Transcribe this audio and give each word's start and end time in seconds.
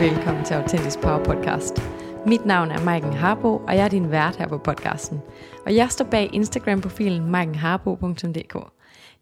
Velkommen 0.00 0.44
til 0.44 0.54
Autentisk 0.54 1.00
Power 1.00 1.24
Podcast. 1.24 1.82
Mit 2.26 2.46
navn 2.46 2.70
er 2.70 2.84
Maiken 2.84 3.12
Harbo, 3.12 3.56
og 3.56 3.76
jeg 3.76 3.84
er 3.84 3.88
din 3.88 4.10
vært 4.10 4.36
her 4.36 4.48
på 4.48 4.58
podcasten. 4.58 5.20
Og 5.66 5.74
jeg 5.74 5.90
står 5.90 6.04
bag 6.04 6.30
Instagram-profilen 6.32 7.30
maikenharbo.dk. 7.30 8.56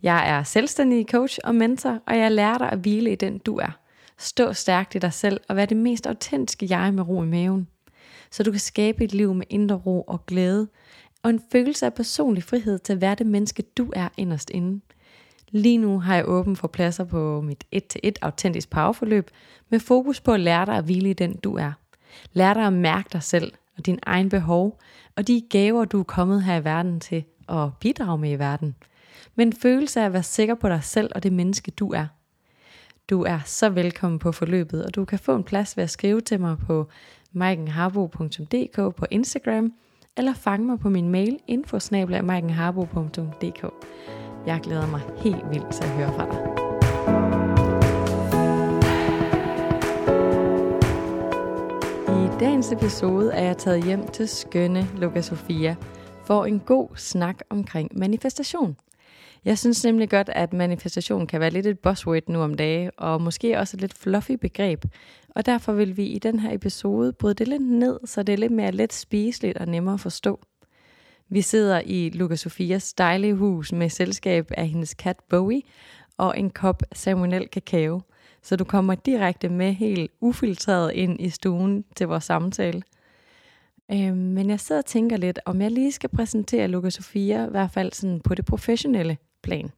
Jeg 0.03 0.29
er 0.29 0.43
selvstændig 0.43 1.07
coach 1.11 1.39
og 1.45 1.55
mentor, 1.55 1.99
og 2.07 2.19
jeg 2.19 2.33
lærer 2.33 2.59
dig 2.59 2.73
at 2.73 2.79
hvile 2.79 3.13
i 3.13 3.15
den 3.15 3.39
du 3.39 3.57
er. 3.57 3.79
Stå 4.19 4.53
stærkt 4.53 4.95
i 4.95 4.99
dig 4.99 5.13
selv 5.13 5.41
og 5.49 5.57
være 5.57 5.67
det 5.67 5.77
mest 5.77 6.07
autentiske 6.07 6.67
jeg 6.71 6.95
med 6.95 7.09
ro 7.09 7.23
i 7.23 7.27
maven. 7.27 7.69
Så 8.31 8.43
du 8.43 8.51
kan 8.51 8.61
skabe 8.61 9.05
et 9.05 9.15
liv 9.15 9.35
med 9.35 9.47
indre 9.51 9.77
ro 9.77 10.03
og 10.03 10.27
glæde, 10.27 10.69
og 11.23 11.31
en 11.31 11.43
følelse 11.53 11.87
af 11.87 11.95
personlig 11.95 12.45
frihed 12.45 12.79
til 12.79 12.93
at 12.93 13.01
være 13.01 13.15
det 13.15 13.27
menneske, 13.27 13.63
du 13.63 13.93
er 13.97 14.09
inderst 14.17 14.51
inde. 14.51 14.81
Lige 15.55 15.79
nu 15.79 16.01
har 16.01 16.15
jeg 16.15 16.29
åben 16.29 16.57
for 16.57 16.69
pladser 16.69 17.05
på 17.05 17.41
mit 17.41 17.65
1-1 17.77 18.11
autentisk 18.23 18.71
powerforløb 18.71 19.31
med 19.69 19.81
fokus 19.81 20.21
på 20.21 20.33
at 20.33 20.41
lære 20.41 20.67
dig 20.67 20.77
at 20.77 20.85
hvile 20.85 21.11
i 21.11 21.13
den 21.13 21.37
du 21.37 21.57
er. 21.57 21.73
Lær 22.33 22.55
dig 22.55 22.67
at 22.67 22.73
mærke 22.73 23.09
dig 23.13 23.23
selv 23.23 23.53
og 23.77 23.87
din 23.87 23.99
egen 24.03 24.29
behov 24.29 24.81
og 25.17 25.27
de 25.27 25.43
gaver 25.51 25.85
du 25.85 26.01
er 26.01 26.05
kommet 26.05 26.43
her 26.43 26.57
i 26.57 26.65
verden 26.65 27.01
til 27.01 27.25
at 27.49 27.69
bidrage 27.81 28.19
med 28.19 28.31
i 28.31 28.39
verden. 28.39 28.75
Men 29.35 29.53
følelse 29.53 30.01
af 30.01 30.05
at 30.05 30.13
være 30.13 30.23
sikker 30.23 30.55
på 30.55 30.69
dig 30.69 30.85
selv 30.85 31.11
og 31.15 31.23
det 31.23 31.33
menneske 31.33 31.71
du 31.71 31.93
er. 31.93 32.07
Du 33.11 33.23
er 33.23 33.39
så 33.45 33.69
velkommen 33.69 34.19
på 34.19 34.33
forløbet, 34.33 34.85
og 34.85 34.95
du 34.95 35.05
kan 35.05 35.19
få 35.19 35.37
en 35.37 35.45
plads 35.45 35.77
ved 35.77 35.85
at 35.85 35.91
skrive 35.91 36.21
til 36.21 36.41
mig 36.41 36.59
på 36.59 36.89
maikenharbo.dk 37.33 38.97
på 38.97 39.07
Instagram, 39.11 39.73
eller 40.17 40.35
fange 40.35 40.67
mig 40.67 40.79
på 40.79 40.89
min 40.89 41.09
mail 41.09 41.39
infosnabla.maikenharbo.dk. 41.47 43.65
Jeg 44.47 44.61
glæder 44.63 44.87
mig 44.87 45.01
helt 45.17 45.51
vildt 45.51 45.75
til 45.75 45.85
at 45.85 45.91
høre 45.91 46.13
fra 46.13 46.27
dig. 46.27 46.41
I 52.25 52.39
dagens 52.41 52.73
episode 52.73 53.33
er 53.33 53.43
jeg 53.43 53.57
taget 53.57 53.85
hjem 53.85 54.07
til 54.09 54.29
skønne 54.29 54.89
Luca 54.97 55.21
Sofia 55.21 55.77
for 56.25 56.45
en 56.45 56.61
god 56.61 56.89
snak 56.97 57.39
omkring 57.51 57.99
manifestation. 57.99 58.77
Jeg 59.45 59.59
synes 59.59 59.85
nemlig 59.85 60.11
godt, 60.11 60.29
at 60.29 60.53
manifestation 60.53 61.27
kan 61.27 61.41
være 61.41 61.51
lidt 61.51 61.67
et 61.67 61.79
buzzword 61.79 62.29
nu 62.29 62.41
om 62.41 62.55
dage, 62.55 62.91
og 62.91 63.23
måske 63.23 63.59
også 63.59 63.77
et 63.77 63.81
lidt 63.81 63.95
fluffy 63.95 64.33
begreb. 64.33 64.85
Og 65.35 65.47
derfor 65.47 65.73
vil 65.73 65.97
vi 65.97 66.05
i 66.07 66.19
den 66.19 66.39
her 66.39 66.55
episode 66.55 67.13
bryde 67.13 67.35
det 67.35 67.49
lidt 67.49 67.63
ned, 67.63 68.01
så 68.05 68.23
det 68.23 68.33
er 68.33 68.37
lidt 68.37 68.53
mere 68.53 68.73
let 68.73 68.93
spiseligt 68.93 69.59
og 69.59 69.67
nemmere 69.67 69.95
at 69.95 70.01
forstå. 70.01 70.41
Vi 71.29 71.43
sidder 71.43 71.83
i 71.85 72.11
Luca 72.11 72.37
Sofias 72.37 72.93
dejlige 72.93 73.35
hus 73.35 73.73
med 73.73 73.89
selskab 73.89 74.51
af 74.51 74.69
hendes 74.69 74.95
kat 74.95 75.17
Bowie 75.29 75.63
og 76.17 76.39
en 76.39 76.51
kop 76.51 76.83
salmonel 76.93 77.49
kakao. 77.49 78.03
Så 78.43 78.57
du 78.57 78.65
kommer 78.65 78.95
direkte 78.95 79.49
med 79.49 79.73
helt 79.73 80.11
ufiltreret 80.21 80.93
ind 80.93 81.21
i 81.21 81.31
stuen 81.31 81.85
til 81.97 82.07
vores 82.07 82.25
samtale. 82.25 82.83
Øh, 83.93 84.17
men 84.17 84.51
jeg 84.51 84.61
sidder 84.61 84.81
og 84.81 84.87
tænker 84.87 85.17
lidt, 85.17 85.41
om 85.45 85.61
jeg 85.61 85.71
lige 85.71 85.93
skal 85.93 86.11
præsentere 86.11 86.69
Luca 86.69 86.91
Sofia, 86.91 87.47
i 87.47 87.51
hvert 87.51 87.71
fald 87.71 87.93
sådan 87.93 88.21
på 88.21 88.35
det 88.35 88.45
professionelle 88.45 89.17
plan. 89.43 89.71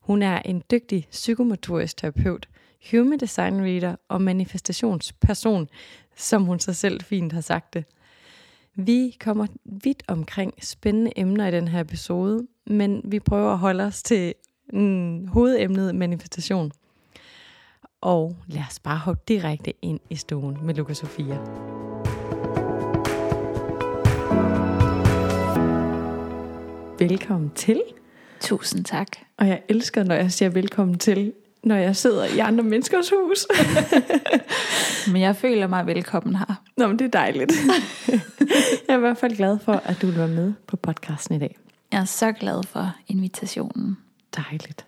Hun 0.00 0.22
er 0.22 0.38
en 0.44 0.62
dygtig 0.70 1.06
psykomotorisk 1.10 1.96
terapeut, 1.96 2.48
human 2.90 3.18
design 3.18 3.60
reader 3.60 3.96
og 4.08 4.22
manifestationsperson, 4.22 5.68
som 6.16 6.44
hun 6.44 6.60
så 6.60 6.72
selv 6.72 7.00
fint 7.00 7.32
har 7.32 7.40
sagt 7.40 7.74
det. 7.74 7.84
Vi 8.76 9.16
kommer 9.20 9.46
vidt 9.64 10.02
omkring 10.08 10.54
spændende 10.62 11.12
emner 11.16 11.48
i 11.48 11.50
den 11.50 11.68
her 11.68 11.80
episode, 11.80 12.46
men 12.66 13.00
vi 13.04 13.20
prøver 13.20 13.52
at 13.52 13.58
holde 13.58 13.84
os 13.84 14.02
til 14.02 14.34
mm, 14.72 15.26
hovedemnet 15.26 15.94
manifestation. 15.94 16.72
Og 18.00 18.36
lad 18.46 18.62
os 18.70 18.78
bare 18.78 18.98
hoppe 18.98 19.22
direkte 19.28 19.72
ind 19.82 20.00
i 20.10 20.16
stuen 20.16 20.58
med 20.62 20.74
Luca 20.74 20.94
Sofia. 20.94 21.38
Velkommen 26.98 27.50
til. 27.50 27.82
Tusind 28.40 28.84
tak. 28.84 29.08
Og 29.36 29.48
jeg 29.48 29.62
elsker, 29.68 30.04
når 30.04 30.14
jeg 30.14 30.32
siger 30.32 30.48
velkommen 30.48 30.98
til, 30.98 31.32
når 31.64 31.76
jeg 31.76 31.96
sidder 31.96 32.24
i 32.24 32.38
andre 32.38 32.64
menneskers 32.64 33.10
hus. 33.10 33.46
Men 35.12 35.22
jeg 35.22 35.36
føler 35.36 35.66
mig 35.66 35.86
velkommen 35.86 36.36
her. 36.36 36.62
Nå, 36.76 36.88
men 36.88 36.98
det 36.98 37.04
er 37.04 37.08
dejligt. 37.08 37.52
jeg 38.88 38.94
er 38.94 38.96
i 38.96 39.00
hvert 39.00 39.18
fald 39.18 39.36
glad 39.36 39.58
for, 39.58 39.72
at 39.72 40.02
du 40.02 40.06
vil 40.06 40.16
være 40.16 40.28
med 40.28 40.52
på 40.66 40.76
podcasten 40.76 41.34
i 41.34 41.38
dag. 41.38 41.56
Jeg 41.92 42.00
er 42.00 42.04
så 42.04 42.32
glad 42.32 42.62
for 42.62 42.96
invitationen. 43.08 43.96
Dejligt. 44.36 44.86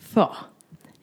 For 0.00 0.46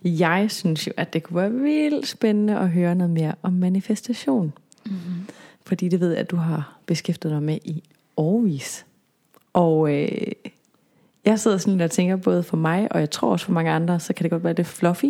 jeg 0.03 0.51
synes 0.51 0.87
jo, 0.87 0.91
at 0.97 1.13
det 1.13 1.23
kunne 1.23 1.41
være 1.41 1.51
vildt 1.51 2.07
spændende 2.07 2.57
at 2.57 2.69
høre 2.69 2.95
noget 2.95 3.13
mere 3.13 3.35
om 3.43 3.53
manifestation. 3.53 4.53
Mm-hmm. 4.85 5.27
Fordi 5.65 5.89
det 5.89 5.99
ved 5.99 6.09
jeg, 6.09 6.19
at 6.19 6.31
du 6.31 6.35
har 6.35 6.77
beskæftiget 6.85 7.33
dig 7.33 7.43
med 7.43 7.57
i 7.65 7.83
årvis. 8.17 8.85
Og 9.53 9.93
øh, 9.93 10.31
jeg 11.29 11.39
sidder 11.39 11.57
sådan 11.57 11.73
lidt 11.73 11.83
og 11.83 11.91
tænker, 11.91 12.15
både 12.15 12.43
for 12.43 12.57
mig, 12.57 12.87
og 12.91 12.99
jeg 12.99 13.09
tror 13.09 13.31
også 13.31 13.45
for 13.45 13.53
mange 13.53 13.71
andre, 13.71 13.99
så 13.99 14.13
kan 14.13 14.23
det 14.23 14.31
godt 14.31 14.43
være 14.43 14.53
lidt 14.53 14.67
fluffy. 14.67 15.05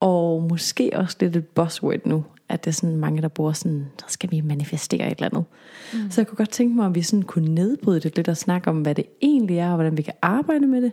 Og 0.00 0.42
måske 0.42 0.90
også 0.94 1.16
lidt 1.20 1.36
et 1.36 1.46
buzzword 1.46 2.06
nu, 2.06 2.24
at 2.48 2.64
det 2.64 2.70
er 2.70 2.74
sådan 2.74 2.96
mange, 2.96 3.22
der 3.22 3.28
bruger 3.28 3.52
sådan, 3.52 3.86
så 3.98 4.06
skal 4.08 4.30
vi 4.30 4.40
manifestere 4.40 5.06
et 5.06 5.18
eller 5.18 5.28
andet. 5.28 5.44
Mm. 5.92 6.10
Så 6.10 6.20
jeg 6.20 6.26
kunne 6.26 6.36
godt 6.36 6.50
tænke 6.50 6.76
mig, 6.76 6.86
om 6.86 6.94
vi 6.94 7.02
sådan 7.02 7.22
kunne 7.22 7.54
nedbryde 7.54 8.00
det 8.00 8.16
lidt 8.16 8.28
og 8.28 8.36
snakke 8.36 8.70
om, 8.70 8.82
hvad 8.82 8.94
det 8.94 9.04
egentlig 9.22 9.58
er, 9.58 9.68
og 9.68 9.74
hvordan 9.74 9.96
vi 9.96 10.02
kan 10.02 10.14
arbejde 10.22 10.66
med 10.66 10.82
det. 10.82 10.92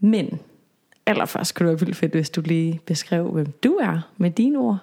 Men 0.00 0.40
allerførst 1.06 1.54
kunne 1.54 1.68
det 1.68 1.72
være 1.72 1.86
vildt 1.86 1.96
fedt, 1.96 2.12
hvis 2.12 2.30
du 2.30 2.40
lige 2.40 2.80
beskrev, 2.86 3.30
hvem 3.30 3.52
du 3.64 3.72
er 3.72 4.10
med 4.16 4.30
dine 4.30 4.58
ord. 4.58 4.78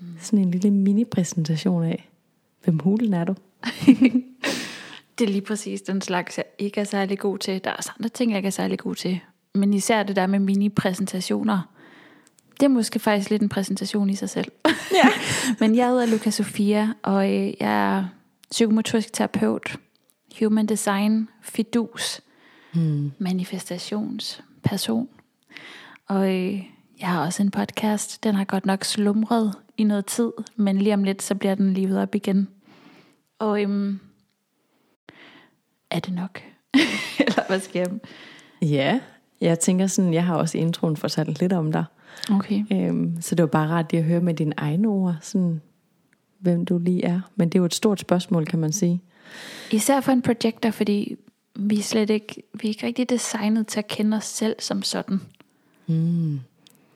Mm. 0.00 0.06
Sådan 0.20 0.38
en 0.38 0.50
lille 0.50 0.70
mini-præsentation 0.70 1.84
af, 1.84 2.08
hvem 2.64 2.78
hulen 2.78 3.14
er 3.14 3.24
du? 3.24 3.34
det 5.18 5.28
er 5.28 5.32
lige 5.32 5.42
præcis 5.42 5.82
den 5.82 6.00
slags, 6.00 6.38
jeg 6.38 6.44
ikke 6.58 6.80
er 6.80 6.84
særlig 6.84 7.18
god 7.18 7.38
til. 7.38 7.64
Der 7.64 7.70
er 7.70 7.74
også 7.74 7.90
andre 7.98 8.08
ting, 8.08 8.30
jeg 8.30 8.38
ikke 8.38 8.46
er 8.46 8.50
særlig 8.50 8.78
god 8.78 8.94
til. 8.94 9.20
Men 9.54 9.74
især 9.74 10.02
det 10.02 10.16
der 10.16 10.26
med 10.26 10.38
mini-præsentationer. 10.38 11.60
Det 12.60 12.62
er 12.62 12.68
måske 12.68 12.98
faktisk 12.98 13.30
lidt 13.30 13.42
en 13.42 13.48
præsentation 13.48 14.10
i 14.10 14.14
sig 14.14 14.30
selv. 14.30 14.52
Ja. 14.64 15.08
Men 15.60 15.76
jeg 15.76 15.88
hedder 15.88 16.06
Luca 16.06 16.30
Sofia, 16.30 16.92
og 17.02 17.32
øh, 17.32 17.52
jeg 17.60 17.96
er 17.96 18.04
psykomotorisk 18.50 19.12
terapeut, 19.12 19.76
human 20.38 20.66
design, 20.66 21.28
fidus, 21.42 22.20
hmm. 22.72 23.12
manifestationsperson. 23.18 25.08
Og 26.08 26.34
øh, 26.34 26.62
jeg 27.00 27.08
har 27.08 27.24
også 27.24 27.42
en 27.42 27.50
podcast. 27.50 28.24
Den 28.24 28.34
har 28.34 28.44
godt 28.44 28.66
nok 28.66 28.84
slumret 28.84 29.54
i 29.76 29.84
noget 29.84 30.06
tid, 30.06 30.32
men 30.56 30.78
lige 30.78 30.94
om 30.94 31.04
lidt, 31.04 31.22
så 31.22 31.34
bliver 31.34 31.54
den 31.54 31.74
livet 31.74 31.98
op 31.98 32.14
igen. 32.14 32.48
Og 33.38 33.62
øhm, 33.62 34.00
er 35.90 36.00
det 36.00 36.14
nok? 36.14 36.42
Eller 37.26 37.46
hvad 37.48 37.60
skal 37.60 37.78
jeg? 37.78 37.90
Ja, 38.70 39.00
jeg 39.40 39.58
tænker 39.58 39.86
sådan, 39.86 40.14
jeg 40.14 40.24
har 40.24 40.36
også 40.36 40.58
i 40.58 40.60
introen 40.60 40.96
fortalt 40.96 41.40
lidt 41.40 41.52
om 41.52 41.72
dig. 41.72 41.84
Okay. 42.30 42.64
Øhm, 42.72 43.16
så 43.20 43.34
det 43.34 43.42
var 43.42 43.46
bare 43.46 43.68
rart 43.68 43.92
at 43.92 44.04
høre 44.04 44.20
med 44.20 44.34
dine 44.34 44.52
egne 44.56 44.88
ord, 44.88 45.16
sådan, 45.20 45.60
hvem 46.38 46.64
du 46.64 46.78
lige 46.78 47.04
er. 47.04 47.20
Men 47.36 47.48
det 47.48 47.54
er 47.54 47.60
jo 47.60 47.64
et 47.64 47.74
stort 47.74 48.00
spørgsmål, 48.00 48.46
kan 48.46 48.58
man 48.58 48.72
sige. 48.72 49.00
Især 49.72 50.00
for 50.00 50.12
en 50.12 50.22
projekter, 50.22 50.70
fordi 50.70 51.16
vi 51.54 51.78
er 51.78 51.82
slet 51.82 52.10
ikke, 52.10 52.42
vi 52.52 52.68
er 52.68 52.68
ikke 52.68 52.86
rigtig 52.86 53.10
designet 53.10 53.66
til 53.66 53.78
at 53.78 53.86
kende 53.86 54.16
os 54.16 54.24
selv 54.24 54.56
som 54.58 54.82
sådan. 54.82 55.20
Mm. 55.86 56.40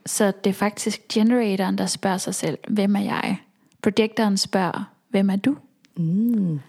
Så 0.07 0.33
det 0.45 0.51
er 0.51 0.55
faktisk 0.55 1.01
generatoren, 1.13 1.79
der 1.79 1.87
spørger 1.87 2.19
sig 2.19 2.35
selv, 2.35 2.59
hvem 2.69 2.97
er 2.97 3.01
jeg? 3.01 3.37
Projektoren 3.83 4.37
spørger, 4.37 4.93
hvem 5.09 5.31
er 5.31 5.37
du? 5.37 5.57
Mm. 5.97 6.61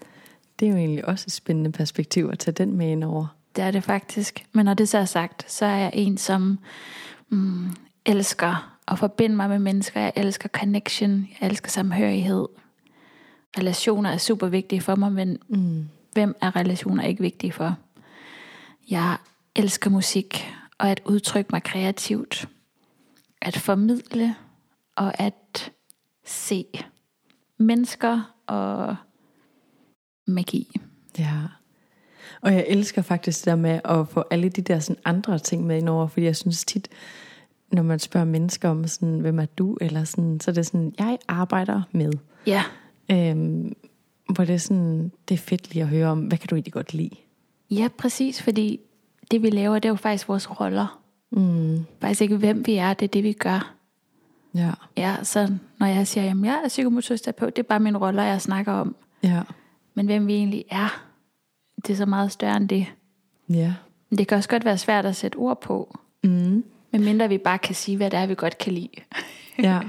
Det 0.62 0.68
er 0.68 0.72
jo 0.72 0.78
egentlig 0.78 1.08
også 1.08 1.24
et 1.28 1.32
spændende 1.32 1.72
perspektiv 1.72 2.28
at 2.32 2.38
tage 2.38 2.52
den 2.52 2.76
med 2.76 2.90
ind 2.90 3.04
over. 3.04 3.26
Det 3.56 3.64
er 3.64 3.70
det 3.70 3.84
faktisk. 3.84 4.46
Men 4.52 4.64
når 4.64 4.74
det 4.74 4.88
så 4.88 4.98
er 4.98 5.04
sagt, 5.04 5.52
så 5.52 5.66
er 5.66 5.76
jeg 5.76 5.90
en, 5.94 6.18
som 6.18 6.58
mm, 7.28 7.70
elsker 8.06 8.78
at 8.88 8.98
forbinde 8.98 9.36
mig 9.36 9.48
med 9.48 9.58
mennesker. 9.58 10.00
Jeg 10.00 10.12
elsker 10.16 10.48
connection. 10.48 11.28
Jeg 11.40 11.48
elsker 11.48 11.70
samhørighed. 11.70 12.48
Relationer 13.58 14.10
er 14.10 14.16
super 14.16 14.46
vigtige 14.46 14.80
for 14.80 14.94
mig, 14.94 15.12
men 15.12 15.38
mm. 15.48 15.88
hvem 16.12 16.36
er 16.40 16.56
relationer 16.56 17.02
ikke 17.02 17.22
vigtige 17.22 17.52
for? 17.52 17.76
Jeg 18.90 19.16
elsker 19.56 19.90
musik 19.90 20.52
og 20.78 20.90
at 20.90 21.00
udtrykke 21.04 21.48
mig 21.52 21.62
kreativt. 21.62 22.48
At 23.40 23.56
formidle 23.56 24.34
og 24.96 25.20
at 25.20 25.72
se 26.24 26.66
mennesker 27.58 28.34
og 28.46 28.96
magi. 30.26 30.80
Ja. 31.18 31.38
Og 32.40 32.54
jeg 32.54 32.64
elsker 32.68 33.02
faktisk 33.02 33.40
det 33.40 33.46
der 33.46 33.56
med 33.56 33.80
at 33.84 34.08
få 34.08 34.24
alle 34.30 34.48
de 34.48 34.62
der 34.62 34.78
sådan 34.78 35.02
andre 35.04 35.38
ting 35.38 35.66
med 35.66 35.78
ind 35.78 35.88
over, 35.88 36.06
fordi 36.06 36.26
jeg 36.26 36.36
synes 36.36 36.64
tit, 36.64 36.88
når 37.72 37.82
man 37.82 37.98
spørger 37.98 38.26
mennesker 38.26 38.68
om 38.68 38.86
sådan, 38.86 39.18
hvem 39.18 39.38
er 39.38 39.46
du, 39.46 39.78
eller 39.80 40.04
sådan, 40.04 40.40
så 40.40 40.50
er 40.50 40.54
det 40.54 40.66
sådan, 40.66 40.94
jeg 40.98 41.18
arbejder 41.28 41.82
med. 41.92 42.12
Ja. 42.46 42.62
Øhm, 43.10 43.72
hvor 44.34 44.44
det 44.44 44.54
er 44.54 44.58
sådan, 44.58 45.12
det 45.28 45.34
er 45.34 45.38
fedt 45.38 45.74
lige 45.74 45.82
at 45.82 45.88
høre 45.88 46.08
om, 46.08 46.20
hvad 46.20 46.38
kan 46.38 46.48
du 46.48 46.54
egentlig 46.54 46.72
godt 46.72 46.94
lide? 46.94 47.16
Ja, 47.70 47.88
præcis, 47.98 48.42
fordi 48.42 48.80
det 49.30 49.42
vi 49.42 49.50
laver, 49.50 49.74
det 49.74 49.84
er 49.84 49.88
jo 49.92 49.96
faktisk 49.96 50.28
vores 50.28 50.60
roller. 50.60 51.00
Mm. 51.30 51.84
Faktisk 52.00 52.20
ikke 52.20 52.36
hvem 52.36 52.66
vi 52.66 52.74
er, 52.74 52.94
det 52.94 53.04
er 53.04 53.08
det 53.08 53.24
vi 53.24 53.32
gør. 53.32 53.74
Ja. 54.54 54.72
Ja, 54.96 55.16
så 55.22 55.54
når 55.78 55.86
jeg 55.86 56.06
siger, 56.06 56.30
at 56.30 56.36
jeg 56.44 56.60
er 56.64 56.68
psykomotorisk 56.68 57.24
terapeut, 57.24 57.56
det 57.56 57.62
er 57.62 57.66
bare 57.68 57.80
min 57.80 57.96
rolle, 57.96 58.22
jeg 58.22 58.40
snakker 58.40 58.72
om. 58.72 58.96
Ja. 59.22 59.42
Men 59.94 60.06
hvem 60.06 60.26
vi 60.26 60.34
egentlig 60.34 60.64
er, 60.70 61.02
det 61.76 61.90
er 61.90 61.96
så 61.96 62.06
meget 62.06 62.32
større 62.32 62.56
end 62.56 62.68
det. 62.68 62.86
Ja. 63.48 63.74
Men 64.10 64.18
det 64.18 64.28
kan 64.28 64.36
også 64.36 64.48
godt 64.48 64.64
være 64.64 64.78
svært 64.78 65.06
at 65.06 65.16
sætte 65.16 65.36
ord 65.36 65.60
på, 65.60 65.98
Mm. 66.24 66.64
medmindre 66.92 67.28
vi 67.28 67.38
bare 67.38 67.58
kan 67.58 67.74
sige, 67.74 67.96
hvad 67.96 68.10
det 68.10 68.18
er, 68.18 68.26
vi 68.26 68.34
godt 68.34 68.58
kan 68.58 68.72
lide. 68.72 68.88
ja. 69.58 69.80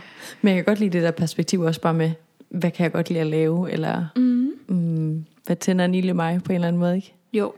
Men 0.42 0.56
jeg 0.56 0.56
kan 0.56 0.64
godt 0.66 0.80
lide 0.80 0.90
det 0.90 1.04
der 1.04 1.12
perspektiv 1.12 1.62
også 1.62 1.82
bare 1.82 1.94
med, 1.94 2.12
hvad 2.50 2.72
kan 2.72 2.84
jeg 2.84 2.92
godt 2.92 3.10
lide 3.10 3.20
at 3.22 3.28
lave, 3.28 3.72
eller 3.72 4.06
Mm. 4.16 4.52
mm, 4.68 5.26
hvad 5.46 5.56
tænder 5.56 5.86
en 5.86 5.96
i 5.96 6.12
mig 6.12 6.44
på 6.44 6.52
en 6.52 6.56
eller 6.56 6.68
anden 6.68 6.80
måde, 6.80 6.96
ikke? 6.96 7.14
Jo, 7.34 7.54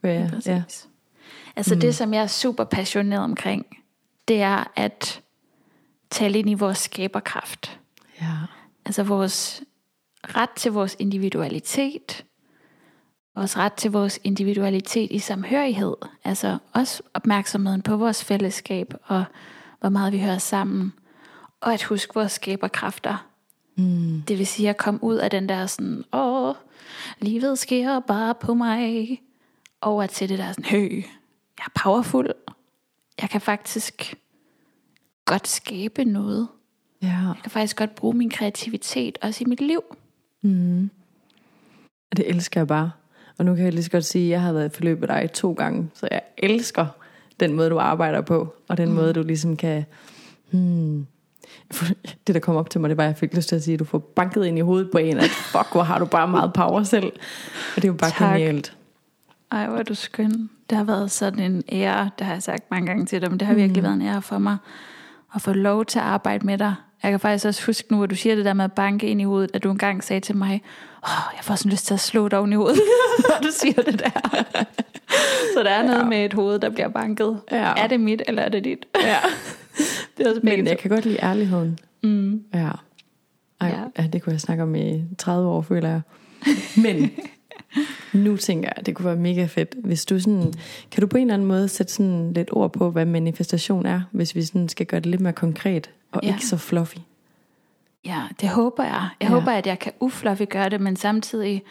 Hvad, 0.00 0.28
præcis. 0.28 0.46
ja. 0.46 0.62
Altså 1.56 1.74
mm. 1.74 1.80
det, 1.80 1.94
som 1.94 2.14
jeg 2.14 2.22
er 2.22 2.26
super 2.26 2.64
passioneret 2.64 3.24
omkring, 3.24 3.66
det 4.28 4.42
er 4.42 4.72
at 4.76 5.20
tale 6.10 6.38
ind 6.38 6.50
i 6.50 6.54
vores 6.54 6.78
skaberkraft. 6.78 7.80
ja. 8.20 8.32
Altså 8.86 9.02
vores 9.02 9.62
ret 10.24 10.50
til 10.50 10.72
vores 10.72 10.96
individualitet, 10.98 12.24
vores 13.34 13.58
ret 13.58 13.72
til 13.72 13.90
vores 13.90 14.20
individualitet 14.24 15.10
i 15.10 15.18
samhørighed, 15.18 15.96
altså 16.24 16.58
også 16.72 17.02
opmærksomheden 17.14 17.82
på 17.82 17.96
vores 17.96 18.24
fællesskab 18.24 18.94
og 19.04 19.24
hvor 19.80 19.88
meget 19.88 20.12
vi 20.12 20.20
hører 20.20 20.38
sammen, 20.38 20.92
og 21.60 21.72
at 21.72 21.82
huske 21.82 22.14
vores 22.14 22.32
skaberkræfter. 22.32 23.26
Mm. 23.76 24.22
Det 24.28 24.38
vil 24.38 24.46
sige 24.46 24.70
at 24.70 24.76
komme 24.76 25.04
ud 25.04 25.16
af 25.16 25.30
den 25.30 25.48
der 25.48 25.66
sådan, 25.66 26.04
åh, 26.12 26.54
livet 27.20 27.58
sker 27.58 28.00
bare 28.00 28.34
på 28.34 28.54
mig, 28.54 29.20
over 29.80 30.06
til 30.06 30.28
det 30.28 30.38
der 30.38 30.52
sådan, 30.52 30.64
hø, 30.64 31.02
jeg 31.58 31.64
er 31.66 31.80
powerful, 31.82 32.32
jeg 33.20 33.30
kan 33.30 33.40
faktisk 33.40 34.14
godt 35.24 35.48
skabe 35.48 36.04
noget. 36.04 36.48
Ja. 37.02 37.06
Jeg 37.08 37.36
kan 37.42 37.50
faktisk 37.50 37.76
godt 37.76 37.94
bruge 37.94 38.14
min 38.14 38.30
kreativitet 38.30 39.18
også 39.22 39.44
i 39.44 39.48
mit 39.48 39.60
liv. 39.60 39.82
Mm. 40.42 40.90
Det 42.16 42.30
elsker 42.30 42.60
jeg 42.60 42.66
bare. 42.66 42.90
Og 43.38 43.44
nu 43.44 43.54
kan 43.54 43.64
jeg 43.64 43.72
lige 43.72 43.84
så 43.84 43.90
godt 43.90 44.04
sige, 44.04 44.24
at 44.24 44.30
jeg 44.30 44.42
har 44.42 44.52
været 44.52 44.72
i 44.72 44.74
forløb 44.74 45.00
med 45.00 45.08
dig 45.08 45.30
to 45.32 45.52
gange, 45.52 45.90
så 45.94 46.08
jeg 46.10 46.22
elsker 46.38 46.86
den 47.40 47.52
måde, 47.52 47.70
du 47.70 47.78
arbejder 47.78 48.20
på, 48.20 48.54
og 48.68 48.76
den 48.76 48.88
mm. 48.88 48.94
måde, 48.94 49.12
du 49.12 49.22
ligesom 49.22 49.56
kan... 49.56 49.84
Hmm, 50.50 51.06
det, 52.26 52.34
der 52.34 52.38
kom 52.38 52.56
op 52.56 52.70
til 52.70 52.80
mig, 52.80 52.90
det 52.90 52.96
var, 52.96 53.04
at 53.04 53.08
jeg 53.08 53.16
fik 53.16 53.34
lyst 53.34 53.48
til 53.48 53.56
at 53.56 53.62
sige, 53.62 53.74
at 53.74 53.80
du 53.80 53.84
får 53.84 53.98
banket 53.98 54.46
ind 54.46 54.58
i 54.58 54.60
hovedet 54.60 54.90
på 54.92 54.98
en, 54.98 55.18
at 55.18 55.30
fuck, 55.30 55.72
hvor 55.72 55.82
har 55.82 55.98
du 55.98 56.04
bare 56.04 56.28
meget 56.28 56.52
power 56.52 56.82
selv. 56.82 57.12
Og 57.76 57.76
det 57.76 57.84
er 57.84 57.88
jo 57.88 57.94
bare 57.94 58.10
Tak. 58.10 58.36
genialt. 58.36 58.76
Ej, 59.52 59.66
hvor 59.66 59.78
er 59.78 59.82
du 59.82 59.94
skøn. 59.94 60.50
Det 60.70 60.78
har 60.78 60.84
været 60.84 61.10
sådan 61.10 61.52
en 61.52 61.62
ære, 61.72 62.10
det 62.18 62.26
har 62.26 62.32
jeg 62.32 62.42
sagt 62.42 62.70
mange 62.70 62.86
gange 62.86 63.06
til 63.06 63.20
dig, 63.20 63.30
men 63.30 63.40
det 63.40 63.48
har 63.48 63.54
virkelig 63.54 63.82
været 63.82 63.94
en 63.94 64.02
ære 64.02 64.22
for 64.22 64.38
mig 64.38 64.56
at 65.34 65.42
få 65.42 65.52
lov 65.52 65.84
til 65.84 65.98
at 65.98 66.04
arbejde 66.04 66.46
med 66.46 66.58
dig. 66.58 66.74
Jeg 67.02 67.10
kan 67.10 67.20
faktisk 67.20 67.46
også 67.46 67.66
huske 67.66 67.92
nu, 67.92 68.02
at 68.02 68.10
du 68.10 68.14
siger 68.14 68.34
det 68.34 68.44
der 68.44 68.52
med 68.52 68.64
at 68.64 68.72
banke 68.72 69.06
ind 69.06 69.20
i 69.20 69.24
hovedet, 69.24 69.50
at 69.54 69.62
du 69.64 69.70
engang 69.70 70.04
sagde 70.04 70.20
til 70.20 70.36
mig, 70.36 70.62
åh, 71.04 71.36
jeg 71.36 71.44
får 71.44 71.54
sådan 71.54 71.72
lyst 71.72 71.86
til 71.86 71.94
at 71.94 72.00
slå 72.00 72.28
dig 72.28 72.38
oven 72.38 72.52
i 72.52 72.56
hovedet, 72.56 72.80
når 73.28 73.36
du 73.42 73.48
siger 73.52 73.82
det 73.82 73.98
der. 74.00 74.44
Så 75.54 75.62
der 75.62 75.70
er 75.70 75.82
noget 75.86 76.08
med 76.08 76.24
et 76.24 76.32
hoved, 76.32 76.58
der 76.58 76.70
bliver 76.70 76.88
banket. 76.88 77.40
Ja. 77.50 77.72
Er 77.76 77.86
det 77.86 78.00
mit, 78.00 78.22
eller 78.26 78.42
er 78.42 78.48
det 78.48 78.64
dit? 78.64 78.86
Ja. 79.04 79.16
Det 80.18 80.26
er 80.26 80.30
også 80.30 80.40
Men 80.44 80.66
jeg 80.66 80.78
kan 80.78 80.90
godt 80.90 81.04
lide 81.04 81.18
ærligheden. 81.22 81.78
Mm. 82.02 82.42
Ja. 82.54 82.70
Ej, 83.60 83.68
Ja. 83.68 83.68
ja. 83.68 84.02
ja, 84.02 84.06
det 84.12 84.22
kunne 84.22 84.32
jeg 84.32 84.40
snakke 84.40 84.62
om 84.62 84.74
i 84.74 85.04
30 85.18 85.48
år, 85.48 85.62
føler 85.62 85.88
jeg. 85.88 86.00
Men 86.82 87.10
nu 88.24 88.36
tænker 88.36 88.68
jeg, 88.68 88.74
at 88.76 88.86
det 88.86 88.94
kunne 88.94 89.06
være 89.06 89.16
mega 89.16 89.44
fedt, 89.46 89.74
hvis 89.84 90.04
du 90.04 90.20
sådan, 90.20 90.52
kan 90.90 91.00
du 91.00 91.06
på 91.06 91.16
en 91.16 91.22
eller 91.22 91.34
anden 91.34 91.48
måde 91.48 91.68
sætte 91.68 91.92
sådan 91.92 92.32
lidt 92.32 92.48
ord 92.52 92.72
på, 92.72 92.90
hvad 92.90 93.06
manifestation 93.06 93.86
er, 93.86 94.00
hvis 94.12 94.34
vi 94.34 94.42
sådan 94.42 94.68
skal 94.68 94.86
gøre 94.86 95.00
det 95.00 95.06
lidt 95.06 95.20
mere 95.20 95.32
konkret, 95.32 95.90
og 96.12 96.20
Ja. 96.22 96.28
ikke 96.28 96.46
så 96.46 96.56
fluffy. 96.56 96.96
Ja, 98.04 98.22
det 98.40 98.48
håber 98.48 98.84
jeg. 98.84 99.08
Jeg 99.20 99.28
Ja. 99.28 99.34
håber, 99.34 99.52
at 99.52 99.66
jeg 99.66 99.78
kan 99.78 99.92
ufluffy 100.00 100.42
gøre 100.50 100.68
det, 100.68 100.80
men 100.80 100.96
samtidig 100.96 101.62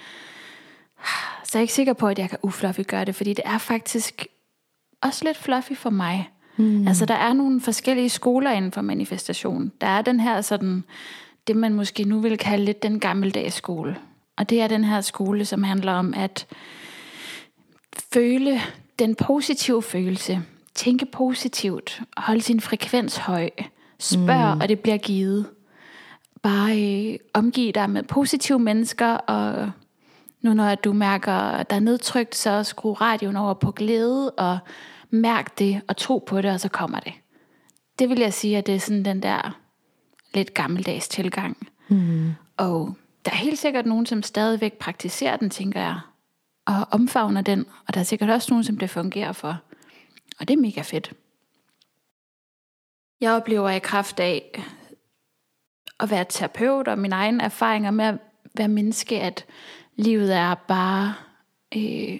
så 1.44 1.57
er 1.57 1.60
jeg 1.60 1.62
ikke 1.62 1.74
sikker 1.74 1.94
på, 1.94 2.07
at 2.07 2.19
jeg 2.19 2.30
kan 2.30 2.39
ufluffy 2.42 2.81
gøre 2.88 3.06
det, 3.06 3.16
fordi 3.16 3.34
det 3.34 3.44
er 3.45 3.57
faktisk 3.57 4.25
også 5.01 5.25
lidt 5.25 5.38
fluffy 5.38 5.74
for 5.74 5.89
mig. 5.89 6.30
Mm. 6.57 6.88
Altså, 6.88 7.06
der 7.06 7.16
er 7.16 7.34
nogle 7.34 7.62
forskellige 7.62 8.10
skoler 8.10 8.51
inden 8.51 8.72
for 8.72 8.81
manifestation. 8.81 9.72
Der 9.81 9.88
er 9.88 10.01
den 10.01 10.19
her 10.19 10.42
sådan, 10.42 10.83
det 11.48 11.56
man 11.56 11.74
måske 11.74 12.04
nu 12.04 12.19
vil 12.19 12.38
kalde 12.38 12.66
lidt 12.66 12.83
den 12.83 13.00
gammeldags 13.00 13.56
skole. 13.56 13.98
Og 14.38 14.50
det 14.50 14.62
er 14.62 14.68
den 14.68 14.83
her 14.83 15.01
skole, 15.01 15.45
som 15.45 15.63
handler 15.63 15.94
om 15.94 16.13
at 16.13 16.48
føle 18.13 18.62
den 19.00 19.16
positive 19.16 19.83
følelse. 19.83 20.42
Tænke 20.75 21.06
positivt. 21.06 22.01
Holde 22.18 22.42
sin 22.42 22.62
frekvens 22.62 23.18
høj. 23.18 23.50
Spørg, 23.99 24.55
mm. 24.55 24.61
og 24.61 24.69
det 24.69 24.79
bliver 24.79 24.97
givet. 24.97 25.45
Bare 26.41 26.81
øh, 26.81 27.19
omgive 27.33 27.71
dig 27.71 27.89
med 27.89 28.03
positive 28.03 28.59
mennesker, 28.59 29.07
og 29.07 29.71
nu 30.41 30.53
når 30.53 30.75
du 30.75 30.94
mærker, 30.94 31.33
at 31.33 31.69
der 31.69 31.75
er 31.75 31.79
nedtrykt, 31.79 32.35
så 32.35 32.63
skru 32.63 32.94
radioen 32.94 33.35
over 33.35 33.53
på 33.53 33.71
glæde, 33.71 34.31
og 34.31 34.59
mærk 35.09 35.59
det, 35.59 35.81
og 35.88 35.97
tro 35.97 36.23
på 36.27 36.41
det, 36.41 36.51
og 36.51 36.59
så 36.59 36.69
kommer 36.69 36.99
det. 36.99 37.13
Det 37.99 38.09
vil 38.09 38.19
jeg 38.19 38.33
sige, 38.33 38.57
at 38.57 38.67
det 38.67 38.75
er 38.75 38.79
sådan 38.79 39.05
den 39.05 39.23
der 39.23 39.57
lidt 40.33 40.53
gammeldags 40.53 41.07
tilgang. 41.07 41.67
Mm. 41.89 42.31
Og 42.57 42.95
der 43.25 43.31
er 43.31 43.35
helt 43.35 43.59
sikkert 43.59 43.85
nogen, 43.85 44.05
som 44.05 44.23
stadigvæk 44.23 44.73
praktiserer 44.73 45.38
den, 45.38 45.49
tænker 45.49 45.81
jeg, 45.81 45.99
og 46.65 46.88
omfavner 46.91 47.41
den, 47.41 47.65
og 47.88 47.94
der 47.94 47.99
er 47.99 48.03
sikkert 48.03 48.29
også 48.29 48.47
nogen, 48.51 48.63
som 48.63 48.77
det 48.77 48.89
fungerer 48.89 49.31
for. 49.31 49.57
Og 50.39 50.47
det 50.47 50.53
er 50.53 50.61
mega 50.61 50.81
fedt. 50.81 51.13
Jeg 53.22 53.31
oplever 53.31 53.69
i 53.69 53.80
kraft 53.80 54.19
af 54.19 54.64
at 56.00 56.10
være 56.10 56.25
terapeut 56.30 56.88
og 56.88 57.00
mine 57.00 57.16
egne 57.16 57.44
erfaringer 57.44 57.92
med 57.92 58.06
at 58.06 58.16
være 58.54 58.68
menneske, 58.68 59.22
at 59.22 59.46
livet 59.96 60.36
er 60.36 60.56
bare 60.56 61.14
øh, 61.75 62.19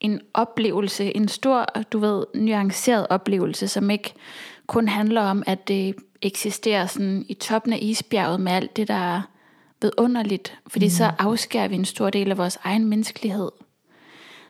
en 0.00 0.20
oplevelse, 0.34 1.16
en 1.16 1.28
stor, 1.28 1.64
du 1.92 1.98
ved, 1.98 2.26
nuanceret 2.34 3.06
oplevelse, 3.10 3.68
som 3.68 3.90
ikke 3.90 4.14
kun 4.66 4.88
handler 4.88 5.22
om, 5.22 5.42
at 5.46 5.68
det 5.68 5.94
eksisterer 6.22 6.86
sådan 6.86 7.24
i 7.28 7.34
toppen 7.34 7.72
af 7.72 7.78
isbjerget 7.82 8.40
med 8.40 8.52
alt 8.52 8.76
det, 8.76 8.88
der 8.88 8.94
er 8.94 9.22
vidunderligt, 9.82 10.58
fordi 10.66 10.86
mm. 10.86 10.90
så 10.90 11.12
afskærer 11.18 11.68
vi 11.68 11.74
en 11.74 11.84
stor 11.84 12.10
del 12.10 12.30
af 12.30 12.38
vores 12.38 12.58
egen 12.62 12.86
menneskelighed. 12.86 13.50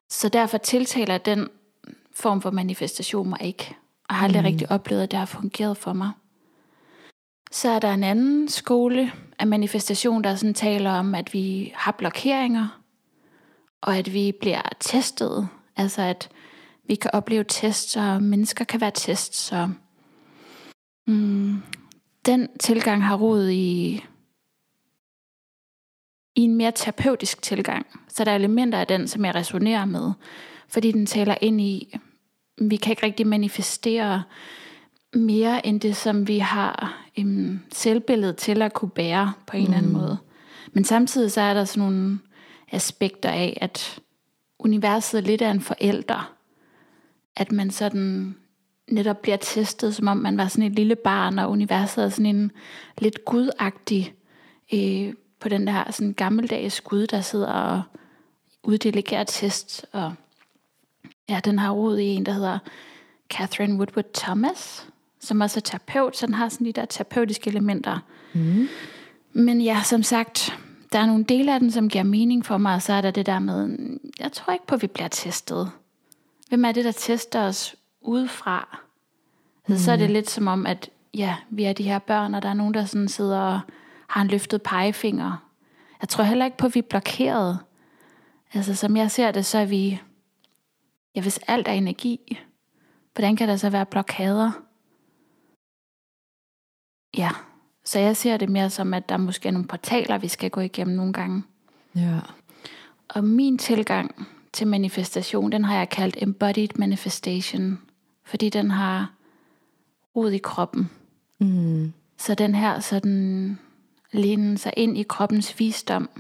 Så 0.09 0.29
derfor 0.29 0.59
tiltaler 0.59 1.19
den 1.19 1.49
form 2.15 2.43
for 2.43 2.51
manifestation 2.51 3.29
mig 3.29 3.39
ikke, 3.43 3.77
og 4.09 4.15
har 4.15 4.25
aldrig 4.25 4.43
mm. 4.43 4.47
rigtig 4.47 4.71
oplevet, 4.71 5.03
at 5.03 5.11
det 5.11 5.19
har 5.19 5.27
fungeret 5.27 5.77
for 5.77 5.93
mig. 5.93 6.11
Så 7.51 7.69
er 7.69 7.79
der 7.79 7.95
en 7.95 8.05
anden 8.05 8.49
skole 8.49 9.13
af 9.39 9.47
manifestation, 9.47 10.25
der 10.25 10.35
sådan 10.35 10.55
taler 10.55 10.91
om, 10.91 11.15
at 11.15 11.35
vi 11.35 11.73
har 11.75 11.93
blokeringer, 11.93 12.81
og 13.81 13.97
at 13.97 14.13
vi 14.13 14.33
bliver 14.41 14.63
testet. 14.81 15.49
Altså 15.77 16.03
at 16.03 16.29
vi 16.89 16.95
kan 16.95 17.11
opleve 17.15 17.45
tests, 17.49 17.97
og 17.97 18.23
mennesker 18.23 18.65
kan 18.65 18.81
være 18.81 18.93
tests. 18.95 19.39
Så 19.39 19.69
mm, 21.07 21.63
den 22.27 22.49
tilgang 22.61 23.05
har 23.05 23.17
rod 23.17 23.49
i, 23.49 24.05
i 26.37 26.41
en 26.41 26.55
mere 26.55 26.73
terapeutisk 26.73 27.43
tilgang. 27.43 27.87
Så 28.09 28.25
der 28.25 28.31
er 28.31 28.37
elementer 28.37 28.79
af 28.81 28.87
den, 28.87 29.09
som 29.09 29.25
jeg 29.25 29.35
resonerer 29.35 29.85
med, 29.85 30.13
fordi 30.69 30.93
den 30.93 31.07
taler 31.07 31.35
ind 31.41 31.61
i, 31.61 31.99
vi 32.61 32.77
kan 32.77 32.93
ikke 32.93 33.07
rigtig 33.07 33.27
manifestere 33.27 34.23
mere 35.15 35.67
end 35.67 35.81
det, 35.81 35.97
som 35.97 36.29
vi 36.29 36.39
har 36.39 37.03
um, 37.19 37.61
selvbilledet 37.73 38.37
til 38.37 38.63
at 38.63 38.73
kunne 38.73 38.91
bære 38.91 39.33
på 39.47 39.57
en 39.57 39.63
mm. 39.63 39.65
eller 39.65 39.79
anden 39.79 39.93
måde. 39.93 40.19
Men 40.73 40.85
samtidig 40.85 41.33
så 41.33 41.41
er 41.41 41.55
der 41.55 41.65
sådan 41.65 41.83
nogle 41.83 42.19
aspekter 42.73 43.31
af, 43.31 43.59
at 43.61 44.01
universet 44.59 45.25
lidt 45.25 45.43
er 45.43 45.51
en 45.51 45.61
forælder. 45.61 46.35
At 47.37 47.53
man 47.53 47.71
sådan 47.71 48.37
netop 48.91 49.23
bliver 49.23 49.37
testet, 49.37 49.95
som 49.95 50.09
om 50.09 50.17
man 50.17 50.37
var 50.37 50.49
sådan 50.49 50.65
et 50.65 50.73
lille 50.73 50.97
barn, 50.97 51.39
og 51.39 51.51
universet 51.51 52.05
er 52.05 52.09
sådan 52.09 52.27
en 52.27 52.53
lidt 52.99 53.25
gudagtig 53.25 54.15
øh, 54.75 55.15
på 55.41 55.49
den 55.49 55.67
der 55.67 55.91
sådan 55.91 56.13
gammeldags 56.13 56.81
gud, 56.81 57.07
der 57.07 57.21
sidder 57.21 57.53
og 57.53 57.83
uddelegerer 58.63 59.25
test. 59.25 59.87
Og 59.93 60.15
ja, 61.29 61.41
den 61.45 61.59
har 61.59 61.71
rod 61.71 61.99
i 61.99 62.05
en, 62.05 62.27
der 62.27 62.33
hedder 62.33 62.59
Catherine 63.31 63.77
Woodward 63.77 64.13
Thomas, 64.15 64.89
som 65.21 65.41
også 65.41 65.59
er 65.59 65.63
terapeut, 65.63 66.17
så 66.17 66.27
den 66.27 66.35
har 66.35 66.49
sådan 66.49 66.67
de 66.67 66.73
der 66.73 66.85
terapeutiske 66.85 67.51
elementer. 67.51 67.99
Mm. 68.33 68.69
Men 69.33 69.61
ja, 69.61 69.83
som 69.85 70.03
sagt, 70.03 70.59
der 70.93 70.99
er 70.99 71.07
nogle 71.07 71.25
dele 71.25 71.55
af 71.55 71.61
den, 71.61 71.71
som 71.71 71.89
giver 71.89 72.05
mening 72.05 72.47
for 72.47 72.59
mig, 72.59 72.75
og 72.75 72.83
så 72.83 72.93
er 72.93 73.01
der 73.01 73.11
det 73.11 73.27
der 73.27 73.39
med, 73.39 73.77
jeg 74.21 74.33
tror 74.33 74.53
ikke 74.53 74.67
på, 74.67 74.75
at 74.75 74.83
vi 74.83 74.87
bliver 74.87 75.09
testet. 75.09 75.71
Hvem 76.49 76.65
er 76.65 76.73
det, 76.73 76.85
der 76.85 76.93
tester 76.93 77.43
os 77.43 77.77
udefra? 78.01 78.79
Mm. 79.69 79.77
Så 79.77 79.93
er 79.93 79.97
det 79.97 80.11
lidt 80.11 80.31
som 80.31 80.47
om, 80.47 80.67
at 80.67 80.91
ja, 81.15 81.37
vi 81.51 81.65
er 81.65 81.73
de 81.73 81.83
her 81.83 81.99
børn, 81.99 82.35
og 82.35 82.43
der 82.43 82.49
er 82.49 82.55
nogen, 82.55 82.75
der 82.75 82.85
sådan 82.85 83.09
sidder 83.09 83.41
og 83.41 83.61
har 84.07 84.23
en 84.23 84.29
løftet 84.29 84.63
pegefinger. 84.63 85.37
Jeg 86.01 86.09
tror 86.09 86.25
heller 86.25 86.45
ikke 86.45 86.57
på, 86.57 86.67
at 86.67 86.75
vi 86.75 86.79
er 86.79 86.89
blokeret. 86.91 87.59
Altså, 88.55 88.75
som 88.75 88.97
jeg 88.97 89.11
ser 89.11 89.31
det, 89.31 89.47
så 89.47 89.59
er 89.59 89.65
vi, 89.65 90.01
ja, 91.19 91.23
hvis 91.23 91.41
alt 91.47 91.69
er 91.69 91.73
energi, 91.73 92.39
hvordan 93.15 93.37
kan 93.37 93.49
der 93.49 93.57
så 93.57 93.71
være 93.71 93.87
blokader? 93.87 94.51
Ja, 97.17 97.31
Så 97.89 97.99
jeg 97.99 98.17
ser 98.17 98.37
det 98.37 98.49
mere 98.49 98.71
som, 98.71 98.95
at 98.95 99.09
der 99.09 99.17
måske 99.17 99.49
er 99.49 99.53
nogle 99.53 99.69
portaler, 99.69 100.19
vi 100.19 100.29
skal 100.29 100.51
gå 100.51 100.61
igennem 100.61 100.97
nogle 100.97 101.13
gange. 101.13 101.43
Ja. 101.95 102.19
Og 103.09 103.25
min 103.25 103.59
tilgang 103.59 104.29
til 104.53 104.67
manifestation, 104.67 105.53
den 105.53 105.65
har 105.65 105.79
jeg 105.79 105.89
kaldt 105.89 106.17
embodied 106.23 106.69
manifestation, 106.77 107.79
fordi 108.25 108.49
den 108.49 108.71
har 108.71 109.13
rod 110.17 110.31
i 110.31 110.39
kroppen. 110.39 110.91
Mm. 111.39 111.93
Så 112.19 112.35
den 112.35 112.55
her 112.55 112.81
sådan 112.81 113.59
læne 114.13 114.59
sig 114.59 114.73
ind 114.77 114.99
i 114.99 115.03
kroppens 115.03 115.59
visdom, 115.59 116.11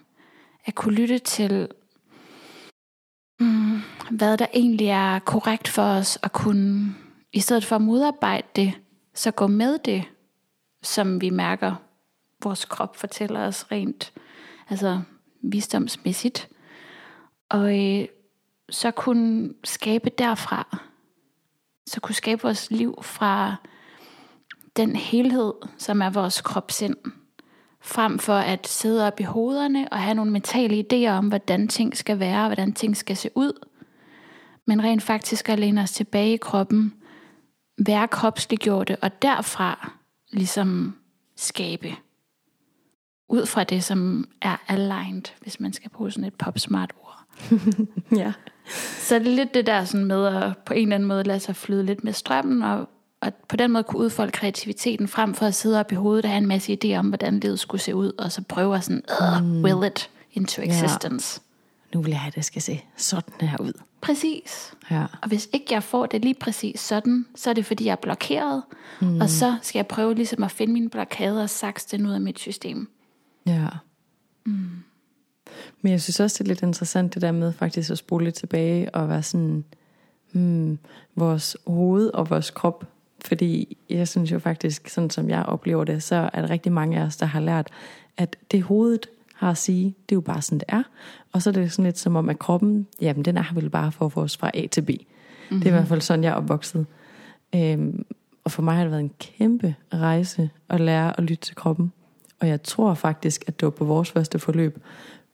at 0.64 0.74
kunne 0.74 0.94
lytte 0.94 1.18
til, 1.18 1.68
mm, 3.40 3.80
hvad 4.10 4.38
der 4.38 4.46
egentlig 4.54 4.86
er 4.86 5.18
korrekt 5.18 5.68
for 5.68 5.82
os, 5.82 6.18
at 6.22 6.32
kunne, 6.32 6.94
i 7.32 7.40
stedet 7.40 7.64
for 7.64 7.76
at 7.76 7.82
modarbejde 7.82 8.46
det, 8.56 8.72
så 9.14 9.30
gå 9.30 9.46
med 9.46 9.78
det, 9.78 10.04
som 10.82 11.20
vi 11.20 11.30
mærker, 11.30 11.74
vores 12.42 12.64
krop 12.64 12.96
fortæller 12.96 13.40
os 13.40 13.72
rent, 13.72 14.12
altså 14.70 15.00
visdomsmæssigt. 15.42 16.48
Og 17.48 17.78
øh, 17.78 18.08
så 18.70 18.90
kunne 18.90 19.54
skabe 19.64 20.10
derfra, 20.10 20.78
så 21.86 22.00
kunne 22.00 22.14
skabe 22.14 22.42
vores 22.42 22.70
liv 22.70 22.98
fra 23.02 23.56
den 24.76 24.96
helhed, 24.96 25.52
som 25.78 26.02
er 26.02 26.10
vores 26.10 26.40
krop-sind 26.40 26.96
frem 27.80 28.18
for 28.18 28.34
at 28.34 28.68
sidde 28.68 29.06
op 29.06 29.20
i 29.20 29.22
hovederne 29.22 29.88
og 29.92 29.98
have 29.98 30.14
nogle 30.14 30.30
mentale 30.30 30.84
idéer 30.92 31.10
om, 31.10 31.28
hvordan 31.28 31.68
ting 31.68 31.96
skal 31.96 32.18
være, 32.18 32.46
hvordan 32.46 32.72
ting 32.72 32.96
skal 32.96 33.16
se 33.16 33.30
ud, 33.34 33.66
men 34.66 34.84
rent 34.84 35.02
faktisk 35.02 35.48
at 35.48 35.58
læne 35.58 35.82
os 35.82 35.90
tilbage 35.90 36.34
i 36.34 36.36
kroppen, 36.36 36.94
være 37.86 38.08
kropsliggjorte, 38.08 38.96
og 38.96 39.22
derfra 39.22 39.92
ligesom 40.32 40.96
skabe. 41.36 41.96
Ud 43.28 43.46
fra 43.46 43.64
det, 43.64 43.84
som 43.84 44.28
er 44.42 44.56
aligned, 44.68 45.22
hvis 45.40 45.60
man 45.60 45.72
skal 45.72 45.90
bruge 45.90 46.10
sådan 46.10 46.24
et 46.24 46.34
popsmart 46.34 46.92
ord. 47.02 47.24
ja. 48.22 48.32
Så 48.98 49.18
det 49.18 49.26
er 49.26 49.36
lidt 49.36 49.54
det 49.54 49.66
der 49.66 49.84
sådan 49.84 50.06
med 50.06 50.26
at 50.26 50.58
på 50.58 50.74
en 50.74 50.82
eller 50.82 50.94
anden 50.94 51.08
måde 51.08 51.24
lade 51.24 51.40
sig 51.40 51.56
flyde 51.56 51.86
lidt 51.86 52.04
med 52.04 52.12
strømmen, 52.12 52.62
og, 52.62 52.88
og 53.20 53.32
på 53.48 53.56
den 53.56 53.70
måde 53.70 53.84
kunne 53.84 54.00
udfolde 54.00 54.32
kreativiteten, 54.32 55.08
frem 55.08 55.34
for 55.34 55.46
at 55.46 55.54
sidde 55.54 55.80
op 55.80 55.92
i 55.92 55.94
hovedet 55.94 56.24
og 56.24 56.30
have 56.30 56.38
en 56.38 56.46
masse 56.46 56.78
idéer 56.84 56.98
om, 56.98 57.08
hvordan 57.08 57.40
livet 57.40 57.60
skulle 57.60 57.80
se 57.80 57.94
ud, 57.94 58.12
og 58.18 58.32
så 58.32 58.42
prøve 58.48 58.76
at 58.76 58.84
sådan, 58.84 59.02
mm. 59.40 59.64
will 59.64 59.86
it 59.86 60.10
into 60.32 60.62
existence. 60.62 61.40
Nu 61.94 62.02
vil 62.02 62.10
jeg 62.10 62.20
have, 62.20 62.28
at 62.28 62.34
det 62.34 62.44
skal 62.44 62.62
se 62.62 62.82
sådan 62.96 63.48
her 63.48 63.60
ud. 63.60 63.72
Præcis. 64.00 64.72
Ja. 64.90 65.06
Og 65.22 65.28
hvis 65.28 65.48
ikke 65.52 65.66
jeg 65.70 65.82
får 65.82 66.06
det 66.06 66.22
lige 66.22 66.34
præcis 66.34 66.80
sådan, 66.80 67.26
så 67.34 67.50
er 67.50 67.54
det 67.54 67.66
fordi, 67.66 67.84
jeg 67.84 67.92
er 67.92 67.96
blokeret. 67.96 68.62
Mm. 69.00 69.20
Og 69.20 69.30
så 69.30 69.56
skal 69.62 69.78
jeg 69.78 69.86
prøve 69.86 70.14
ligesom 70.14 70.42
at 70.42 70.50
finde 70.50 70.72
mine 70.72 70.90
blokader 70.90 71.42
og 71.42 71.50
sakse 71.50 71.96
den 71.96 72.06
ud 72.06 72.12
af 72.12 72.20
mit 72.20 72.38
system. 72.38 72.90
Ja. 73.46 73.66
Mm. 74.46 74.68
Men 75.80 75.92
jeg 75.92 76.02
synes 76.02 76.20
også, 76.20 76.36
det 76.38 76.40
er 76.40 76.48
lidt 76.48 76.62
interessant 76.62 77.14
det 77.14 77.22
der 77.22 77.32
med 77.32 77.52
faktisk 77.52 77.90
at 77.90 77.98
spole 77.98 78.24
lidt 78.24 78.34
tilbage 78.34 78.94
og 78.94 79.08
være 79.08 79.22
sådan, 79.22 79.64
hmm, 80.32 80.78
vores 81.16 81.56
hoved 81.66 82.10
og 82.10 82.30
vores 82.30 82.50
krop. 82.50 82.84
Fordi 83.24 83.76
jeg 83.90 84.08
synes 84.08 84.32
jo 84.32 84.38
faktisk, 84.38 84.88
sådan 84.88 85.10
som 85.10 85.30
jeg 85.30 85.42
oplever 85.42 85.84
det, 85.84 86.02
så 86.02 86.30
er 86.32 86.40
der 86.40 86.50
rigtig 86.50 86.72
mange 86.72 86.98
af 86.98 87.02
os, 87.02 87.16
der 87.16 87.26
har 87.26 87.40
lært, 87.40 87.68
at 88.16 88.36
det 88.50 88.62
hovedet 88.62 89.06
har 89.34 89.50
at 89.50 89.58
sige, 89.58 89.84
det 89.84 90.14
er 90.14 90.16
jo 90.16 90.20
bare 90.20 90.42
sådan, 90.42 90.58
det 90.58 90.68
er. 90.68 90.82
Og 91.32 91.42
så 91.42 91.50
er 91.50 91.54
det 91.54 91.72
sådan 91.72 91.84
lidt 91.84 91.98
som 91.98 92.16
om, 92.16 92.28
at 92.28 92.38
kroppen, 92.38 92.86
jamen 93.00 93.24
den 93.24 93.36
er 93.36 93.54
vel 93.54 93.70
bare 93.70 93.92
for 93.92 94.06
at 94.06 94.12
få 94.12 94.20
os 94.20 94.36
fra 94.36 94.50
A 94.54 94.66
til 94.66 94.82
B. 94.82 94.88
Mm-hmm. 94.90 95.60
Det 95.60 95.66
er 95.66 95.70
i 95.70 95.76
hvert 95.76 95.88
fald 95.88 96.00
sådan, 96.00 96.24
jeg 96.24 96.30
er 96.30 96.34
opvokset. 96.34 96.86
Øhm, 97.54 98.04
og 98.44 98.50
for 98.50 98.62
mig 98.62 98.74
har 98.74 98.82
det 98.82 98.90
været 98.90 99.00
en 99.00 99.12
kæmpe 99.18 99.74
rejse 99.94 100.50
at 100.68 100.80
lære 100.80 101.18
at 101.18 101.24
lytte 101.24 101.44
til 101.44 101.54
kroppen. 101.56 101.92
Og 102.40 102.48
jeg 102.48 102.62
tror 102.62 102.94
faktisk, 102.94 103.44
at 103.46 103.60
det 103.60 103.66
var 103.66 103.70
på 103.70 103.84
vores 103.84 104.10
første 104.10 104.38
forløb, 104.38 104.78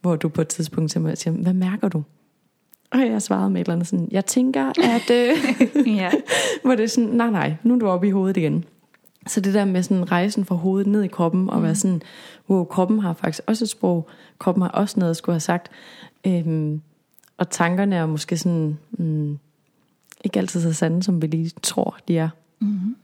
hvor 0.01 0.15
du 0.15 0.29
på 0.29 0.41
et 0.41 0.47
tidspunkt 0.47 0.91
til 0.91 1.01
mig 1.01 1.17
siger, 1.17 1.33
hvad 1.33 1.53
mærker 1.53 1.89
du? 1.89 2.03
Og 2.95 3.01
jeg 3.01 3.21
svarede 3.21 3.49
med 3.49 3.61
et 3.61 3.65
eller 3.65 3.73
andet 3.73 3.87
sådan, 3.87 4.07
jeg 4.11 4.25
tænker, 4.25 4.65
at... 4.83 5.09
Øh, 5.11 5.37
ja. 5.97 6.11
hvor 6.63 6.75
det 6.75 6.83
er 6.83 6.87
sådan, 6.87 7.09
nej 7.09 7.29
nej, 7.29 7.55
nu 7.63 7.75
er 7.75 7.79
du 7.79 7.87
oppe 7.87 8.07
i 8.07 8.11
hovedet 8.11 8.37
igen. 8.37 8.65
Så 9.27 9.41
det 9.41 9.53
der 9.53 9.65
med 9.65 9.83
sådan 9.83 10.11
rejsen 10.11 10.45
fra 10.45 10.55
hovedet 10.55 10.87
ned 10.87 11.03
i 11.03 11.07
kroppen, 11.07 11.49
og 11.49 11.57
mm. 11.57 11.63
være 11.63 11.75
sådan, 11.75 12.01
wow, 12.49 12.63
kroppen 12.63 12.99
har 12.99 13.13
faktisk 13.13 13.43
også 13.47 13.65
et 13.65 13.69
sprog, 13.69 14.09
kroppen 14.39 14.61
har 14.61 14.69
også 14.69 14.99
noget 14.99 15.11
at 15.11 15.17
skulle 15.17 15.33
have 15.33 15.39
sagt. 15.39 15.71
Øhm, 16.27 16.81
og 17.37 17.49
tankerne 17.49 17.95
er 17.95 18.05
måske 18.05 18.37
sådan, 18.37 18.77
mm, 18.91 19.39
ikke 20.23 20.39
altid 20.39 20.61
så 20.61 20.73
sande, 20.73 21.03
som 21.03 21.21
vi 21.21 21.27
lige 21.27 21.51
tror, 21.63 21.97
de 22.07 22.17
er. 22.17 22.29
Mm. 22.59 22.95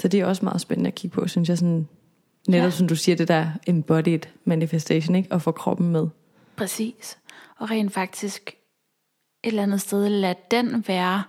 Så 0.00 0.08
det 0.08 0.20
er 0.20 0.26
også 0.26 0.44
meget 0.44 0.60
spændende 0.60 0.88
at 0.88 0.94
kigge 0.94 1.14
på, 1.14 1.28
synes 1.28 1.48
jeg 1.48 1.58
sådan, 1.58 1.88
netop 2.48 2.64
ja. 2.64 2.70
som 2.70 2.88
du 2.88 2.96
siger, 2.96 3.16
det 3.16 3.28
der 3.28 3.46
embodied 3.66 4.20
manifestation, 4.44 5.16
ikke? 5.16 5.32
Og 5.32 5.42
få 5.42 5.52
kroppen 5.52 5.88
med. 5.88 6.06
Præcis. 6.56 7.18
Og 7.58 7.70
rent 7.70 7.92
faktisk 7.92 8.56
et 9.42 9.48
eller 9.48 9.62
andet 9.62 9.80
sted 9.80 10.08
lad 10.08 10.34
den 10.50 10.84
være 10.88 11.22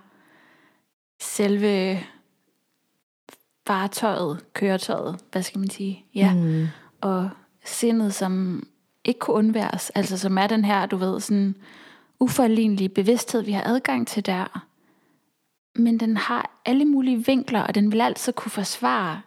selve 1.22 2.00
fartøjet, 3.68 4.54
køretøjet, 4.54 5.20
hvad 5.32 5.44
skal 5.44 5.60
man 5.60 5.70
sige? 5.70 6.06
Ja. 6.16 6.34
Mm. 6.34 6.68
Og 7.02 7.30
sindet, 7.66 8.14
som 8.14 8.64
ikke 9.06 9.20
kunne 9.20 9.36
undværes, 9.36 9.90
altså 9.90 10.18
som 10.18 10.38
er 10.38 10.48
den 10.48 10.66
her, 10.66 10.86
du 10.86 10.98
ved, 10.98 11.20
sådan 11.20 11.56
uforlignelige 12.20 12.90
bevidsthed, 12.90 13.42
vi 13.42 13.52
har 13.52 13.64
adgang 13.64 14.08
til 14.08 14.26
der. 14.26 14.66
Men 15.76 16.00
den 16.00 16.18
har 16.18 16.62
alle 16.66 16.86
mulige 16.86 17.26
vinkler, 17.26 17.62
og 17.62 17.76
den 17.76 17.92
vil 17.92 18.02
altid 18.02 18.34
kunne 18.34 18.52
forsvare 18.52 19.22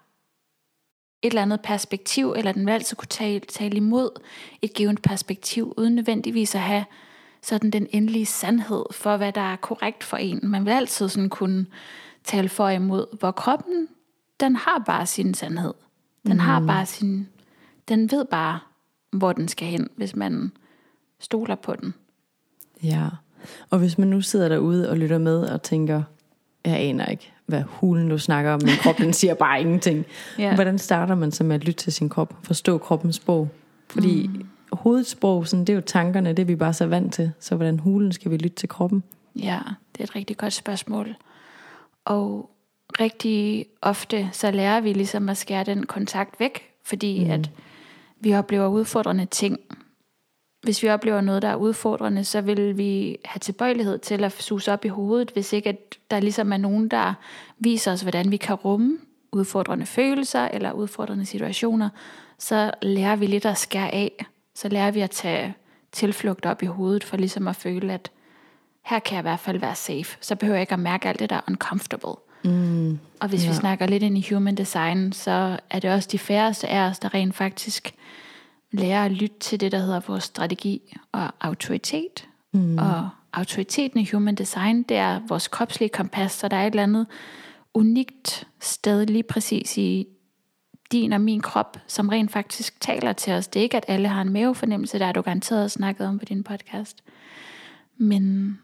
et 1.23 1.31
eller 1.31 1.43
andet 1.43 1.61
perspektiv, 1.61 2.33
eller 2.37 2.53
den 2.53 2.67
vil 2.67 2.73
altid 2.73 2.97
kunne 2.97 3.09
tale, 3.09 3.41
tale 3.41 3.77
imod 3.77 4.23
et 4.63 4.75
givet 4.75 5.03
perspektiv, 5.03 5.75
uden 5.77 5.95
nødvendigvis 5.95 6.55
at 6.55 6.61
have 6.61 6.85
sådan 7.45 7.71
den 7.71 7.87
endelige 7.91 8.27
sandhed 8.27 8.85
for, 8.91 9.17
hvad 9.17 9.33
der 9.33 9.41
er 9.41 9.57
korrekt 9.57 10.05
for 10.05 10.17
en. 10.17 10.41
Man 10.43 10.65
vil 10.65 10.71
altid 10.71 11.09
sådan 11.09 11.29
kunne 11.29 11.67
tale 12.25 12.49
for 12.49 12.65
og 12.65 12.75
imod, 12.75 13.19
hvor 13.19 13.31
kroppen, 13.31 13.89
den 14.41 14.57
har 14.57 14.83
bare 14.87 15.07
sin 15.07 15.35
sandhed. 15.35 15.75
Den 16.27 16.33
mm. 16.33 16.39
har 16.39 16.61
bare 16.61 16.87
sin, 16.87 17.29
den 17.89 18.11
ved 18.11 18.25
bare, 18.25 18.59
hvor 19.13 19.33
den 19.33 19.49
skal 19.49 19.69
hen, 19.69 19.89
hvis 19.97 20.17
man 20.17 20.53
stoler 21.21 21.55
på 21.55 21.75
den. 21.77 21.95
Ja, 22.83 23.09
og 23.71 23.79
hvis 23.79 23.99
man 23.99 24.09
nu 24.09 24.21
sidder 24.21 24.49
derude 24.49 24.91
og 24.91 24.97
lytter 24.97 25.19
med 25.19 25.43
og 25.43 25.63
tænker, 25.63 26.03
jeg 26.65 26.77
aner 26.77 27.07
ikke, 27.07 27.33
hvad 27.47 27.63
hulen 27.67 28.09
du 28.09 28.19
snakker 28.19 28.53
om, 28.53 28.61
min 28.65 28.77
krop 28.83 28.99
den 28.99 29.13
siger 29.23 29.35
bare 29.35 29.61
ingenting. 29.61 30.05
Ja. 30.39 30.55
Hvordan 30.55 30.79
starter 30.79 31.15
man 31.15 31.33
så 31.33 31.45
med 31.45 31.55
at 31.55 31.65
lytte 31.65 31.85
til 31.85 31.93
sin 31.93 32.09
krop, 32.09 32.35
forstå 32.43 32.79
kroppens 32.79 33.17
sprog? 33.17 33.49
Fordi 33.89 34.27
mm. 34.27 34.47
Hovedets 34.75 35.11
sprog, 35.11 35.47
sådan, 35.47 35.65
det 35.65 35.73
er 35.73 35.75
jo 35.75 35.81
tankerne, 35.81 36.29
det 36.29 36.39
er 36.39 36.45
vi 36.45 36.57
bare 36.57 36.73
så 36.73 36.87
vant 36.87 37.15
til. 37.15 37.33
Så 37.41 37.57
hvordan 37.57 37.79
hulen 37.79 38.13
skal 38.13 38.31
vi 38.31 38.37
lytte 38.37 38.57
til 38.57 38.69
kroppen? 38.69 39.03
Ja, 39.37 39.59
det 39.93 40.01
er 40.01 40.05
et 40.05 40.17
rigtig 40.17 40.37
godt 40.37 40.53
spørgsmål. 40.53 41.17
Og 42.05 42.51
rigtig 43.01 43.67
ofte, 43.83 44.29
så 44.33 44.51
lærer 44.51 44.81
vi 44.81 44.93
ligesom 44.93 45.29
at 45.29 45.37
skære 45.37 45.65
den 45.65 45.87
kontakt 45.87 46.41
væk, 46.41 46.71
fordi 46.85 47.25
mm. 47.25 47.31
at 47.31 47.51
vi 48.21 48.35
oplever 48.35 48.67
udfordrende 48.67 49.27
ting. 49.27 49.59
Hvis 50.63 50.83
vi 50.83 50.89
oplever 50.89 51.21
noget, 51.21 51.43
der 51.43 51.49
er 51.49 51.57
udfordrende, 51.57 52.25
så 52.25 52.41
vil 52.41 52.79
vi 52.79 53.17
have 53.25 53.39
tilbøjelighed 53.39 53.99
til 53.99 54.25
at 54.25 54.33
suge 54.33 54.73
op 54.73 54.85
i 54.85 54.89
hovedet, 54.89 55.31
hvis 55.31 55.53
ikke 55.53 55.69
at 55.69 55.99
der 56.11 56.21
ligesom 56.21 56.53
er 56.53 56.57
nogen, 56.57 56.89
der 56.89 57.15
viser 57.59 57.93
os, 57.93 58.01
hvordan 58.01 58.31
vi 58.31 58.37
kan 58.37 58.55
rumme 58.55 58.99
udfordrende 59.33 59.87
følelser 59.87 60.49
eller 60.49 60.73
udfordrende 60.73 61.27
situationer, 61.27 61.89
så 62.39 62.71
lærer 62.83 63.17
vi 63.17 63.27
lidt 63.27 63.47
at 63.47 63.59
skære 63.59 63.95
af. 63.95 64.27
Så 64.55 64.69
lærer 64.69 64.91
vi 64.91 65.01
at 65.01 65.11
tage 65.11 65.55
tilflugt 65.93 66.47
op 66.47 66.63
i 66.63 66.67
hovedet, 66.67 67.05
for 67.05 67.17
ligesom 67.17 67.49
at 67.49 67.57
føle, 67.57 67.93
at 67.93 68.11
her 68.83 68.99
kan 68.99 69.15
jeg 69.15 69.21
i 69.21 69.29
hvert 69.29 69.41
fald 69.41 69.59
være 69.59 69.75
safe. 69.75 70.17
Så 70.21 70.37
behøver 70.37 70.57
jeg 70.57 70.63
ikke 70.63 70.73
at 70.73 70.79
mærke 70.79 71.09
alt 71.09 71.19
det, 71.19 71.31
der 71.31 71.37
er 71.37 71.41
uncomfortable. 71.49 72.15
Mm, 72.45 72.99
og 73.21 73.29
hvis 73.29 73.45
ja. 73.45 73.49
vi 73.49 73.55
snakker 73.55 73.87
lidt 73.87 74.03
ind 74.03 74.19
i 74.19 74.27
human 74.35 74.55
design, 74.55 75.13
så 75.13 75.59
er 75.71 75.79
det 75.79 75.91
også 75.91 76.09
de 76.13 76.19
færreste 76.19 76.69
af 76.69 76.81
os, 76.89 76.99
der 76.99 77.15
rent 77.15 77.35
faktisk 77.35 77.95
lærer 78.71 79.05
at 79.05 79.13
lytte 79.13 79.39
til 79.41 79.61
det, 79.61 79.73
der 79.73 79.79
hedder 79.79 80.01
vores 80.01 80.25
strategi 80.25 80.97
og 81.13 81.31
autoritet. 81.41 82.29
Mm. 82.53 82.79
Og 82.79 83.09
autoriteten 83.33 84.01
i 84.01 84.09
human 84.13 84.35
design, 84.35 84.83
det 84.83 84.97
er 84.97 85.21
vores 85.29 85.49
kropslige 85.49 85.89
kompas, 85.89 86.33
så 86.33 86.49
der 86.49 86.57
er 86.57 86.67
et 86.67 86.71
eller 86.71 86.83
andet 86.83 87.07
unikt 87.75 88.47
sted 88.61 89.07
lige 89.07 89.23
præcis 89.23 89.79
i 89.79 90.07
din 90.93 91.13
og 91.13 91.21
min 91.21 91.41
krop, 91.41 91.77
som 91.87 92.09
rent 92.09 92.31
faktisk 92.33 92.81
taler 92.81 93.13
til 93.13 93.33
os. 93.33 93.49
Det 93.49 93.61
er 93.61 93.63
ikke, 93.63 93.77
at 93.77 93.85
alle 93.89 94.09
har 94.09 94.23
en 94.23 94.33
mavefornemmelse, 94.33 94.99
der 94.99 95.07
er 95.07 95.13
du 95.13 95.23
garanteret 95.23 95.71
snakket 95.71 96.07
om 96.07 96.19
på 96.19 96.25
din 96.25 96.45
podcast. 96.45 97.05
Men 97.97 98.59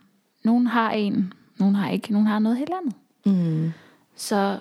nogen 0.44 0.66
har 0.66 0.90
en, 0.90 1.32
nogen 1.58 1.74
har 1.74 1.90
ikke, 1.90 2.12
nogen 2.12 2.26
har 2.26 2.38
noget 2.38 2.58
helt 2.58 2.72
andet. 2.80 2.94
Mm. 3.26 3.72
Så 4.16 4.58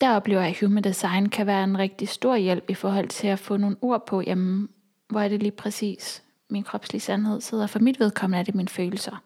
der 0.00 0.16
oplever 0.16 0.40
jeg, 0.40 0.50
at 0.50 0.60
human 0.60 0.84
design 0.84 1.28
kan 1.28 1.46
være 1.46 1.64
en 1.64 1.78
rigtig 1.78 2.08
stor 2.08 2.36
hjælp 2.36 2.70
i 2.70 2.74
forhold 2.74 3.08
til 3.08 3.26
at 3.26 3.38
få 3.38 3.56
nogle 3.56 3.76
ord 3.80 4.06
på, 4.06 4.20
jamen, 4.20 4.68
hvor 5.08 5.20
er 5.20 5.28
det 5.28 5.42
lige 5.42 5.52
præcis, 5.52 6.22
min 6.50 6.62
kropslige 6.62 7.00
sandhed 7.00 7.40
sidder. 7.40 7.66
For 7.66 7.78
mit 7.78 8.00
vedkommende 8.00 8.38
er 8.38 8.42
det 8.42 8.54
mine 8.54 8.68
følelser. 8.68 9.22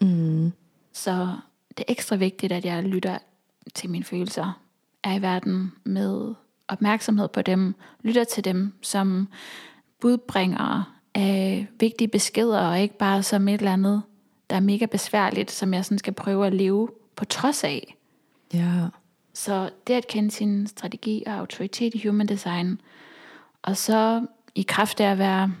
Mm. 0.00 0.52
Så 0.92 1.36
det 1.68 1.80
er 1.88 1.92
ekstra 1.92 2.16
vigtigt, 2.16 2.52
at 2.52 2.64
jeg 2.64 2.82
lytter 2.82 3.18
til 3.74 3.90
mine 3.90 4.04
følelser, 4.04 4.60
er 5.04 5.14
i 5.14 5.22
verden 5.22 5.72
med 5.84 6.34
opmærksomhed 6.72 7.28
på 7.28 7.42
dem, 7.42 7.74
lytter 8.02 8.24
til 8.24 8.44
dem 8.44 8.72
som 8.82 9.28
budbringere 10.00 10.84
af 11.14 11.66
vigtige 11.80 12.08
beskeder, 12.08 12.60
og 12.60 12.80
ikke 12.80 12.98
bare 12.98 13.22
som 13.22 13.48
et 13.48 13.54
eller 13.54 13.72
andet, 13.72 14.02
der 14.50 14.56
er 14.56 14.60
mega 14.60 14.86
besværligt, 14.86 15.50
som 15.50 15.74
jeg 15.74 15.84
sådan 15.84 15.98
skal 15.98 16.12
prøve 16.12 16.46
at 16.46 16.54
leve 16.54 16.88
på 17.16 17.24
trods 17.24 17.64
af. 17.64 17.96
Ja. 18.54 18.86
Så 19.34 19.70
det 19.86 19.94
at 19.94 20.06
kende 20.06 20.30
sin 20.30 20.66
strategi 20.66 21.22
og 21.26 21.32
autoritet 21.32 21.94
i 21.94 22.06
human 22.06 22.26
design, 22.26 22.80
og 23.62 23.76
så 23.76 24.26
i 24.54 24.62
kraft 24.62 25.00
af 25.00 25.10
at 25.10 25.18
være 25.18 25.52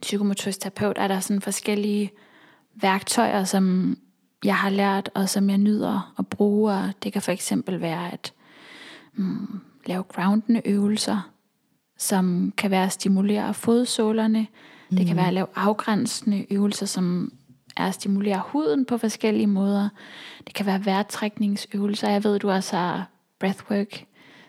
psykomotorisk 0.00 0.60
terapeut, 0.60 0.98
er 0.98 1.08
der 1.08 1.20
sådan 1.20 1.40
forskellige 1.40 2.10
værktøjer, 2.74 3.44
som 3.44 3.96
jeg 4.44 4.56
har 4.56 4.70
lært, 4.70 5.10
og 5.14 5.28
som 5.28 5.50
jeg 5.50 5.58
nyder 5.58 6.14
at 6.18 6.26
bruge. 6.26 6.72
Og 6.72 6.92
det 7.02 7.12
kan 7.12 7.22
for 7.22 7.32
eksempel 7.32 7.80
være 7.80 8.12
at 8.12 8.32
mm, 9.14 9.60
lave 9.90 10.02
groundende 10.02 10.62
øvelser, 10.64 11.30
som 11.98 12.52
kan 12.56 12.70
være 12.70 12.84
at 12.84 12.92
stimulere 12.92 13.54
fodsålerne. 13.54 14.46
Mm. 14.90 14.96
Det 14.96 15.06
kan 15.06 15.16
være 15.16 15.26
at 15.26 15.34
lave 15.34 15.46
afgrænsende 15.54 16.46
øvelser, 16.50 16.86
som 16.86 17.32
er 17.76 17.86
at 17.86 17.94
stimulere 17.94 18.42
huden 18.46 18.84
på 18.84 18.98
forskellige 18.98 19.46
måder. 19.46 19.88
Det 20.46 20.54
kan 20.54 20.66
være 20.66 20.84
vejrtrækningsøvelser. 20.84 22.10
Jeg 22.10 22.24
ved, 22.24 22.38
du 22.38 22.50
også 22.50 22.76
har 22.76 23.06
breathwork 23.38 24.04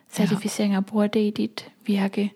certificeringer 0.09 0.77
og 0.77 0.85
bruger 0.85 1.07
det 1.07 1.19
i 1.19 1.29
dit 1.29 1.71
virke. 1.85 2.33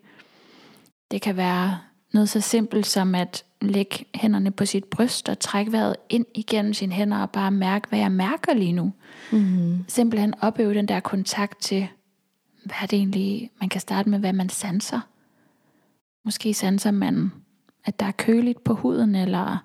Det 1.12 1.22
kan 1.22 1.38
være 1.38 1.78
noget 2.14 2.30
så 2.30 2.42
simpelt 2.42 2.86
som 2.86 3.16
at 3.16 3.44
lægge 3.62 4.06
hænderne 4.16 4.52
på 4.52 4.66
sit 4.66 4.84
bryst 4.84 5.30
og 5.30 5.40
trække 5.40 5.72
vejret 5.72 5.96
ind 6.10 6.26
igennem 6.36 6.74
sine 6.74 6.94
hænder 6.94 7.18
og 7.18 7.30
bare 7.30 7.52
mærke, 7.52 7.90
hvad 7.90 8.00
jeg 8.00 8.12
mærker 8.12 8.54
lige 8.54 8.72
nu. 8.72 8.94
Mm-hmm. 9.32 9.86
Simpelthen 9.88 10.34
opøve 10.42 10.74
den 10.74 10.88
der 10.88 11.00
kontakt 11.00 11.62
til, 11.62 11.88
hvad 12.66 12.76
er 12.82 12.86
det 12.86 12.98
egentlig, 12.98 13.52
man 13.60 13.70
kan 13.70 13.82
starte 13.82 14.10
med, 14.10 14.20
hvad 14.20 14.34
man 14.34 14.50
sanser. 14.50 15.00
Måske 16.24 16.54
sanser 16.54 16.92
man, 16.92 17.32
at 17.86 18.00
der 18.00 18.06
er 18.06 18.12
køligt 18.12 18.64
på 18.64 18.74
huden, 18.74 19.16
eller 19.16 19.58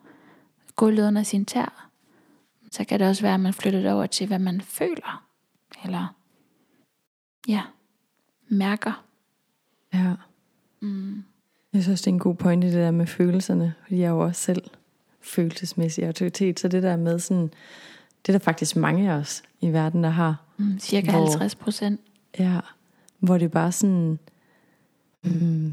gulvet 0.77 1.07
under 1.07 1.23
sin 1.23 1.45
tær. 1.45 1.91
Så 2.73 2.85
kan 2.85 3.01
det 3.01 3.09
også 3.09 3.23
være, 3.23 3.35
at 3.35 3.41
man 3.41 3.53
flytter 3.53 3.81
det 3.81 3.93
over 3.93 4.07
til, 4.07 4.27
hvad 4.27 4.39
man 4.39 4.61
føler. 4.61 5.27
Eller, 5.85 6.15
ja, 7.49 7.63
mærker. 8.49 9.05
Ja. 9.95 10.15
Mm. 10.81 11.25
Jeg 11.73 11.83
synes, 11.83 12.03
det 12.03 12.07
er 12.07 12.15
en 12.15 12.19
god 12.19 12.35
pointe, 12.35 12.67
det 12.67 12.75
der 12.75 12.91
med 12.91 13.07
følelserne. 13.07 13.75
Fordi 13.83 13.99
jeg 13.99 14.07
er 14.07 14.11
jo 14.11 14.21
også 14.21 14.43
selv 14.43 14.63
følelsesmæssig 15.21 16.07
autoritet. 16.07 16.61
Så 16.61 16.69
det 16.69 16.83
der 16.83 16.97
med 16.97 17.19
sådan, 17.19 17.51
det 18.27 18.29
er 18.29 18.39
der 18.39 18.45
faktisk 18.45 18.77
mange 18.77 19.11
af 19.11 19.15
os 19.15 19.43
i 19.61 19.69
verden, 19.69 20.05
der 20.05 20.11
har. 20.11 20.37
Mm, 20.57 20.79
cirka 20.79 21.11
hvor, 21.11 21.21
50 21.21 21.55
procent. 21.55 22.01
Ja, 22.39 22.61
hvor 23.21 23.39
det 23.39 23.51
bare 23.51 23.73
sådan, 23.73 24.19
mm, 25.23 25.73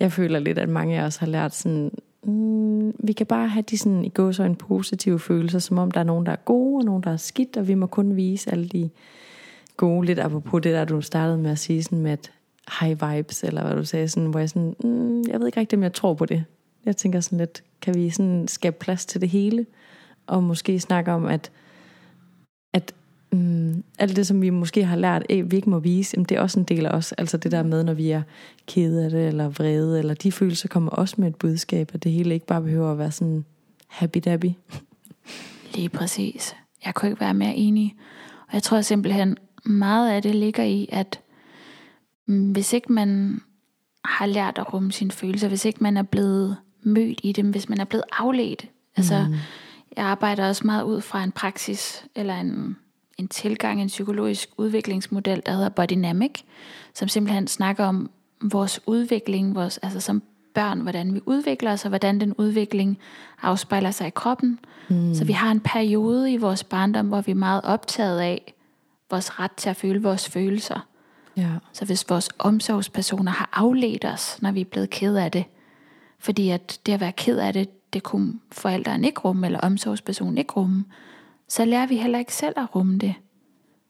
jeg 0.00 0.12
føler 0.12 0.38
lidt, 0.38 0.58
at 0.58 0.68
mange 0.68 1.00
af 1.00 1.04
os 1.04 1.16
har 1.16 1.26
lært 1.26 1.54
sådan, 1.54 1.90
mm, 2.24 2.94
vi 2.98 3.12
kan 3.12 3.26
bare 3.26 3.48
have 3.48 3.64
de 3.70 3.78
sådan 3.78 4.04
i 4.04 4.08
gå 4.08 4.32
så 4.32 4.42
en 4.42 4.56
positive 4.56 5.18
følelser, 5.18 5.58
som 5.58 5.78
om 5.78 5.90
der 5.90 6.00
er 6.00 6.04
nogen, 6.04 6.26
der 6.26 6.32
er 6.32 6.36
gode, 6.36 6.80
og 6.80 6.84
nogen, 6.84 7.02
der 7.02 7.12
er 7.12 7.16
skidt, 7.16 7.56
og 7.56 7.68
vi 7.68 7.74
må 7.74 7.86
kun 7.86 8.16
vise 8.16 8.50
alle 8.50 8.68
de 8.68 8.90
gode, 9.76 10.06
lidt 10.06 10.18
apropos 10.18 10.62
det 10.62 10.72
der, 10.72 10.84
du 10.84 11.00
startede 11.00 11.38
med 11.38 11.50
at 11.50 11.58
sige, 11.58 11.82
sådan 11.82 12.00
med 12.00 12.10
at 12.10 12.32
high 12.80 13.16
vibes, 13.16 13.44
eller 13.44 13.64
hvad 13.64 13.76
du 13.76 13.84
sagde, 13.84 14.08
sådan, 14.08 14.30
hvor 14.30 14.38
jeg 14.38 14.48
sådan, 14.48 14.76
mm, 14.84 15.22
jeg 15.28 15.40
ved 15.40 15.46
ikke 15.46 15.60
rigtig, 15.60 15.76
om 15.76 15.82
jeg 15.82 15.92
tror 15.92 16.14
på 16.14 16.26
det. 16.26 16.44
Jeg 16.84 16.96
tænker 16.96 17.20
sådan 17.20 17.38
lidt, 17.38 17.62
kan 17.80 17.94
vi 17.94 18.10
sådan 18.10 18.48
skabe 18.48 18.76
plads 18.80 19.06
til 19.06 19.20
det 19.20 19.28
hele, 19.28 19.66
og 20.26 20.42
måske 20.42 20.80
snakke 20.80 21.12
om, 21.12 21.24
at 21.24 21.50
mm, 23.32 23.84
alt 23.98 24.16
det, 24.16 24.26
som 24.26 24.42
vi 24.42 24.50
måske 24.50 24.84
har 24.84 24.96
lært, 24.96 25.22
at 25.30 25.50
vi 25.50 25.56
ikke 25.56 25.70
må 25.70 25.78
vise, 25.78 26.14
jamen, 26.14 26.24
det 26.24 26.36
er 26.36 26.40
også 26.40 26.60
en 26.60 26.64
del 26.64 26.86
af 26.86 26.90
os. 26.90 27.12
Altså 27.12 27.36
det 27.36 27.52
der 27.52 27.62
med, 27.62 27.84
når 27.84 27.94
vi 27.94 28.10
er 28.10 28.22
kede 28.66 29.04
af 29.04 29.10
det, 29.10 29.28
eller 29.28 29.48
vrede, 29.48 29.98
eller 29.98 30.14
de 30.14 30.32
følelser 30.32 30.68
kommer 30.68 30.90
også 30.90 31.14
med 31.18 31.28
et 31.28 31.36
budskab, 31.36 31.90
at 31.94 32.04
det 32.04 32.12
hele 32.12 32.34
ikke 32.34 32.46
bare 32.46 32.62
behøver 32.62 32.92
at 32.92 32.98
være 32.98 33.10
sådan 33.10 33.44
happy-dappy. 33.88 34.52
Lige 35.74 35.88
præcis. 35.88 36.56
Jeg 36.84 36.94
kunne 36.94 37.08
ikke 37.08 37.20
være 37.20 37.34
mere 37.34 37.54
enig. 37.54 37.94
Og 38.48 38.54
jeg 38.54 38.62
tror 38.62 38.80
simpelthen, 38.80 39.36
meget 39.64 40.10
af 40.10 40.22
det 40.22 40.34
ligger 40.34 40.62
i, 40.62 40.88
at 40.92 41.20
Mm, 42.26 42.52
hvis 42.52 42.72
ikke 42.72 42.92
man 42.92 43.40
har 44.04 44.26
lært 44.26 44.58
at 44.58 44.72
rumme 44.74 44.92
sine 44.92 45.10
følelser, 45.10 45.48
hvis 45.48 45.64
ikke 45.64 45.82
man 45.82 45.96
er 45.96 46.02
blevet 46.02 46.56
mødt 46.82 47.20
i 47.22 47.32
dem, 47.32 47.50
hvis 47.50 47.68
man 47.68 47.80
er 47.80 47.84
blevet 47.84 48.04
afledt. 48.12 48.66
Altså, 48.96 49.26
mm. 49.28 49.34
jeg 49.96 50.04
arbejder 50.04 50.48
også 50.48 50.66
meget 50.66 50.82
ud 50.82 51.00
fra 51.00 51.24
en 51.24 51.32
praksis, 51.32 52.04
eller 52.14 52.36
en, 52.36 52.76
en 53.18 53.28
tilgang, 53.28 53.82
en 53.82 53.86
psykologisk 53.86 54.48
udviklingsmodel, 54.56 55.42
der 55.46 55.52
hedder 55.52 55.68
Bodynamic, 55.68 56.42
som 56.94 57.08
simpelthen 57.08 57.46
snakker 57.46 57.84
om 57.84 58.10
vores 58.42 58.80
udvikling, 58.86 59.54
vores, 59.54 59.78
altså 59.78 60.00
som 60.00 60.22
børn, 60.54 60.80
hvordan 60.80 61.14
vi 61.14 61.20
udvikler 61.26 61.72
os, 61.72 61.84
og 61.84 61.88
hvordan 61.88 62.20
den 62.20 62.34
udvikling 62.34 62.98
afspejler 63.42 63.90
sig 63.90 64.06
i 64.06 64.10
kroppen. 64.10 64.58
Mm. 64.88 65.14
Så 65.14 65.24
vi 65.24 65.32
har 65.32 65.50
en 65.50 65.60
periode 65.60 66.32
i 66.32 66.36
vores 66.36 66.64
barndom, 66.64 67.08
hvor 67.08 67.20
vi 67.20 67.30
er 67.30 67.36
meget 67.36 67.60
optaget 67.64 68.20
af 68.20 68.54
vores 69.10 69.40
ret 69.40 69.52
til 69.52 69.70
at 69.70 69.76
føle 69.76 70.02
vores 70.02 70.28
følelser. 70.28 70.86
Ja. 71.36 71.50
Så 71.72 71.84
hvis 71.84 72.04
vores 72.08 72.28
omsorgspersoner 72.38 73.32
har 73.32 73.48
afledt 73.52 74.04
os, 74.04 74.42
når 74.42 74.52
vi 74.52 74.60
er 74.60 74.64
blevet 74.64 74.90
ked 74.90 75.16
af 75.16 75.30
det, 75.30 75.44
fordi 76.18 76.48
at 76.48 76.80
det 76.86 76.92
at 76.92 77.00
være 77.00 77.12
ked 77.12 77.38
af 77.38 77.52
det, 77.52 77.92
det 77.92 78.02
kunne 78.02 78.40
forældrene 78.52 79.06
ikke 79.06 79.20
rumme, 79.20 79.46
eller 79.46 79.60
omsorgspersonen 79.60 80.38
ikke 80.38 80.52
rumme, 80.52 80.84
så 81.52 81.64
lærer 81.64 81.86
vi 81.86 81.96
heller 81.96 82.18
ikke 82.18 82.34
selv 82.34 82.54
at 82.56 82.74
rumme 82.74 82.98
det. 82.98 83.14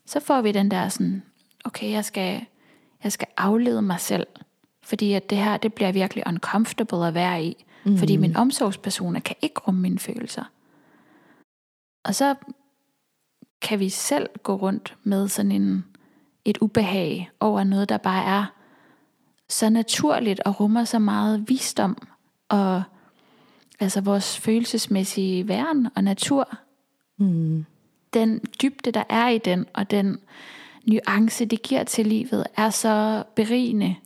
Så 0.06 0.20
får 0.20 0.40
vi 0.40 0.52
den 0.52 0.70
der 0.70 0.88
sådan, 0.88 1.22
okay, 1.64 1.90
jeg 1.90 2.04
skal, 2.04 2.44
jeg 3.04 3.12
skal 3.12 3.28
aflede 3.36 3.82
mig 3.82 4.00
selv, 4.00 4.26
fordi 4.82 5.12
at 5.12 5.30
det 5.30 5.38
her, 5.38 5.56
det 5.56 5.74
bliver 5.74 5.92
virkelig 5.92 6.24
uncomfortable 6.26 7.06
at 7.06 7.14
være 7.14 7.44
i, 7.44 7.64
mm. 7.84 7.98
fordi 7.98 8.16
mine 8.16 8.36
omsorgspersoner 8.36 9.20
kan 9.20 9.36
ikke 9.42 9.60
rumme 9.60 9.80
mine 9.80 9.98
følelser. 9.98 10.44
Og 12.04 12.14
så 12.14 12.34
kan 13.60 13.80
vi 13.80 13.88
selv 13.88 14.28
gå 14.42 14.54
rundt 14.54 14.96
med 15.02 15.28
sådan 15.28 15.52
en 15.52 15.84
et 16.44 16.58
ubehag 16.58 17.30
over 17.40 17.64
noget, 17.64 17.88
der 17.88 17.96
bare 17.96 18.24
er 18.24 18.44
så 19.48 19.70
naturligt 19.70 20.40
og 20.40 20.60
rummer 20.60 20.84
så 20.84 20.98
meget 20.98 21.48
visdom 21.48 22.08
og 22.48 22.82
altså 23.80 24.00
vores 24.00 24.38
følelsesmæssige 24.38 25.48
væren 25.48 25.88
og 25.94 26.04
natur. 26.04 26.58
Mm. 27.22 27.64
Den 28.14 28.40
dybde, 28.62 28.90
der 28.90 29.04
er 29.08 29.28
i 29.28 29.38
den, 29.38 29.66
og 29.72 29.90
den 29.90 30.18
nuance, 30.86 31.44
det 31.44 31.62
giver 31.62 31.84
til 31.84 32.06
livet, 32.06 32.46
er 32.56 32.70
så 32.70 33.24
berigende, 33.36 33.96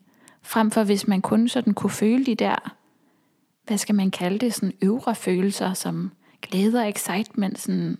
frem 0.42 0.70
for 0.70 0.85
hvis 0.85 1.09
man 1.09 1.22
kun 1.22 1.48
sådan 1.48 1.74
kunne 1.74 1.90
føle 1.90 2.26
de 2.26 2.35
der, 2.35 2.74
hvad 3.66 3.79
skal 3.79 3.94
man 3.94 4.11
kalde 4.11 4.38
det, 4.38 4.55
sådan 4.55 4.72
øvre 4.83 5.14
følelser, 5.14 5.72
som 5.72 6.12
glæder 6.42 6.83
og 6.83 6.88
excitement, 6.88 7.59
sådan, 7.59 7.98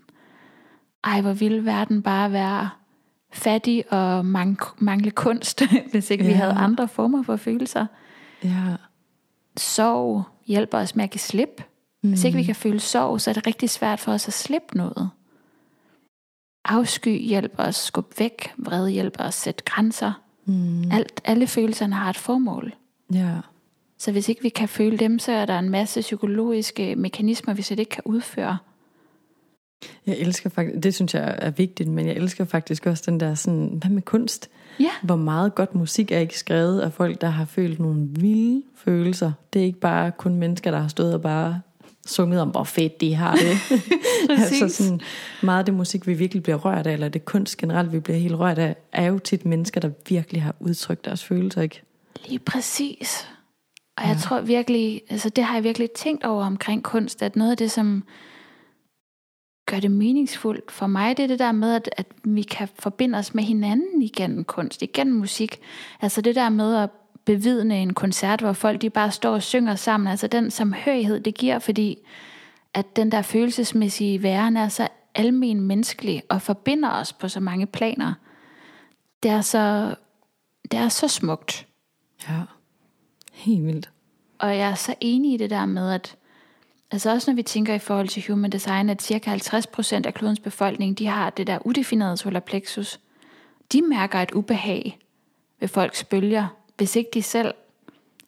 ej, 1.05 1.21
hvor 1.21 1.33
ville 1.33 1.65
verden 1.65 2.03
bare 2.03 2.33
være 2.33 2.71
fattig 3.33 3.93
og 3.93 4.27
mangle 4.79 5.11
kunst, 5.11 5.63
hvis 5.91 6.11
ikke 6.11 6.25
ja. 6.25 6.31
vi 6.31 6.35
havde 6.35 6.53
andre 6.53 6.89
former 6.89 7.23
for 7.23 7.37
følelser. 7.37 7.87
Ja. 8.45 8.77
Sorg 9.57 10.25
hjælper 10.47 10.79
os 10.79 10.97
med 10.97 11.05
at 11.05 11.11
give 11.11 11.21
slip. 11.21 11.63
Mm. 12.07 12.13
Hvis 12.13 12.25
ikke 12.25 12.37
vi 12.37 12.43
mm. 12.43 12.47
kan 12.47 12.55
føle 12.55 12.81
sorg, 12.81 13.21
så 13.21 13.31
er 13.31 13.35
det 13.35 13.47
rigtig 13.47 13.71
svært 13.71 14.01
for 14.01 14.13
os 14.13 14.29
at 14.29 14.35
slippe 14.35 14.77
noget. 14.77 15.11
Afsky 16.65 17.21
hjælper 17.21 17.63
os 17.63 17.77
skubbe 17.77 18.15
væk. 18.19 18.53
Vrede 18.57 18.91
hjælper 18.91 19.25
os 19.25 19.35
sætte 19.35 19.65
grænser. 19.65 20.13
Mm. 20.45 20.91
Alt, 20.93 21.21
alle 21.25 21.47
følelserne 21.47 21.95
har 21.95 22.11
et 22.11 22.17
formål. 22.17 22.75
Ja. 23.13 23.35
Så 23.99 24.13
hvis 24.13 24.29
ikke 24.29 24.43
vi 24.43 24.49
kan 24.49 24.69
føle 24.69 24.97
dem, 24.97 25.19
så 25.19 25.33
er 25.33 25.47
der 25.47 25.59
en 25.59 25.71
masse 25.71 26.01
psykologiske 26.01 26.97
mekanismer, 26.97 27.55
vi 27.55 27.63
slet 27.63 27.79
ikke 27.79 27.91
kan 27.91 28.03
udføre. 28.05 28.59
Jeg 30.07 30.19
elsker 30.19 30.51
faktisk, 30.51 30.83
det 30.83 30.95
synes 30.95 31.15
jeg 31.15 31.35
er 31.39 31.51
vigtigt, 31.51 31.89
men 31.89 32.07
jeg 32.07 32.15
elsker 32.15 32.45
faktisk 32.45 32.87
også 32.87 33.03
den 33.07 33.21
der 33.21 33.35
sådan, 33.35 33.79
hvad 33.81 33.91
med 33.91 34.03
kunst? 34.03 34.51
Ja. 34.81 34.91
Hvor 35.03 35.17
meget 35.17 35.55
godt 35.55 35.75
musik 35.75 36.13
er 36.13 36.19
ikke 36.19 36.39
skrevet 36.39 36.81
af 36.81 36.93
folk, 36.93 37.21
der 37.21 37.29
har 37.29 37.45
følt 37.45 37.79
nogle 37.81 38.09
vilde 38.11 38.63
følelser. 38.75 39.33
Det 39.53 39.61
er 39.61 39.67
ikke 39.67 39.81
bare 39.81 40.13
kun 40.13 40.35
mennesker, 40.35 40.71
der 40.71 40.79
har 40.79 40.89
stået 40.89 41.15
og 41.15 41.23
bare 41.23 41.61
sunget 42.07 42.41
om, 42.41 42.49
hvor 42.49 42.65
fedt 42.65 43.01
de 43.01 43.15
har 43.15 43.35
det. 43.35 43.59
altså 44.31 44.69
sådan, 44.69 45.01
meget 45.43 45.59
af 45.59 45.65
det 45.65 45.75
musik, 45.75 46.07
vi 46.07 46.15
virkelig 46.15 46.43
bliver 46.43 46.57
rørt 46.57 46.87
af, 46.87 46.93
eller 46.93 47.09
det 47.09 47.25
kunst 47.25 47.57
generelt, 47.57 47.93
vi 47.93 48.01
bliver 48.01 48.19
helt 48.19 48.35
rørt 48.35 48.59
af, 48.59 48.77
er 48.93 49.07
jo 49.07 49.19
tit 49.19 49.45
mennesker, 49.45 49.81
der 49.81 49.91
virkelig 50.09 50.43
har 50.43 50.55
udtrykt 50.61 51.05
deres 51.05 51.25
følelser, 51.25 51.63
ikke? 51.63 51.83
Lige 52.27 52.39
præcis. 52.39 53.29
Og 53.97 54.09
jeg 54.09 54.15
ja. 54.15 54.21
tror 54.21 54.41
virkelig, 54.41 55.03
altså 55.11 55.29
det 55.29 55.45
har 55.45 55.55
jeg 55.55 55.65
virkelig 55.65 55.91
tænkt 55.91 56.25
over 56.25 56.45
omkring 56.45 56.83
kunst, 56.83 57.23
at 57.23 57.37
noget 57.37 57.51
af 57.51 57.57
det, 57.57 57.71
som 57.71 58.05
gør 59.67 59.81
det 59.81 59.91
meningsfuldt 59.91 60.73
for 60.73 60.87
mig, 60.87 61.17
det 61.17 61.23
er 61.23 61.27
det 61.27 61.39
der 61.39 61.53
med, 61.53 61.75
at, 61.75 61.91
at 61.97 62.07
vi 62.25 62.43
kan 62.43 62.69
forbinde 62.79 63.19
os 63.19 63.35
med 63.35 63.45
hinanden 63.45 64.03
igennem 64.03 64.45
kunst, 64.45 64.83
igennem 64.83 65.17
musik. 65.17 65.61
Altså 66.01 66.21
det 66.21 66.35
der 66.35 66.49
med 66.49 66.77
at 66.77 66.91
bevidne 67.27 67.83
en 67.83 67.95
koncert, 67.95 68.41
hvor 68.41 68.53
folk 68.53 68.83
de 68.83 68.91
bare 68.91 69.11
står 69.11 69.35
og 69.35 69.43
synger 69.43 69.75
sammen, 69.75 70.07
altså 70.07 70.27
den 70.27 70.51
samhørighed, 70.51 71.21
det 71.21 71.35
giver, 71.35 71.59
fordi 71.59 71.99
at 72.75 72.97
den 72.97 73.13
der 73.13 73.23
følelsesmæssige 73.23 74.23
væren 74.23 74.57
er 74.57 74.69
så 74.69 74.89
almen 75.15 75.61
menneskelig 75.61 76.23
og 76.29 76.43
forbinder 76.43 76.91
os 76.91 77.13
på 77.13 77.29
så 77.29 77.41
mange 77.41 77.67
planer. 77.67 78.15
Det 79.23 79.31
er 79.31 79.41
så 79.41 79.95
det 80.71 80.79
er 80.79 80.89
så 80.89 81.09
smukt. 81.09 81.67
Ja. 82.29 82.41
Helt 83.33 83.67
vildt. 83.67 83.91
Og 84.39 84.57
jeg 84.57 84.71
er 84.71 84.75
så 84.75 84.95
enig 85.01 85.35
i 85.35 85.37
det 85.37 85.51
der 85.51 85.67
med, 85.67 85.91
at 85.91 86.17
altså 86.91 87.11
også 87.11 87.31
når 87.31 87.37
vi 87.37 87.43
tænker 87.43 87.75
i 87.75 87.79
forhold 87.79 88.09
til 88.09 88.25
human 88.29 88.51
design, 88.51 88.89
at 88.89 89.03
cirka 89.03 89.37
50% 89.37 90.07
af 90.07 90.15
klodens 90.15 90.41
befolkning, 90.41 90.99
de 90.99 91.07
har 91.07 91.31
det 91.31 91.47
der 91.47 91.67
udefinerede 91.67 92.17
solar 92.17 92.41
plexus. 92.41 93.01
De 93.73 93.83
mærker 93.83 94.19
et 94.19 94.31
ubehag 94.31 94.99
ved 95.61 95.69
folks 95.69 96.05
bølger, 96.05 96.47
hvis 96.77 96.97
ikke 96.97 97.11
de 97.15 97.23
selv 97.23 97.55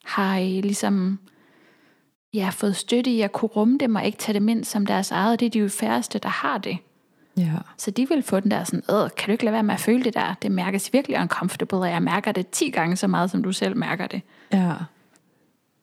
har 0.05 0.39
øh, 0.39 0.47
ligesom 0.47 1.19
ja, 2.35 2.49
fået 2.51 2.77
støtte 2.77 3.11
i 3.11 3.21
at 3.21 3.33
kunne 3.33 3.49
rumme 3.49 3.79
dem 3.79 3.95
og 3.95 4.07
ikke 4.07 4.19
tage 4.19 4.35
dem 4.35 4.49
ind 4.49 4.65
som 4.65 4.87
deres 4.87 5.11
eget. 5.11 5.41
Det 5.41 5.47
er 5.47 5.51
de 5.51 5.59
jo 5.59 5.69
færreste, 5.69 6.19
der 6.19 6.29
har 6.29 6.59
det. 6.59 6.79
Ja. 7.37 7.53
Så 7.77 7.91
de 7.91 8.09
vil 8.09 8.23
få 8.23 8.41
den 8.41 8.51
der 8.51 8.65
sådan, 8.65 8.83
øh, 8.91 9.11
kan 9.17 9.27
du 9.27 9.33
ikke 9.33 9.45
lade 9.45 9.53
være 9.53 9.63
med 9.63 9.75
at 9.75 9.81
føle 9.81 10.05
det 10.05 10.15
der? 10.15 10.35
Det 10.43 10.53
mærkes 10.53 10.93
virkelig 10.93 11.21
uncomfortable, 11.21 11.79
og 11.79 11.91
jeg 11.91 12.03
mærker 12.03 12.33
det 12.33 12.51
10 12.51 12.71
gange 12.71 12.97
så 12.97 13.07
meget, 13.07 13.31
som 13.31 13.43
du 13.43 13.53
selv 13.53 13.77
mærker 13.77 14.07
det. 14.07 14.23
Ja. 14.53 14.73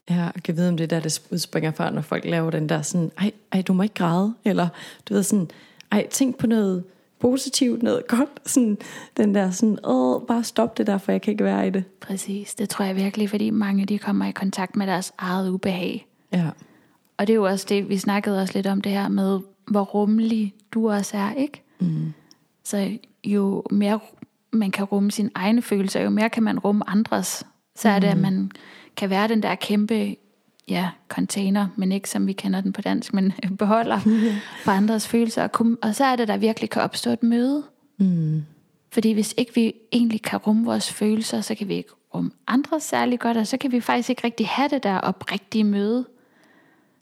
Ja, 0.10 0.30
og 0.36 0.43
kan 0.43 0.56
vide, 0.56 0.69
om 0.69 0.78
det 0.78 0.84
er 0.84 0.88
der, 0.88 0.99
det 0.99 1.21
udspringer 1.32 1.71
fra, 1.71 1.89
når 1.89 2.01
folk 2.01 2.25
laver 2.25 2.51
den 2.51 2.69
der 2.69 2.82
sådan, 2.82 3.12
ej, 3.17 3.32
ej, 3.51 3.62
du 3.62 3.73
må 3.73 3.84
ikke 3.84 3.95
græde, 3.95 4.36
eller 4.43 4.67
du 5.10 5.13
ved 5.13 5.23
sådan, 5.23 5.49
ej, 5.91 6.08
tænk 6.08 6.38
på 6.38 6.47
noget 6.47 6.84
positivt, 7.19 7.84
noget 7.84 8.08
godt, 8.17 8.30
sådan, 8.45 8.78
den 9.17 9.36
der 9.36 9.51
sådan, 9.51 9.78
åh, 9.84 10.21
bare 10.28 10.43
stop 10.43 10.78
det 10.78 10.88
der, 10.88 10.97
for 10.97 11.12
jeg 11.12 11.21
kan 11.21 11.32
ikke 11.32 11.43
være 11.43 11.67
i 11.67 11.69
det. 11.69 11.84
Præcis, 12.01 12.56
det 12.56 12.69
tror 12.69 12.86
jeg 12.86 12.95
virkelig, 12.95 13.30
fordi 13.30 13.49
mange 13.49 13.86
de 13.86 13.99
kommer 13.99 14.25
i 14.25 14.32
kontakt 14.32 14.75
med 14.75 14.88
deres 14.88 15.13
eget 15.17 15.49
ubehag. 15.49 16.08
Ja, 16.32 16.49
Og 17.17 17.28
det 17.28 17.34
er 17.34 17.36
jo 17.38 17.43
også 17.45 17.65
det, 17.69 17.89
vi 17.89 17.97
snakkede 17.97 18.41
også 18.41 18.54
lidt 18.54 18.67
om 18.67 18.82
det 18.82 18.91
her 18.91 19.08
med, 19.08 19.39
hvor 19.67 19.84
rummelig 19.84 20.54
du 20.71 20.89
også 20.89 21.17
er, 21.17 21.34
ikke? 21.34 21.63
mm. 21.80 22.13
Så 22.63 22.97
jo 23.23 23.63
mere 23.71 23.99
man 24.54 24.71
kan 24.71 24.86
rumme 24.86 25.12
sine 25.12 25.30
egne 25.36 25.62
følelser, 25.62 26.01
jo 26.01 26.10
mere 26.10 26.30
kan 26.30 26.43
man 26.43 26.60
rumme 26.60 26.89
andres. 26.89 27.43
Så 27.75 27.89
er 27.89 27.99
det, 27.99 28.08
at 28.08 28.17
man 28.17 28.51
kan 28.97 29.10
være 29.10 29.28
den 29.28 29.43
der 29.43 29.56
kæmpe 29.56 30.15
ja, 30.67 30.89
container, 31.10 31.67
men 31.75 31.91
ikke 31.91 32.10
som 32.10 32.28
vi 32.28 32.34
kender 32.34 32.62
den 32.62 32.73
på 32.73 32.82
dansk, 32.82 33.13
men 33.13 33.34
beholder 33.60 33.99
for 34.63 34.71
andres 34.71 35.08
følelser. 35.08 35.43
Og, 35.43 35.51
kom, 35.51 35.80
og 35.82 35.95
så 35.95 36.06
er 36.06 36.15
det, 36.15 36.28
der 36.28 36.38
virkelig 36.38 36.69
kan 36.69 36.82
opstå 36.82 37.12
et 37.12 37.23
møde. 37.23 37.63
Mm. 37.97 38.43
Fordi 38.91 39.12
hvis 39.12 39.34
ikke 39.38 39.56
vi 39.56 39.73
egentlig 39.91 40.21
kan 40.21 40.39
rumme 40.39 40.65
vores 40.65 40.93
følelser, 40.93 41.41
så 41.41 41.56
kan 41.56 41.67
vi 41.67 41.73
ikke 41.73 41.91
rumme 42.15 42.32
andre 42.47 42.80
særlig 42.80 43.19
godt, 43.19 43.38
og 43.38 43.47
så 43.47 43.58
kan 43.58 43.71
vi 43.71 43.80
faktisk 43.80 44.10
ikke 44.10 44.23
rigtig 44.23 44.47
have 44.47 44.69
det 44.69 44.84
der 44.84 44.97
oprigtige 44.97 45.63
møde. 45.63 46.06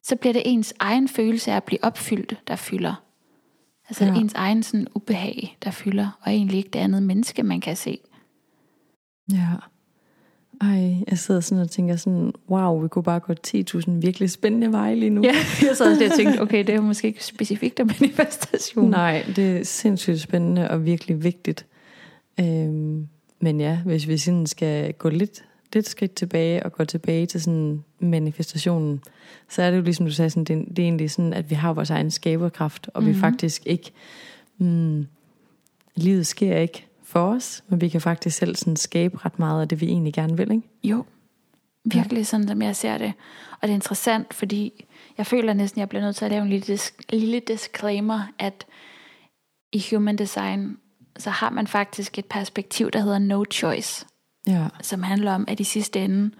Så 0.03 0.15
bliver 0.15 0.33
det 0.33 0.41
ens 0.45 0.73
egen 0.79 1.07
følelse 1.07 1.51
af 1.51 1.55
at 1.55 1.63
blive 1.63 1.83
opfyldt, 1.83 2.39
der 2.47 2.55
fylder. 2.55 3.03
Altså 3.89 4.05
ja. 4.05 4.15
ens 4.15 4.33
egen 4.33 4.63
sådan 4.63 4.87
ubehag, 4.95 5.57
der 5.63 5.71
fylder, 5.71 6.19
og 6.21 6.31
egentlig 6.31 6.57
ikke 6.57 6.69
det 6.69 6.79
andet 6.79 7.03
menneske, 7.03 7.43
man 7.43 7.61
kan 7.61 7.75
se. 7.75 7.99
Ja. 9.31 9.47
Ej, 10.61 10.95
jeg 11.09 11.17
sidder 11.17 11.41
sådan 11.41 11.61
og 11.61 11.71
tænker 11.71 11.95
sådan, 11.95 12.33
wow, 12.49 12.81
vi 12.81 12.87
kunne 12.87 13.03
bare 13.03 13.19
gå 13.19 13.33
10.000 13.47 13.91
virkelig 13.91 14.29
spændende 14.29 14.71
veje 14.71 14.95
lige 14.95 15.09
nu. 15.09 15.21
Ja, 15.23 15.33
jeg 15.67 15.77
sad 15.77 16.11
og 16.11 16.17
tænkte, 16.17 16.41
okay, 16.41 16.57
det 16.57 16.69
er 16.69 16.75
jo 16.75 16.81
måske 16.81 17.07
ikke 17.07 17.25
specifikt 17.25 17.79
om 17.79 17.89
manifestation. 17.99 18.89
Nej, 18.89 19.25
det 19.35 19.57
er 19.57 19.63
sindssygt 19.63 20.21
spændende 20.21 20.69
og 20.69 20.85
virkelig 20.85 21.23
vigtigt. 21.23 21.65
Øhm, 22.39 23.07
men 23.39 23.59
ja, 23.59 23.79
hvis 23.85 24.07
vi 24.07 24.17
sådan 24.17 24.47
skal 24.47 24.93
gå 24.93 25.09
lidt, 25.09 25.45
lidt 25.73 25.89
skridt 25.89 26.13
tilbage 26.13 26.63
og 26.63 26.73
gå 26.73 26.85
tilbage 26.85 27.25
til 27.25 27.41
sådan 27.41 27.83
manifestationen, 27.99 29.01
så 29.49 29.61
er 29.61 29.71
det 29.71 29.77
jo 29.77 29.83
ligesom 29.83 30.05
du 30.05 30.11
sagde, 30.11 30.29
sådan, 30.29 30.43
det, 30.43 30.67
det 30.69 30.79
er 30.79 30.83
egentlig 30.83 31.11
sådan, 31.11 31.33
at 31.33 31.49
vi 31.49 31.55
har 31.55 31.73
vores 31.73 31.89
egen 31.89 32.11
skaberkraft, 32.11 32.89
og 32.93 33.03
mm-hmm. 33.03 33.15
vi 33.15 33.19
faktisk 33.19 33.61
ikke, 33.65 33.91
mm, 34.57 35.05
livet 35.95 36.27
sker 36.27 36.57
ikke 36.57 36.85
for 37.13 37.35
os, 37.35 37.63
men 37.67 37.81
vi 37.81 37.89
kan 37.89 38.01
faktisk 38.01 38.37
selv 38.37 38.55
sådan 38.55 38.75
skabe 38.75 39.25
ret 39.25 39.39
meget 39.39 39.61
af 39.61 39.67
det, 39.67 39.81
vi 39.81 39.85
egentlig 39.85 40.13
gerne 40.13 40.37
vil, 40.37 40.51
ikke? 40.51 40.69
Jo, 40.83 41.05
virkelig 41.85 42.27
sådan, 42.27 42.47
som 42.47 42.61
jeg 42.61 42.75
ser 42.75 42.97
det. 42.97 43.13
Og 43.51 43.67
det 43.67 43.69
er 43.69 43.75
interessant, 43.75 44.33
fordi 44.33 44.85
jeg 45.17 45.25
føler 45.25 45.53
næsten, 45.53 45.79
at 45.79 45.81
jeg 45.81 45.89
bliver 45.89 46.01
nødt 46.01 46.15
til 46.15 46.25
at 46.25 46.31
lave 46.31 46.43
en 46.43 46.49
lille, 46.49 46.75
dis- 46.75 46.97
lille 47.09 47.39
disclaimer, 47.39 48.21
at 48.39 48.65
i 49.73 49.83
human 49.91 50.15
design, 50.15 50.77
så 51.17 51.29
har 51.29 51.49
man 51.49 51.67
faktisk 51.67 52.19
et 52.19 52.25
perspektiv, 52.25 52.91
der 52.91 52.99
hedder 52.99 53.19
no 53.19 53.43
choice, 53.51 54.05
Ja, 54.47 54.67
som 54.81 55.03
handler 55.03 55.33
om, 55.33 55.45
at 55.47 55.59
i 55.59 55.63
sidste 55.63 55.99
ende, 55.99 56.31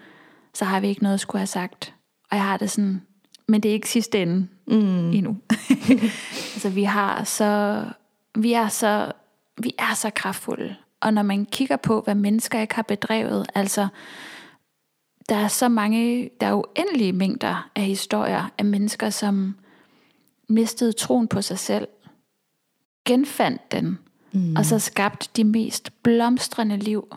så 0.54 0.64
har 0.64 0.80
vi 0.80 0.88
ikke 0.88 1.02
noget 1.02 1.14
at 1.14 1.20
skulle 1.20 1.40
have 1.40 1.46
sagt. 1.46 1.94
Og 2.30 2.36
jeg 2.36 2.44
har 2.44 2.56
det 2.56 2.70
sådan, 2.70 3.02
men 3.48 3.62
det 3.62 3.68
er 3.68 3.72
ikke 3.72 3.88
sidste 3.88 4.22
ende 4.22 4.48
mm. 4.66 5.12
endnu. 5.12 5.36
altså 6.54 6.68
vi 6.68 6.84
har 6.84 7.24
så, 7.24 7.84
vi 8.34 8.52
er 8.52 8.68
så, 8.68 9.12
vi 9.62 9.74
er 9.78 9.94
så 9.94 10.10
kraftfulde. 10.10 10.76
Og 11.00 11.14
når 11.14 11.22
man 11.22 11.46
kigger 11.46 11.76
på, 11.76 12.00
hvad 12.00 12.14
mennesker 12.14 12.60
ikke 12.60 12.74
har 12.74 12.82
bedrevet, 12.82 13.46
altså 13.54 13.88
der 15.28 15.36
er 15.36 15.48
så 15.48 15.68
mange, 15.68 16.30
der 16.40 16.46
er 16.46 16.54
uendelige 16.54 17.12
mængder 17.12 17.70
af 17.74 17.82
historier 17.82 18.50
af 18.58 18.64
mennesker, 18.64 19.10
som 19.10 19.56
mistede 20.48 20.92
troen 20.92 21.28
på 21.28 21.42
sig 21.42 21.58
selv, 21.58 21.88
genfandt 23.04 23.72
den, 23.72 23.98
mm. 24.32 24.56
og 24.56 24.66
så 24.66 24.78
skabte 24.78 25.28
de 25.36 25.44
mest 25.44 26.02
blomstrende 26.02 26.76
liv, 26.76 27.16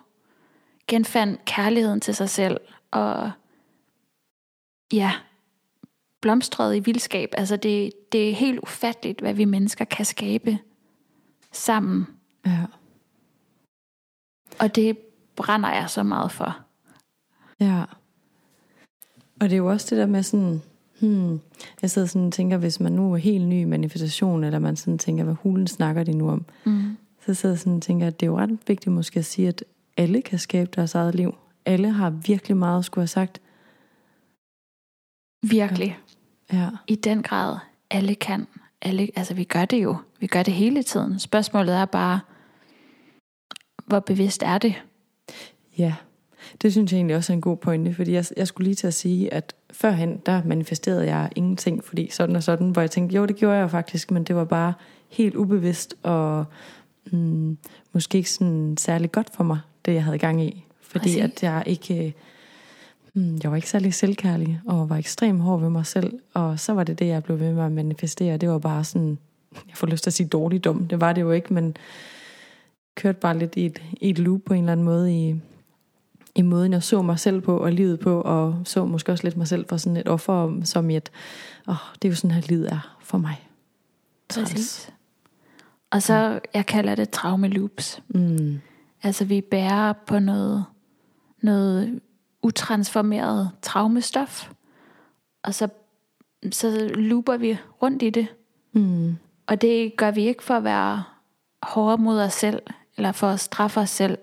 genfandt 0.88 1.46
kærligheden 1.46 2.02
til 2.02 2.16
sig 2.16 2.30
selv, 2.30 2.58
og 2.92 3.32
ja, 4.94 5.12
blomstrede 6.22 6.78
i 6.78 6.80
vildskab. 6.80 7.30
Altså 7.38 7.58
det, 7.58 7.92
det 8.12 8.30
er 8.30 8.34
helt 8.34 8.60
ufatteligt, 8.60 9.20
hvad 9.20 9.34
vi 9.34 9.46
mennesker 9.46 9.86
kan 9.86 10.06
skabe 10.06 10.58
sammen. 11.52 12.08
Ja, 12.50 12.66
Og 14.60 14.76
det 14.76 14.98
brænder 15.36 15.70
jeg 15.70 15.90
så 15.90 16.04
meget 16.04 16.32
for. 16.32 16.58
Ja. 17.60 17.84
Og 19.42 19.50
det 19.50 19.54
er 19.54 19.58
jo 19.58 19.68
også 19.68 19.88
det 19.90 19.98
der 20.02 20.06
med 20.06 20.24
sådan, 20.24 20.62
hmm, 21.02 21.40
jeg 21.82 21.90
sidder 21.90 22.08
sådan 22.08 22.28
og 22.28 22.34
tænker, 22.34 22.58
hvis 22.58 22.80
man 22.80 22.92
nu 22.92 23.14
er 23.14 23.18
helt 23.18 23.48
ny 23.48 23.62
i 23.62 23.64
manifestation, 23.64 24.44
eller 24.44 24.60
man 24.60 24.76
sådan 24.76 24.98
tænker, 24.98 25.24
hvad 25.24 25.34
hulen 25.34 25.68
snakker 25.68 26.04
de 26.04 26.14
nu 26.14 26.30
om, 26.30 26.46
Mm. 26.66 26.98
så 27.26 27.34
sidder 27.34 27.54
jeg 27.56 27.60
sådan 27.60 27.76
og 27.76 27.82
tænker, 27.82 28.08
at 28.08 28.20
det 28.20 28.26
er 28.26 28.30
jo 28.32 28.38
ret 28.40 28.60
vigtigt 28.68 28.94
måske 28.94 29.20
at 29.20 29.26
sige, 29.26 29.48
at 29.48 29.64
alle 29.98 30.22
kan 30.22 30.40
skabe 30.40 30.70
deres 30.76 30.96
eget 30.96 31.16
liv. 31.16 31.36
Alle 31.66 31.92
har 31.92 32.10
virkelig 32.10 32.58
meget 32.58 32.80
at 32.80 32.86
skulle 32.86 33.02
have 33.04 33.08
sagt. 33.08 33.42
Virkelig. 35.52 36.00
Ja, 36.54 36.70
I 36.88 36.96
den 36.96 37.24
grad. 37.24 37.58
Alle 37.90 38.16
kan. 38.16 38.48
Alle, 38.82 39.10
altså 39.16 39.34
vi 39.34 39.44
gør 39.44 39.66
det 39.66 39.84
jo. 39.84 39.98
Vi 40.20 40.28
gør 40.28 40.44
det 40.44 40.54
hele 40.54 40.84
tiden. 40.84 41.20
Spørgsmålet 41.20 41.76
er 41.76 41.86
bare, 41.86 42.20
hvor 43.88 44.00
bevidst 44.00 44.44
er 44.44 44.58
det? 44.58 44.76
ja. 45.78 45.94
Det 46.62 46.72
synes 46.72 46.92
jeg 46.92 46.98
egentlig 46.98 47.16
også 47.16 47.34
er 47.34 47.36
en 47.36 47.42
god 47.42 47.58
pointe, 47.58 47.94
fordi 47.94 48.12
jeg, 48.12 48.26
jeg 48.38 48.48
skulle 48.48 48.66
lige 48.66 48.76
til 48.76 48.88
at 48.88 48.94
sige, 48.94 49.34
at 49.34 49.56
førhen, 49.72 50.22
der 50.26 50.42
manifesterede 50.46 51.06
jeg 51.06 51.30
ingenting, 51.36 51.84
fordi 51.84 52.10
sådan 52.12 52.36
og 52.36 52.44
sådan, 52.44 52.70
hvor 52.70 52.82
jeg 52.82 52.92
tænkte, 52.92 53.16
jo, 53.16 53.26
det 53.26 53.36
gjorde 53.36 53.58
jeg 53.58 53.72
faktisk, 53.72 54.12
men 54.12 54.24
det 54.24 54.36
var 54.36 54.44
bare 54.44 54.74
helt 55.10 55.36
ubevidst, 55.36 55.96
og 56.04 56.46
mm, 57.12 57.58
måske 57.94 58.18
ikke 58.18 58.32
sådan 58.32 58.78
særlig 58.78 59.12
godt 59.12 59.30
for 59.34 59.44
mig, 59.44 59.60
det 59.86 59.94
jeg 59.94 60.04
havde 60.04 60.18
gang 60.18 60.44
i. 60.44 60.66
Fordi 60.82 61.04
Præcis. 61.04 61.22
at 61.22 61.44
jeg 61.44 61.64
ikke, 61.66 62.14
mm, 63.14 63.40
jeg 63.44 63.52
var 63.52 63.56
ikke 63.56 63.70
særlig 63.70 63.94
selvkærlig, 63.94 64.62
og 64.66 64.90
var 64.90 64.98
ekstremt 64.98 65.42
hård 65.42 65.62
ved 65.62 65.70
mig 65.70 65.86
selv, 65.86 66.20
og 66.34 66.60
så 66.60 66.74
var 66.74 66.84
det 66.84 67.00
det, 67.00 67.08
jeg 67.08 67.24
blev 67.24 67.40
ved 67.40 67.54
med 67.54 67.64
at 67.64 67.72
manifestere. 67.72 68.38
Det 68.38 68.50
var 68.50 68.60
bare 68.60 68.84
sådan, 68.84 69.18
jeg 69.54 69.76
får 69.76 69.88
lyst 69.88 70.04
til 70.04 70.10
at 70.10 70.14
sige 70.14 70.28
dårligdom, 70.28 70.88
det 70.88 71.02
var 71.02 71.14
det 71.14 71.22
jo 71.22 71.32
ikke, 71.32 71.54
men 71.54 71.78
kørte 72.98 73.20
bare 73.20 73.38
lidt 73.38 73.56
i 73.56 73.66
et, 73.66 73.82
i 74.02 74.10
et 74.10 74.20
loop 74.20 74.42
på 74.46 74.54
en 74.54 74.60
eller 74.60 74.72
anden 74.72 74.86
måde 74.86 75.14
i, 75.14 75.42
i 76.36 76.42
måden, 76.42 76.74
jeg 76.74 76.84
så 76.84 77.02
mig 77.02 77.20
selv 77.20 77.42
på 77.42 77.58
og 77.58 77.72
livet 77.72 78.00
på, 78.00 78.22
og 78.22 78.62
så 78.64 78.86
måske 78.86 79.12
også 79.12 79.24
lidt 79.24 79.38
mig 79.38 79.48
selv 79.48 79.66
for 79.70 79.78
sådan 79.78 79.98
et 79.98 80.08
offer, 80.08 80.62
som 80.64 80.90
i 80.90 80.96
et, 80.98 81.12
åh, 81.68 81.76
det 82.02 82.08
er 82.08 82.10
jo 82.10 82.16
sådan 82.16 82.32
her, 82.32 82.42
livet 82.42 82.72
er 82.72 82.98
for 83.02 83.18
mig. 83.18 83.48
Træls. 84.30 84.52
Præcis. 84.52 84.94
Og 85.92 86.02
så, 86.02 86.40
jeg 86.54 86.66
kalder 86.66 86.96
det 86.96 87.10
traume 87.10 87.48
loops. 87.48 88.02
Mm. 88.08 88.60
Altså 89.04 89.26
vi 89.26 89.42
bærer 89.42 89.94
på 89.94 90.20
noget, 90.20 90.66
noget 91.42 92.00
utransformeret 92.42 93.52
traumestof, 93.62 94.50
og 95.44 95.54
så, 95.54 95.68
så 96.52 96.92
looper 96.96 97.38
vi 97.38 97.58
rundt 97.82 98.04
i 98.04 98.10
det. 98.10 98.28
Mm. 98.74 99.18
Og 99.48 99.62
det 99.62 99.98
gør 99.98 100.12
vi 100.12 100.28
ikke 100.28 100.44
for 100.44 100.54
at 100.54 100.64
være 100.64 101.04
hårde 101.64 102.02
mod 102.02 102.22
os 102.22 102.34
selv, 102.34 102.62
eller 102.98 103.12
for 103.12 103.28
at 103.28 103.40
straffe 103.40 103.80
os 103.80 103.90
selv, 103.90 104.18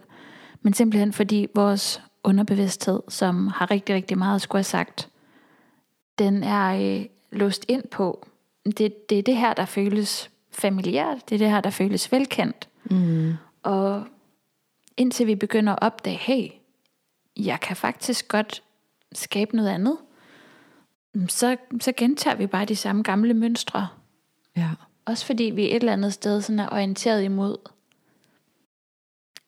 men 0.62 0.74
simpelthen 0.74 1.12
fordi 1.12 1.46
vores 1.54 2.02
underbevidsthed, 2.24 3.00
som 3.08 3.48
har 3.48 3.70
rigtig, 3.70 3.94
rigtig 3.94 4.18
meget 4.18 4.34
at 4.34 4.42
skulle 4.42 4.58
have 4.58 4.64
sagt, 4.64 5.08
den 6.18 6.42
er 6.42 6.98
øh, 7.00 7.06
låst 7.32 7.64
ind 7.68 7.88
på. 7.88 8.26
Det, 8.64 9.10
det 9.10 9.18
er 9.18 9.22
det 9.22 9.36
her, 9.36 9.54
der 9.54 9.64
føles 9.64 10.30
familiært, 10.52 11.28
det 11.28 11.34
er 11.34 11.38
det 11.38 11.50
her, 11.50 11.60
der 11.60 11.70
føles 11.70 12.12
velkendt. 12.12 12.68
Mm. 12.84 13.34
Og 13.62 14.04
indtil 14.96 15.26
vi 15.26 15.34
begynder 15.34 15.72
at 15.72 15.78
opdage, 15.82 16.16
hey, 16.16 16.48
jeg 17.36 17.60
kan 17.60 17.76
faktisk 17.76 18.28
godt 18.28 18.62
skabe 19.12 19.56
noget 19.56 19.68
andet, 19.68 19.96
så, 21.28 21.56
så 21.80 21.92
gentager 21.96 22.36
vi 22.36 22.46
bare 22.46 22.64
de 22.64 22.76
samme 22.76 23.02
gamle 23.02 23.34
mønstre. 23.34 23.88
Ja. 24.56 24.70
Også 25.04 25.26
fordi 25.26 25.44
vi 25.44 25.62
et 25.62 25.74
eller 25.74 25.92
andet 25.92 26.12
sted 26.12 26.42
sådan 26.42 26.60
er 26.60 26.68
orienteret 26.72 27.24
imod 27.24 27.56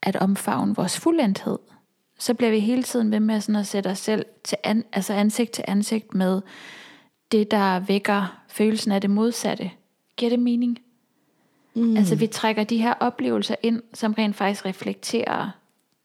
at 0.03 0.17
omfavne 0.17 0.75
vores 0.75 1.01
fuldendthed. 1.01 1.59
så 2.19 2.35
bliver 2.35 2.51
vi 2.51 2.61
hele 2.61 2.83
tiden 2.83 3.11
ved 3.11 3.21
med 3.21 3.41
sådan 3.41 3.57
at 3.57 3.67
sætte 3.67 3.89
os 3.89 3.99
selv 3.99 4.27
til 4.45 4.59
an, 4.65 4.85
altså 4.93 5.13
ansigt 5.13 5.53
til 5.53 5.65
ansigt 5.69 6.15
med 6.15 6.41
det, 7.33 7.51
der 7.51 7.81
vækker 7.81 8.43
følelsen 8.49 8.93
af 8.93 9.01
det 9.01 9.11
modsatte. 9.11 9.71
Giver 10.17 10.31
det 10.31 10.39
mening? 10.39 10.79
Mm. 11.75 11.97
Altså 11.97 12.17
vi 12.17 12.27
trækker 12.27 12.65
de 12.65 12.79
her 12.79 12.95
oplevelser 13.01 13.55
ind, 13.63 13.83
som 13.95 14.13
rent 14.13 14.37
faktisk 14.37 14.67
reflekterer 14.67 15.51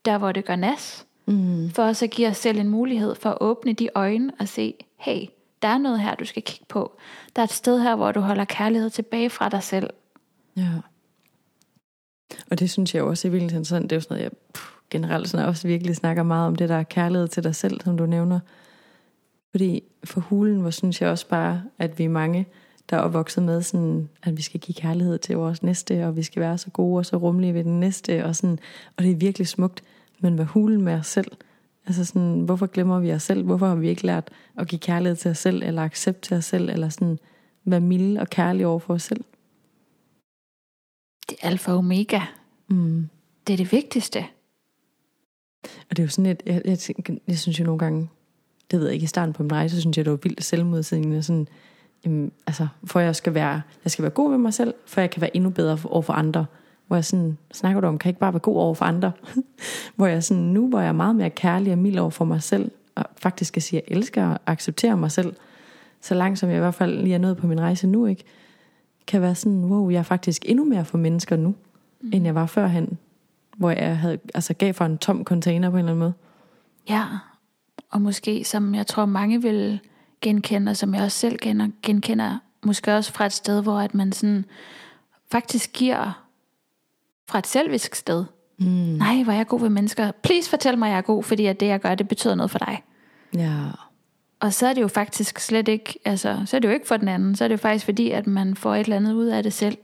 der, 0.05 0.17
hvor 0.17 0.31
det 0.31 0.45
gør 0.45 0.55
nas. 0.55 1.05
Mm. 1.25 1.69
For 1.69 1.83
også 1.83 2.05
at 2.05 2.11
give 2.11 2.27
os 2.27 2.37
selv 2.37 2.59
en 2.59 2.69
mulighed 2.69 3.15
for 3.15 3.29
at 3.29 3.37
åbne 3.41 3.73
de 3.73 3.89
øjne 3.95 4.31
og 4.39 4.47
se, 4.47 4.73
hey, 4.97 5.25
der 5.61 5.67
er 5.67 5.77
noget 5.77 5.99
her, 5.99 6.15
du 6.15 6.25
skal 6.25 6.43
kigge 6.43 6.65
på. 6.69 6.97
Der 7.35 7.41
er 7.41 7.43
et 7.43 7.51
sted 7.51 7.81
her, 7.81 7.95
hvor 7.95 8.11
du 8.11 8.19
holder 8.19 8.45
kærlighed 8.45 8.89
tilbage 8.89 9.29
fra 9.29 9.49
dig 9.49 9.63
selv. 9.63 9.89
Ja. 10.57 10.69
Og 12.51 12.59
det 12.59 12.69
synes 12.69 12.95
jeg 12.95 13.03
også 13.03 13.27
er 13.27 13.31
virkelig 13.31 13.55
interessant. 13.55 13.89
Det 13.89 13.91
er 13.91 13.97
jo 13.97 14.01
sådan 14.01 14.15
noget, 14.15 14.23
jeg 14.23 14.31
pff, 14.53 14.71
generelt 14.89 15.29
sådan 15.29 15.47
også 15.47 15.67
virkelig 15.67 15.95
snakker 15.95 16.23
meget 16.23 16.47
om 16.47 16.55
det 16.55 16.69
der 16.69 16.83
kærlighed 16.83 17.27
til 17.27 17.43
dig 17.43 17.55
selv, 17.55 17.81
som 17.81 17.97
du 17.97 18.05
nævner. 18.05 18.39
Fordi 19.51 19.83
for 20.03 20.21
hulen, 20.21 20.61
hvor 20.61 20.69
synes 20.69 21.01
jeg 21.01 21.09
også 21.09 21.27
bare, 21.27 21.63
at 21.79 21.99
vi 21.99 22.03
er 22.03 22.09
mange, 22.09 22.47
der 22.89 22.97
er 22.97 23.01
opvokset 23.01 23.43
med 23.43 23.61
sådan, 23.61 24.09
at 24.23 24.37
vi 24.37 24.41
skal 24.41 24.59
give 24.59 24.75
kærlighed 24.75 25.17
til 25.17 25.37
vores 25.37 25.63
næste, 25.63 26.05
og 26.05 26.15
vi 26.15 26.23
skal 26.23 26.41
være 26.41 26.57
så 26.57 26.69
gode 26.69 26.97
og 26.99 27.05
så 27.05 27.17
rummelige 27.17 27.53
ved 27.53 27.63
den 27.63 27.79
næste, 27.79 28.25
og 28.25 28.35
sådan, 28.35 28.59
og 28.97 29.03
det 29.03 29.11
er 29.11 29.15
virkelig 29.15 29.47
smukt, 29.47 29.83
men 30.19 30.33
hvad 30.33 30.45
hulen 30.45 30.81
med 30.81 30.93
os 30.93 31.07
selv? 31.07 31.31
Altså 31.85 32.05
sådan, 32.05 32.41
hvorfor 32.41 32.65
glemmer 32.65 32.99
vi 32.99 33.13
os 33.13 33.23
selv? 33.23 33.43
Hvorfor 33.43 33.67
har 33.67 33.75
vi 33.75 33.89
ikke 33.89 34.05
lært 34.05 34.29
at 34.57 34.67
give 34.67 34.79
kærlighed 34.79 35.15
til 35.15 35.31
os 35.31 35.37
selv, 35.37 35.63
eller 35.63 35.81
accept 35.81 36.21
til 36.21 36.37
os 36.37 36.45
selv, 36.45 36.69
eller 36.69 36.89
sådan, 36.89 37.19
være 37.65 37.79
milde 37.79 38.19
og 38.19 38.29
kærlige 38.29 38.67
over 38.67 38.79
for 38.79 38.93
os 38.93 39.03
selv? 39.03 39.23
Det 41.29 41.37
er 41.41 41.47
alfa 41.47 41.71
og 41.71 41.77
omega. 41.77 42.19
Mm. 42.69 43.09
Det 43.47 43.53
er 43.53 43.57
det 43.57 43.71
vigtigste. 43.71 44.25
Og 45.63 45.97
det 45.97 45.99
er 45.99 46.03
jo 46.03 46.09
sådan 46.09 46.31
et, 46.31 46.43
jeg, 46.45 46.61
jeg, 46.65 46.77
jeg, 47.07 47.17
jeg 47.27 47.37
synes 47.37 47.59
jo 47.59 47.65
nogle 47.65 47.79
gange, 47.79 48.09
det 48.71 48.79
ved 48.79 48.87
jeg 48.87 48.93
ikke, 48.93 49.03
i 49.03 49.07
starten 49.07 49.33
på 49.33 49.43
min 49.43 49.51
rejse, 49.51 49.75
så 49.75 49.81
synes 49.81 49.97
jeg, 49.97 50.05
det 50.05 50.11
var 50.11 50.19
vildt 50.23 50.43
selvmodsigende, 50.43 51.23
sådan, 51.23 51.47
jamen, 52.05 52.31
altså, 52.47 52.67
for 52.83 52.99
jeg 52.99 53.15
skal 53.15 53.33
være, 53.33 53.61
jeg 53.83 53.91
skal 53.91 54.03
være 54.03 54.11
god 54.11 54.29
ved 54.29 54.37
mig 54.37 54.53
selv, 54.53 54.73
for 54.85 55.01
jeg 55.01 55.09
kan 55.09 55.21
være 55.21 55.35
endnu 55.35 55.49
bedre 55.49 55.77
over 55.85 56.01
for 56.01 56.13
andre. 56.13 56.45
Hvor 56.87 56.95
jeg 56.95 57.05
sådan, 57.05 57.37
snakker 57.53 57.81
du 57.81 57.87
om, 57.87 57.97
kan 57.97 58.07
jeg 58.07 58.11
ikke 58.11 58.19
bare 58.19 58.33
være 58.33 58.39
god 58.39 58.57
over 58.57 58.73
for 58.73 58.85
andre? 58.85 59.11
hvor 59.95 60.07
jeg 60.07 60.23
sådan, 60.23 60.43
nu 60.43 60.69
hvor 60.69 60.79
jeg 60.79 60.87
er 60.87 60.93
meget 60.93 61.15
mere 61.15 61.29
kærlig 61.29 61.71
og 61.71 61.77
mild 61.77 61.97
over 61.97 62.09
for 62.09 62.25
mig 62.25 62.43
selv, 62.43 62.71
og 62.95 63.05
faktisk 63.17 63.47
skal 63.47 63.61
sige, 63.61 63.81
at 63.81 63.89
jeg 63.89 63.97
elsker 63.97 64.27
og 64.27 64.39
accepterer 64.45 64.95
mig 64.95 65.11
selv, 65.11 65.33
så 66.01 66.15
langt 66.15 66.39
som 66.39 66.49
jeg 66.49 66.57
i 66.57 66.59
hvert 66.59 66.75
fald 66.75 67.01
lige 67.01 67.15
er 67.15 67.19
nået 67.19 67.37
på 67.37 67.47
min 67.47 67.61
rejse 67.61 67.87
nu, 67.87 68.05
ikke? 68.05 68.23
Kan 69.11 69.21
være 69.21 69.35
sådan, 69.35 69.65
wow, 69.65 69.89
jeg 69.89 69.99
er 69.99 70.03
faktisk 70.03 70.41
endnu 70.45 70.65
mere 70.65 70.85
for 70.85 70.97
mennesker 70.97 71.35
nu, 71.35 71.55
mm. 72.01 72.09
end 72.13 72.25
jeg 72.25 72.35
var 72.35 72.45
førhen, 72.45 72.97
hvor 73.57 73.69
jeg 73.69 73.97
havde, 73.97 74.19
altså 74.33 74.53
gav 74.53 74.73
for 74.73 74.85
en 74.85 74.97
tom 74.97 75.23
container 75.23 75.69
på 75.69 75.75
en 75.75 75.79
eller 75.79 75.91
anden 75.91 75.99
måde. 75.99 76.13
Ja, 76.89 77.05
og 77.89 78.01
måske 78.01 78.43
som 78.43 78.75
jeg 78.75 78.87
tror 78.87 79.05
mange 79.05 79.41
vil 79.41 79.79
genkende, 80.21 80.69
og 80.69 80.77
som 80.77 80.95
jeg 80.95 81.03
også 81.03 81.17
selv 81.17 81.39
genkender, 81.83 82.37
måske 82.63 82.95
også 82.95 83.13
fra 83.13 83.25
et 83.25 83.33
sted, 83.33 83.63
hvor 83.63 83.79
at 83.79 83.93
man 83.93 84.11
sådan 84.11 84.45
faktisk 85.31 85.73
giver 85.73 86.25
fra 87.29 87.39
et 87.39 87.47
selvisk 87.47 87.95
sted. 87.95 88.25
Mm. 88.59 88.65
Nej, 88.65 89.23
hvor 89.23 89.33
er 89.33 89.37
jeg 89.37 89.47
god 89.47 89.59
ved 89.59 89.69
mennesker. 89.69 90.11
Please 90.11 90.49
fortæl 90.49 90.77
mig, 90.77 90.87
at 90.87 90.91
jeg 90.91 90.97
er 90.97 91.01
god, 91.01 91.23
fordi 91.23 91.45
at 91.45 91.59
det, 91.59 91.65
jeg 91.65 91.79
gør, 91.79 91.95
det 91.95 92.07
betyder 92.07 92.35
noget 92.35 92.51
for 92.51 92.59
dig. 92.59 92.83
Ja. 93.35 93.57
Og 94.41 94.53
så 94.53 94.67
er 94.67 94.73
det 94.73 94.81
jo 94.81 94.87
faktisk 94.87 95.39
slet 95.39 95.67
ikke, 95.67 95.99
altså, 96.05 96.43
så 96.45 96.55
er 96.55 96.59
det 96.59 96.67
jo 96.67 96.73
ikke 96.73 96.87
for 96.87 96.97
den 96.97 97.07
anden, 97.07 97.35
så 97.35 97.43
er 97.43 97.47
det 97.47 97.53
jo 97.53 97.57
faktisk 97.57 97.85
fordi, 97.85 98.11
at 98.11 98.27
man 98.27 98.55
får 98.55 98.75
et 98.75 98.79
eller 98.79 98.95
andet 98.95 99.13
ud 99.13 99.25
af 99.25 99.43
det 99.43 99.53
selv. 99.53 99.77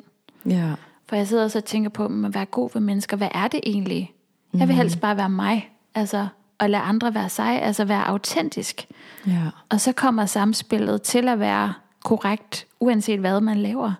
Ja. 0.45 0.73
For 1.05 1.15
jeg 1.15 1.27
sidder 1.27 1.43
også 1.43 1.57
og 1.57 1.65
tænker 1.65 1.89
på, 1.89 2.05
at 2.05 2.33
være 2.33 2.45
god 2.45 2.69
ved 2.73 2.81
mennesker, 2.81 3.17
hvad 3.17 3.29
er 3.31 3.47
det 3.47 3.59
egentlig? 3.63 4.13
Mm. 4.51 4.59
Jeg 4.59 4.67
vil 4.67 4.75
helst 4.75 5.01
bare 5.01 5.17
være 5.17 5.29
mig, 5.29 5.71
altså, 5.95 6.27
og 6.57 6.69
lade 6.69 6.83
andre 6.83 7.13
være 7.13 7.29
sig, 7.29 7.61
altså 7.61 7.85
være 7.85 8.07
autentisk. 8.07 8.87
Ja. 9.27 9.41
Og 9.69 9.81
så 9.81 9.91
kommer 9.91 10.25
samspillet 10.25 11.01
til 11.01 11.27
at 11.27 11.39
være 11.39 11.73
korrekt, 12.03 12.67
uanset 12.79 13.19
hvad 13.19 13.41
man 13.41 13.57
laver. 13.57 13.93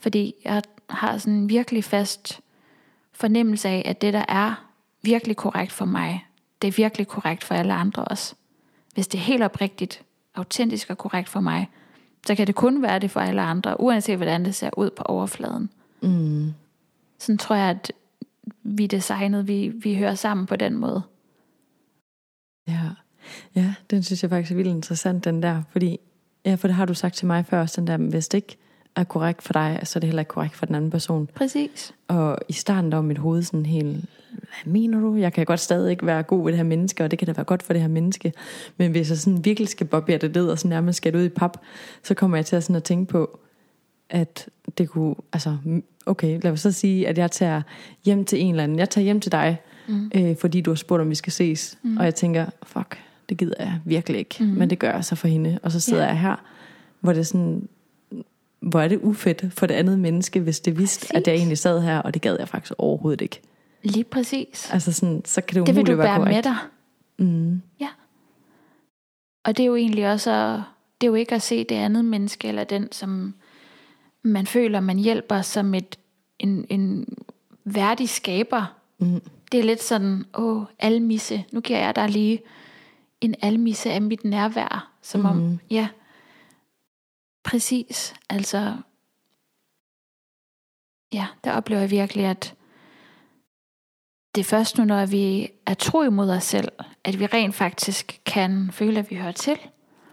Fordi 0.00 0.34
jeg 0.44 0.62
har 0.90 1.18
sådan 1.18 1.34
en 1.34 1.48
virkelig 1.48 1.84
fast 1.84 2.40
fornemmelse 3.12 3.68
af, 3.68 3.82
at 3.84 4.02
det, 4.02 4.12
der 4.12 4.24
er 4.28 4.64
virkelig 5.02 5.36
korrekt 5.36 5.72
for 5.72 5.84
mig, 5.84 6.26
det 6.62 6.68
er 6.68 6.72
virkelig 6.72 7.08
korrekt 7.08 7.44
for 7.44 7.54
alle 7.54 7.74
andre 7.74 8.04
også. 8.04 8.34
Hvis 8.96 9.08
det 9.08 9.18
er 9.18 9.22
helt 9.22 9.42
oprigtigt, 9.42 10.02
autentisk 10.34 10.90
og 10.90 10.98
korrekt 10.98 11.28
for 11.28 11.40
mig, 11.40 11.70
så 12.26 12.34
kan 12.34 12.46
det 12.46 12.54
kun 12.54 12.82
være 12.82 12.98
det 12.98 13.10
for 13.10 13.20
alle 13.20 13.42
andre, 13.42 13.80
uanset 13.80 14.16
hvordan 14.16 14.44
det 14.44 14.54
ser 14.54 14.70
ud 14.76 14.90
på 14.90 15.02
overfladen. 15.02 15.70
Mm. 16.02 16.52
Sådan 17.18 17.38
tror 17.38 17.56
jeg, 17.56 17.70
at 17.70 17.92
vi 18.62 18.86
designet, 18.86 19.48
vi, 19.48 19.68
vi 19.68 19.94
hører 19.94 20.14
sammen 20.14 20.46
på 20.46 20.56
den 20.56 20.76
måde. 20.76 21.02
Ja. 22.68 22.80
ja, 23.54 23.74
den 23.90 24.02
synes 24.02 24.22
jeg 24.22 24.30
faktisk 24.30 24.52
er 24.52 24.56
vildt 24.56 24.70
interessant, 24.70 25.24
den 25.24 25.42
der. 25.42 25.62
Fordi, 25.70 25.98
ja, 26.44 26.54
for 26.54 26.68
det 26.68 26.74
har 26.74 26.84
du 26.84 26.94
sagt 26.94 27.14
til 27.14 27.26
mig 27.26 27.46
før, 27.46 27.66
den 27.66 27.86
der, 27.86 27.96
hvis 27.96 28.28
det 28.28 28.38
ikke 28.38 28.56
er 28.96 29.04
korrekt 29.04 29.42
for 29.42 29.52
dig, 29.52 29.80
så 29.84 29.98
er 29.98 30.00
det 30.00 30.08
heller 30.08 30.20
ikke 30.20 30.28
korrekt 30.28 30.56
for 30.56 30.66
den 30.66 30.74
anden 30.74 30.90
person. 30.90 31.28
Præcis. 31.34 31.94
Og 32.08 32.38
i 32.48 32.52
starten 32.52 32.90
der 32.90 32.96
var 32.96 33.02
mit 33.02 33.18
hoved 33.18 33.42
sådan 33.42 33.66
helt, 33.66 34.04
hvad 34.30 34.72
mener 34.72 35.00
du? 35.00 35.16
Jeg 35.16 35.32
kan 35.32 35.46
godt 35.46 35.60
stadig 35.60 35.90
ikke 35.90 36.06
være 36.06 36.22
god 36.22 36.44
ved 36.44 36.52
det 36.52 36.56
her 36.56 36.64
menneske, 36.64 37.04
og 37.04 37.10
det 37.10 37.18
kan 37.18 37.26
da 37.26 37.32
være 37.32 37.44
godt 37.44 37.62
for 37.62 37.72
det 37.72 37.82
her 37.82 37.88
menneske. 37.88 38.32
Men 38.76 38.90
hvis 38.90 39.10
jeg 39.10 39.18
sådan 39.18 39.44
virkelig 39.44 39.68
skal 39.68 39.86
bobbe 39.86 40.18
det 40.18 40.34
ned, 40.34 40.48
og 40.48 40.58
sådan 40.58 40.68
nærmest 40.68 40.96
skal 40.96 41.16
ud 41.16 41.24
i 41.24 41.28
pap, 41.28 41.58
så 42.02 42.14
kommer 42.14 42.36
jeg 42.36 42.46
til 42.46 42.56
at, 42.56 42.62
sådan 42.62 42.76
at 42.76 42.84
tænke 42.84 43.12
på, 43.12 43.38
at 44.10 44.48
det 44.78 44.88
kunne, 44.88 45.14
altså, 45.32 45.56
okay, 46.06 46.40
lad 46.42 46.52
os 46.52 46.60
så 46.60 46.72
sige, 46.72 47.08
at 47.08 47.18
jeg 47.18 47.30
tager 47.30 47.62
hjem 48.04 48.24
til 48.24 48.40
en 48.40 48.50
eller 48.50 48.64
anden. 48.64 48.78
Jeg 48.78 48.90
tager 48.90 49.04
hjem 49.04 49.20
til 49.20 49.32
dig, 49.32 49.60
mm. 49.88 50.10
øh, 50.14 50.36
fordi 50.36 50.60
du 50.60 50.70
har 50.70 50.76
spurgt, 50.76 51.00
om 51.00 51.10
vi 51.10 51.14
skal 51.14 51.32
ses. 51.32 51.78
Mm. 51.82 51.96
Og 51.96 52.04
jeg 52.04 52.14
tænker, 52.14 52.46
fuck, 52.62 52.98
det 53.28 53.36
gider 53.36 53.54
jeg 53.58 53.80
virkelig 53.84 54.18
ikke. 54.18 54.36
Mm. 54.40 54.46
Men 54.46 54.70
det 54.70 54.78
gør 54.78 54.92
jeg 54.92 55.04
så 55.04 55.14
for 55.14 55.28
hende. 55.28 55.58
Og 55.62 55.72
så 55.72 55.80
sidder 55.80 56.02
yeah. 56.02 56.14
jeg 56.14 56.20
her, 56.20 56.36
hvor 57.00 57.12
det 57.12 57.20
er 57.20 57.24
sådan, 57.24 57.68
hvor 58.66 58.80
er 58.80 58.88
det 58.88 59.00
ufedt 59.02 59.44
for 59.52 59.66
det 59.66 59.74
andet 59.74 59.98
menneske, 59.98 60.40
hvis 60.40 60.60
det 60.60 60.78
vidste, 60.78 61.00
præcis. 61.00 61.16
at 61.16 61.26
jeg 61.26 61.34
egentlig 61.36 61.58
sad 61.58 61.82
her, 61.82 61.98
og 61.98 62.14
det 62.14 62.22
gad 62.22 62.36
jeg 62.38 62.48
faktisk 62.48 62.72
overhovedet 62.78 63.20
ikke. 63.20 63.40
Lige 63.82 64.04
præcis. 64.04 64.70
Altså 64.72 64.92
sådan, 64.92 65.22
så 65.24 65.40
kan 65.40 65.58
det, 65.58 65.66
det 65.66 65.76
vil 65.76 65.86
du 65.86 65.94
være 65.94 66.24
med 66.24 66.42
dig. 66.42 66.56
Mm. 67.18 67.62
Ja. 67.80 67.88
Og 69.44 69.56
det 69.56 69.62
er 69.62 69.66
jo 69.66 69.76
egentlig 69.76 70.12
også, 70.12 70.62
det 71.00 71.06
er 71.06 71.10
jo 71.10 71.14
ikke 71.14 71.34
at 71.34 71.42
se 71.42 71.64
det 71.64 71.74
andet 71.74 72.04
menneske, 72.04 72.48
eller 72.48 72.64
den, 72.64 72.92
som 72.92 73.34
man 74.22 74.46
føler, 74.46 74.80
man 74.80 74.98
hjælper 74.98 75.42
som 75.42 75.74
et, 75.74 75.98
en, 76.38 76.66
en 76.68 77.06
værdig 77.64 78.08
skaber. 78.08 78.74
Mm. 78.98 79.22
Det 79.52 79.60
er 79.60 79.64
lidt 79.64 79.82
sådan, 79.82 80.24
åh, 80.34 80.62
almisse, 80.78 81.44
nu 81.52 81.60
giver 81.60 81.78
jeg 81.78 81.96
dig 81.96 82.08
lige 82.08 82.40
en 83.20 83.34
almisse 83.42 83.92
af 83.92 84.02
mit 84.02 84.24
nærvær, 84.24 84.90
som 85.02 85.20
mm. 85.20 85.26
om, 85.26 85.58
ja, 85.70 85.88
præcis, 87.46 88.14
altså, 88.28 88.76
ja, 91.12 91.26
der 91.44 91.52
oplever 91.52 91.80
jeg 91.80 91.90
virkelig, 91.90 92.24
at 92.24 92.54
det 94.34 94.40
er 94.40 94.44
først 94.44 94.78
nu, 94.78 94.84
når 94.84 95.06
vi 95.06 95.48
er 95.66 95.74
tro 95.74 96.02
imod 96.02 96.30
os 96.30 96.44
selv, 96.44 96.68
at 97.04 97.18
vi 97.18 97.26
rent 97.26 97.54
faktisk 97.54 98.20
kan 98.26 98.70
føle, 98.72 98.98
at 98.98 99.10
vi 99.10 99.16
hører 99.16 99.32
til, 99.32 99.58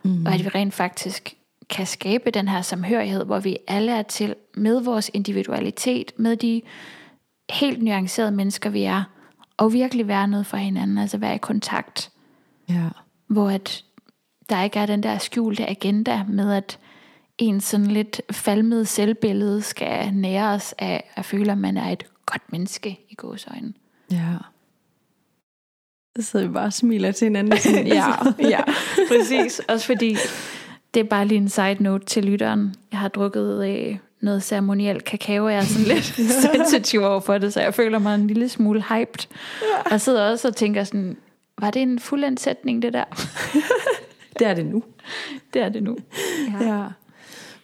mm. 0.04 0.26
og 0.26 0.34
at 0.34 0.44
vi 0.44 0.50
rent 0.50 0.74
faktisk 0.74 1.36
kan 1.70 1.86
skabe 1.88 2.32
den 2.32 2.48
her 2.48 2.62
samhørighed, 2.62 3.26
hvor 3.26 3.40
vi 3.40 3.58
alle 3.68 3.92
er 3.92 4.04
til 4.04 4.36
med 4.54 4.82
vores 4.82 5.12
individualitet, 5.14 6.12
med 6.18 6.38
de 6.38 6.62
helt 7.50 7.84
nuancerede 7.84 8.32
mennesker, 8.32 8.70
vi 8.70 8.84
er, 8.84 9.04
og 9.58 9.74
virkelig 9.74 10.08
være 10.08 10.28
noget 10.28 10.46
for 10.46 10.58
hinanden, 10.58 10.98
altså 10.98 11.18
være 11.18 11.36
i 11.36 11.38
kontakt. 11.38 12.12
Ja. 12.70 12.90
Hvor 13.28 13.50
at 13.50 13.84
der 14.50 14.64
ikke 14.64 14.80
er 14.80 14.86
den 14.86 15.04
der 15.04 15.18
skjulte 15.18 15.70
agenda 15.70 16.24
med, 16.24 16.54
at 16.54 16.80
en 17.38 17.62
sådan 17.62 17.88
lidt 17.88 18.22
falmet 18.32 18.88
selvbillede 18.88 19.62
skal 19.62 20.14
nære 20.14 20.54
os 20.54 20.76
af 20.78 21.12
at 21.16 21.26
føle, 21.26 21.52
at 21.52 21.58
man 21.58 21.78
er 21.78 21.90
et 21.90 22.04
godt 22.26 22.52
menneske 22.52 23.00
i 23.10 23.16
gåsøjne. 23.16 23.74
Ja. 24.12 24.34
Så 26.16 26.22
sidder 26.22 26.48
vi 26.48 26.54
bare 26.54 26.66
og 26.66 26.74
smiler 26.74 27.12
til 27.12 27.26
hinanden. 27.26 27.58
Sådan, 27.58 27.88
ja, 27.98 28.14
ja, 28.40 28.60
præcis. 29.08 29.60
Også 29.60 29.86
fordi, 29.86 30.18
det 30.94 31.00
er 31.00 31.04
bare 31.04 31.28
lige 31.28 31.38
en 31.38 31.50
side 31.50 31.78
note 31.80 32.06
til 32.06 32.26
lytteren. 32.26 32.76
Jeg 32.92 33.00
har 33.00 33.08
drukket 33.08 33.70
øh, 33.70 33.98
noget 34.22 34.44
ceremoniel 34.44 35.02
kakao, 35.02 35.48
jeg 35.48 35.58
er 35.58 35.62
sådan 35.62 35.88
lidt 35.88 36.06
sensitiv 36.54 37.02
over 37.02 37.20
for 37.20 37.38
det, 37.38 37.54
så 37.54 37.62
jeg 37.62 37.74
føler 37.74 38.00
mig 38.00 38.16
en 38.16 38.28
lille 38.28 38.50
smule 38.50 38.84
hyped. 38.90 39.28
Ja. 39.62 39.82
Og 39.86 39.92
jeg 39.92 40.02
sidder 40.02 40.32
også 40.32 40.48
og 40.48 40.56
tænker 40.56 40.84
sådan, 40.84 41.18
var 41.58 41.72
det 41.72 41.82
en 41.82 42.00
fuldendt 42.00 42.40
sætning, 42.40 42.82
det 42.82 42.94
der? 42.94 43.04
det 44.40 44.48
er 44.48 44.54
det 44.54 44.66
nu. 44.66 44.84
Det 45.54 45.62
er 45.62 45.70
det 45.70 45.84
nu. 45.84 45.98
Ja. 46.62 46.68
ja. 46.68 46.86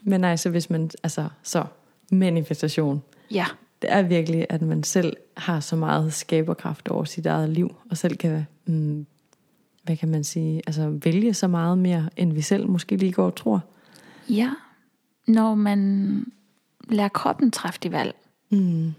Men 0.04 0.24
altså, 0.24 0.50
hvis 0.50 0.70
man, 0.70 0.90
altså, 1.04 1.30
så 1.44 1.66
manifestation. 2.12 3.02
Ja. 3.32 3.46
Det 3.82 3.92
er 3.94 4.02
virkelig, 4.02 4.46
at 4.50 4.62
man 4.62 4.84
selv 4.84 5.18
har 5.38 5.60
så 5.60 5.76
meget 5.76 6.14
skaberkraft 6.14 6.88
over 6.88 7.04
sit 7.04 7.26
eget 7.26 7.50
liv, 7.50 7.76
og 7.90 7.98
selv 7.98 8.18
kan, 8.18 8.48
mm, 8.66 9.06
hvad 9.84 9.98
kan 9.98 10.10
man 10.10 10.24
sige, 10.24 10.62
altså 10.68 11.00
vælge 11.04 11.34
så 11.34 11.48
meget 11.48 11.78
mere, 11.78 12.10
end 12.18 12.34
vi 12.34 12.42
selv 12.42 12.70
måske 12.70 12.96
lige 12.96 13.12
går 13.12 13.26
og 13.26 13.36
tror. 13.36 13.64
Ja, 14.30 14.52
når 15.28 15.56
man 15.56 16.26
lader 16.90 17.10
kroppen 17.10 17.52
træffe 17.52 17.80
de 17.84 17.92
valg. 17.92 18.16
Mm. 18.50 18.94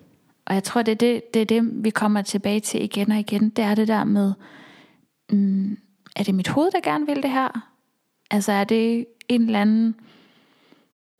Og 0.46 0.54
jeg 0.54 0.64
tror, 0.64 0.82
det 0.82 0.92
er 0.92 0.96
det, 0.96 1.34
det 1.34 1.42
er 1.42 1.46
det, 1.46 1.84
vi 1.84 1.90
kommer 1.90 2.22
tilbage 2.22 2.60
til 2.60 2.82
igen 2.82 3.12
og 3.12 3.18
igen. 3.18 3.48
Det 3.48 3.64
er 3.64 3.74
det 3.74 3.88
der 3.88 4.04
med, 4.04 4.32
mm, 5.32 5.78
er 6.16 6.22
det 6.22 6.34
mit 6.34 6.48
hoved, 6.48 6.70
der 6.70 6.80
gerne 6.80 7.06
vil 7.06 7.22
det 7.22 7.30
her? 7.30 7.66
Altså 8.30 8.52
er 8.52 8.64
det 8.64 9.06
en 9.28 9.42
eller 9.42 9.60
anden, 9.60 9.94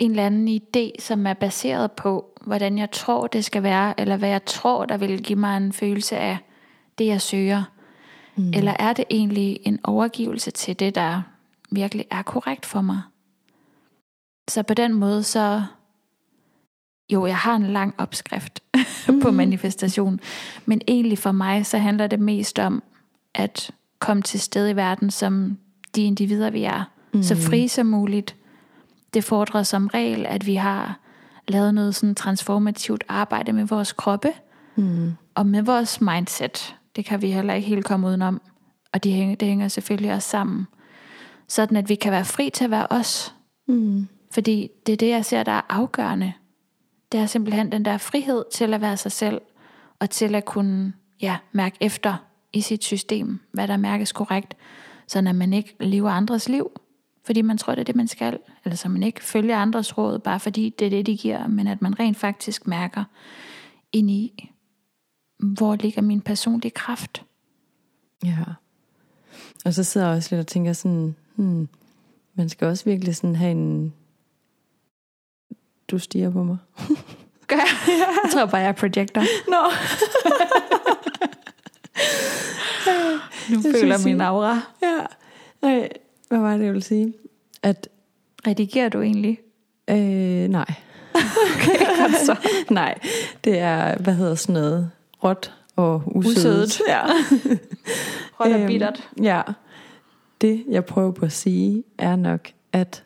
en 0.00 0.10
eller 0.10 0.26
anden 0.26 0.48
idé, 0.48 1.02
som 1.02 1.26
er 1.26 1.34
baseret 1.34 1.92
på, 1.92 2.38
hvordan 2.40 2.78
jeg 2.78 2.90
tror, 2.90 3.26
det 3.26 3.44
skal 3.44 3.62
være, 3.62 4.00
eller 4.00 4.16
hvad 4.16 4.28
jeg 4.28 4.44
tror, 4.44 4.84
der 4.84 4.96
vil 4.96 5.22
give 5.22 5.38
mig 5.38 5.56
en 5.56 5.72
følelse 5.72 6.16
af 6.16 6.38
det, 6.98 7.06
jeg 7.06 7.20
søger? 7.20 7.62
Mm. 8.36 8.52
Eller 8.54 8.72
er 8.78 8.92
det 8.92 9.04
egentlig 9.10 9.58
en 9.62 9.80
overgivelse 9.84 10.50
til 10.50 10.78
det, 10.78 10.94
der 10.94 11.22
virkelig 11.70 12.06
er 12.10 12.22
korrekt 12.22 12.66
for 12.66 12.80
mig? 12.80 13.00
Så 14.50 14.62
på 14.62 14.74
den 14.74 14.94
måde, 14.94 15.22
så 15.22 15.62
jo, 17.12 17.26
jeg 17.26 17.36
har 17.36 17.56
en 17.56 17.66
lang 17.66 17.94
opskrift 17.98 18.62
på 19.22 19.28
mhm. 19.28 19.34
manifestation, 19.34 20.20
men 20.66 20.80
egentlig 20.88 21.18
for 21.18 21.32
mig, 21.32 21.66
så 21.66 21.78
handler 21.78 22.06
det 22.06 22.20
mest 22.20 22.58
om 22.58 22.82
at 23.34 23.70
komme 23.98 24.22
til 24.22 24.40
sted 24.40 24.68
i 24.68 24.76
verden 24.76 25.10
som 25.10 25.58
de 25.94 26.02
individer, 26.02 26.50
vi 26.50 26.64
er. 26.64 26.84
Mm. 27.12 27.22
Så 27.22 27.36
fri 27.36 27.68
som 27.68 27.86
muligt. 27.86 28.36
Det 29.14 29.24
fordrer 29.24 29.62
som 29.62 29.86
regel, 29.86 30.26
at 30.26 30.46
vi 30.46 30.54
har 30.54 31.00
lavet 31.48 31.74
noget 31.74 31.94
sådan 31.94 32.14
transformativt 32.14 33.04
arbejde 33.08 33.52
med 33.52 33.64
vores 33.64 33.92
kroppe, 33.92 34.32
mm. 34.76 35.12
og 35.34 35.46
med 35.46 35.62
vores 35.62 36.00
mindset. 36.00 36.76
Det 36.96 37.04
kan 37.04 37.22
vi 37.22 37.30
heller 37.30 37.54
ikke 37.54 37.68
helt 37.68 37.84
komme 37.84 38.06
udenom. 38.06 38.40
Og 38.92 39.04
det 39.04 39.12
hænger, 39.12 39.34
det 39.34 39.48
hænger 39.48 39.68
selvfølgelig 39.68 40.12
også 40.12 40.28
sammen. 40.28 40.66
Sådan 41.48 41.76
at 41.76 41.88
vi 41.88 41.94
kan 41.94 42.12
være 42.12 42.24
fri 42.24 42.50
til 42.50 42.64
at 42.64 42.70
være 42.70 42.86
os. 42.90 43.34
Mm. 43.68 44.08
Fordi 44.30 44.70
det 44.86 44.92
er 44.92 44.96
det, 44.96 45.08
jeg 45.08 45.24
ser, 45.24 45.42
der 45.42 45.52
er 45.52 45.60
afgørende. 45.68 46.32
Det 47.12 47.20
er 47.20 47.26
simpelthen 47.26 47.72
den 47.72 47.84
der 47.84 47.98
frihed 47.98 48.44
til 48.52 48.74
at 48.74 48.80
være 48.80 48.96
sig 48.96 49.12
selv, 49.12 49.40
og 49.98 50.10
til 50.10 50.34
at 50.34 50.44
kunne 50.44 50.92
ja, 51.22 51.36
mærke 51.52 51.76
efter 51.80 52.16
i 52.52 52.60
sit 52.60 52.84
system, 52.84 53.40
hvad 53.52 53.68
der 53.68 53.76
mærkes 53.76 54.12
korrekt, 54.12 54.56
så 55.06 55.18
at 55.18 55.34
man 55.34 55.52
ikke 55.52 55.76
lever 55.80 56.10
andres 56.10 56.48
liv, 56.48 56.70
fordi 57.26 57.42
man 57.42 57.58
tror, 57.58 57.74
det 57.74 57.80
er 57.80 57.84
det, 57.84 57.96
man 57.96 58.08
skal, 58.08 58.38
eller 58.64 58.76
så 58.76 58.88
man 58.88 59.02
ikke 59.02 59.24
følger 59.24 59.56
andres 59.56 59.98
råd, 59.98 60.18
bare 60.18 60.40
fordi 60.40 60.74
det 60.78 60.86
er 60.86 60.90
det, 60.90 61.06
de 61.06 61.16
giver, 61.16 61.46
men 61.46 61.66
at 61.66 61.82
man 61.82 62.00
rent 62.00 62.16
faktisk 62.16 62.66
mærker 62.66 63.04
ind 63.92 64.10
i, 64.10 64.50
hvor 65.38 65.76
ligger 65.76 66.02
min 66.02 66.20
personlige 66.20 66.70
kraft. 66.70 67.24
Ja. 68.24 68.44
Og 69.64 69.74
så 69.74 69.84
sidder 69.84 70.06
jeg 70.06 70.16
også 70.16 70.28
lidt 70.36 70.40
og 70.40 70.46
tænker 70.46 70.72
sådan, 70.72 71.16
hmm, 71.34 71.68
man 72.34 72.48
skal 72.48 72.68
også 72.68 72.84
virkelig 72.84 73.16
sådan 73.16 73.36
have 73.36 73.50
en... 73.50 73.94
Du 75.88 75.98
stiger 75.98 76.30
på 76.30 76.42
mig. 76.42 76.56
Gør 77.46 77.56
jeg? 77.56 77.66
jeg 78.24 78.30
tror 78.32 78.46
bare, 78.46 78.60
jeg 78.60 78.68
er 78.68 78.72
projector. 78.72 79.20
Nå. 79.20 79.56
No. 79.56 79.70
nu 83.56 83.62
jeg 83.64 83.74
føler 83.80 84.04
min 84.04 84.20
aura. 84.20 84.60
Ja. 84.82 85.06
Nej, 85.62 85.88
hvad 86.28 86.38
var 86.38 86.56
det, 86.56 86.64
jeg 86.64 86.72
ville 86.72 86.84
sige? 86.84 87.14
At, 87.62 87.88
Redigerer 88.46 88.88
du 88.88 89.00
egentlig? 89.00 89.38
Øh, 89.90 90.48
nej. 90.48 90.74
okay, 91.54 91.76
så. 92.24 92.36
nej, 92.70 92.98
det 93.44 93.58
er, 93.58 93.98
hvad 93.98 94.14
hedder 94.14 94.34
sådan 94.34 94.52
noget, 94.52 94.90
råt 95.24 95.54
og 95.76 96.02
usødet. 96.06 96.36
usødet. 96.36 96.80
Ja. 96.88 97.00
råt 98.40 98.52
og 98.52 98.60
øhm, 98.60 98.66
bittert. 98.66 99.08
ja. 99.22 99.42
Det, 100.40 100.64
jeg 100.70 100.84
prøver 100.84 101.12
på 101.12 101.24
at 101.24 101.32
sige, 101.32 101.84
er 101.98 102.16
nok, 102.16 102.48
at 102.72 103.04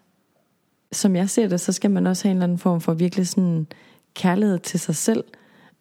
som 0.93 1.17
jeg 1.17 1.31
ser 1.31 1.49
det, 1.49 1.61
så 1.61 1.73
skal 1.73 1.91
man 1.91 2.07
også 2.07 2.25
have 2.25 2.31
en 2.31 2.37
eller 2.37 2.45
anden 2.45 2.59
form 2.59 2.81
for 2.81 2.95
virkelig 2.95 3.29
sådan 3.29 3.67
kærlighed 4.15 4.59
til 4.59 4.81
sig 4.81 4.97
selv, 4.97 5.25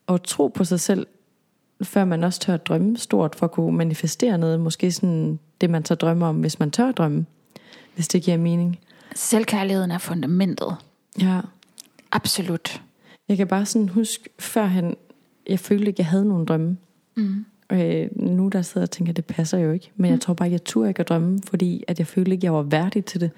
og 0.07 0.23
tro 0.23 0.47
på 0.47 0.63
sig 0.63 0.79
selv 0.79 1.07
før 1.83 2.05
man 2.05 2.23
også 2.23 2.39
tør 2.39 2.53
at 2.53 2.67
drømme 2.67 2.97
stort 2.97 3.35
for 3.35 3.45
at 3.45 3.51
kunne 3.51 3.77
manifestere 3.77 4.37
noget. 4.37 4.59
Måske 4.59 4.91
sådan 4.91 5.39
det, 5.61 5.69
man 5.69 5.85
så 5.85 5.95
drømmer 5.95 6.27
om, 6.27 6.35
hvis 6.35 6.59
man 6.59 6.71
tør 6.71 6.89
at 6.89 6.97
drømme. 6.97 7.25
Hvis 7.95 8.07
det 8.07 8.23
giver 8.23 8.37
mening. 8.37 8.79
Selvkærligheden 9.15 9.91
er 9.91 9.97
fundamentet. 9.97 10.75
Ja. 11.21 11.39
Absolut. 12.11 12.81
Jeg 13.29 13.37
kan 13.37 13.47
bare 13.47 13.65
sådan 13.65 13.89
huske, 13.89 14.29
førhen, 14.39 14.95
jeg 15.49 15.59
følte 15.59 15.87
ikke, 15.87 15.99
jeg 15.99 16.07
havde 16.07 16.25
nogen 16.25 16.45
drømme. 16.45 16.77
Mm. 17.15 17.45
Øh, 17.71 18.07
nu 18.15 18.47
der 18.47 18.61
sidder 18.61 18.87
og 18.87 18.91
tænker, 18.91 19.13
det 19.13 19.25
passer 19.25 19.57
jo 19.57 19.71
ikke. 19.71 19.91
Men 19.95 20.09
mm. 20.09 20.11
jeg 20.11 20.21
tror 20.21 20.33
bare, 20.33 20.51
jeg 20.51 20.63
turde 20.63 20.89
ikke 20.89 20.99
at 20.99 21.09
drømme, 21.09 21.39
fordi 21.47 21.83
at 21.87 21.99
jeg 21.99 22.07
følte 22.07 22.31
ikke, 22.31 22.45
jeg 22.45 22.53
var 22.53 22.61
værdig 22.61 23.05
til 23.05 23.21
det. 23.21 23.31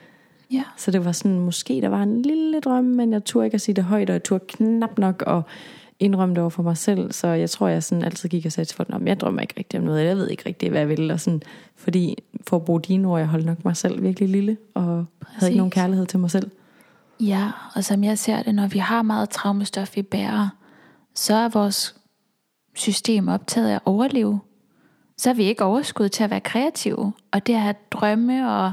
Ja. 0.52 0.64
Så 0.78 0.92
det 0.92 1.06
var 1.06 1.12
sådan, 1.12 1.40
måske 1.40 1.82
der 1.82 1.90
var 1.90 2.04
en 2.04 2.22
lille 2.22 2.60
drøm, 2.60 2.84
men 2.84 3.14
jeg 3.14 3.26
turde 3.26 3.46
ikke 3.46 3.56
at 3.56 3.62
sige 3.62 3.76
det 3.76 3.84
højt, 3.84 4.10
og 4.10 4.14
jeg 4.14 4.24
turde 4.24 4.46
knap 4.48 4.98
nok 4.98 5.24
at 5.28 5.42
indrømme 6.00 6.36
det 6.36 6.42
over 6.42 6.50
for 6.50 6.64
mig 6.64 6.78
selv, 6.78 7.12
så 7.12 7.28
jeg 7.28 7.50
tror, 7.50 7.68
jeg 7.68 7.84
sådan 7.84 8.04
altid 8.04 8.30
gik 8.30 8.46
og 8.46 8.52
sagde 8.52 8.66
til 8.66 8.76
folk, 8.76 8.90
at 8.90 9.02
jeg 9.06 9.20
drømmer 9.20 9.42
ikke 9.42 9.54
rigtig 9.58 9.80
om 9.80 9.86
noget, 9.86 10.06
jeg 10.06 10.18
ved 10.18 10.30
ikke 10.30 10.44
rigtig, 10.46 10.70
hvad 10.70 10.80
jeg 10.80 10.90
vil, 10.90 11.12
og 11.12 11.20
sådan, 11.20 11.42
fordi 11.76 12.16
for 12.48 12.58
at 12.58 12.66
bruge 12.66 12.82
dine 12.82 13.08
ord, 13.08 13.20
jeg 13.20 13.28
holdt 13.28 13.46
nok 13.46 13.66
mig 13.66 13.78
selv 13.78 14.02
virkelig 14.02 14.30
lille, 14.30 14.58
og 14.74 15.06
Præcis. 15.20 15.40
havde 15.40 15.52
ikke 15.52 15.58
nogen 15.58 15.72
kærlighed 15.72 16.06
til 16.06 16.20
mig 16.20 16.32
selv. 16.32 16.52
Ja, 17.20 17.52
og 17.76 17.84
som 17.84 18.04
jeg 18.04 18.18
ser 18.18 18.44
det, 18.44 18.56
når 18.56 18.68
vi 18.68 18.80
har 18.80 19.02
meget 19.02 19.30
traumestof, 19.30 19.96
vi 19.96 20.02
bærer, 20.02 20.50
så 21.14 21.34
er 21.34 21.50
vores 21.50 21.96
system 22.74 23.28
optaget 23.28 23.70
af 23.70 23.76
at 23.76 23.82
overleve. 23.86 24.40
Så 25.18 25.30
er 25.30 25.34
vi 25.34 25.44
ikke 25.44 25.64
overskud 25.64 26.10
til 26.10 26.24
at 26.24 26.30
være 26.30 26.40
kreative, 26.40 27.14
og 27.32 27.48
det 27.48 27.56
at 27.56 27.92
drømme 27.92 28.52
og 28.52 28.72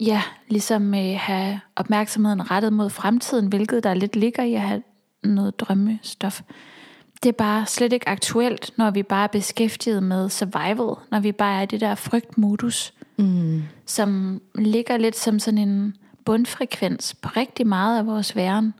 ja, 0.00 0.22
ligesom 0.48 0.94
øh, 0.94 1.16
have 1.18 1.60
opmærksomheden 1.76 2.50
rettet 2.50 2.72
mod 2.72 2.90
fremtiden, 2.90 3.46
hvilket 3.46 3.84
der 3.84 3.94
lidt 3.94 4.16
ligger 4.16 4.42
i 4.42 4.54
at 4.54 4.60
have 4.60 4.82
noget 5.24 5.60
drømmestof. 5.60 6.42
Det 7.22 7.28
er 7.28 7.32
bare 7.32 7.66
slet 7.66 7.92
ikke 7.92 8.08
aktuelt, 8.08 8.72
når 8.76 8.90
vi 8.90 9.02
bare 9.02 9.24
er 9.24 9.28
beskæftiget 9.28 10.02
med 10.02 10.28
survival, 10.28 10.96
når 11.10 11.20
vi 11.20 11.32
bare 11.32 11.58
er 11.58 11.62
i 11.62 11.66
det 11.66 11.80
der 11.80 11.94
frygtmodus, 11.94 12.94
mm. 13.16 13.62
som 13.86 14.40
ligger 14.54 14.96
lidt 14.96 15.16
som 15.16 15.38
sådan 15.38 15.58
en 15.58 15.96
bundfrekvens 16.24 17.14
på 17.14 17.28
rigtig 17.36 17.66
meget 17.66 17.98
af 17.98 18.06
vores 18.06 18.36
væren. 18.36 18.74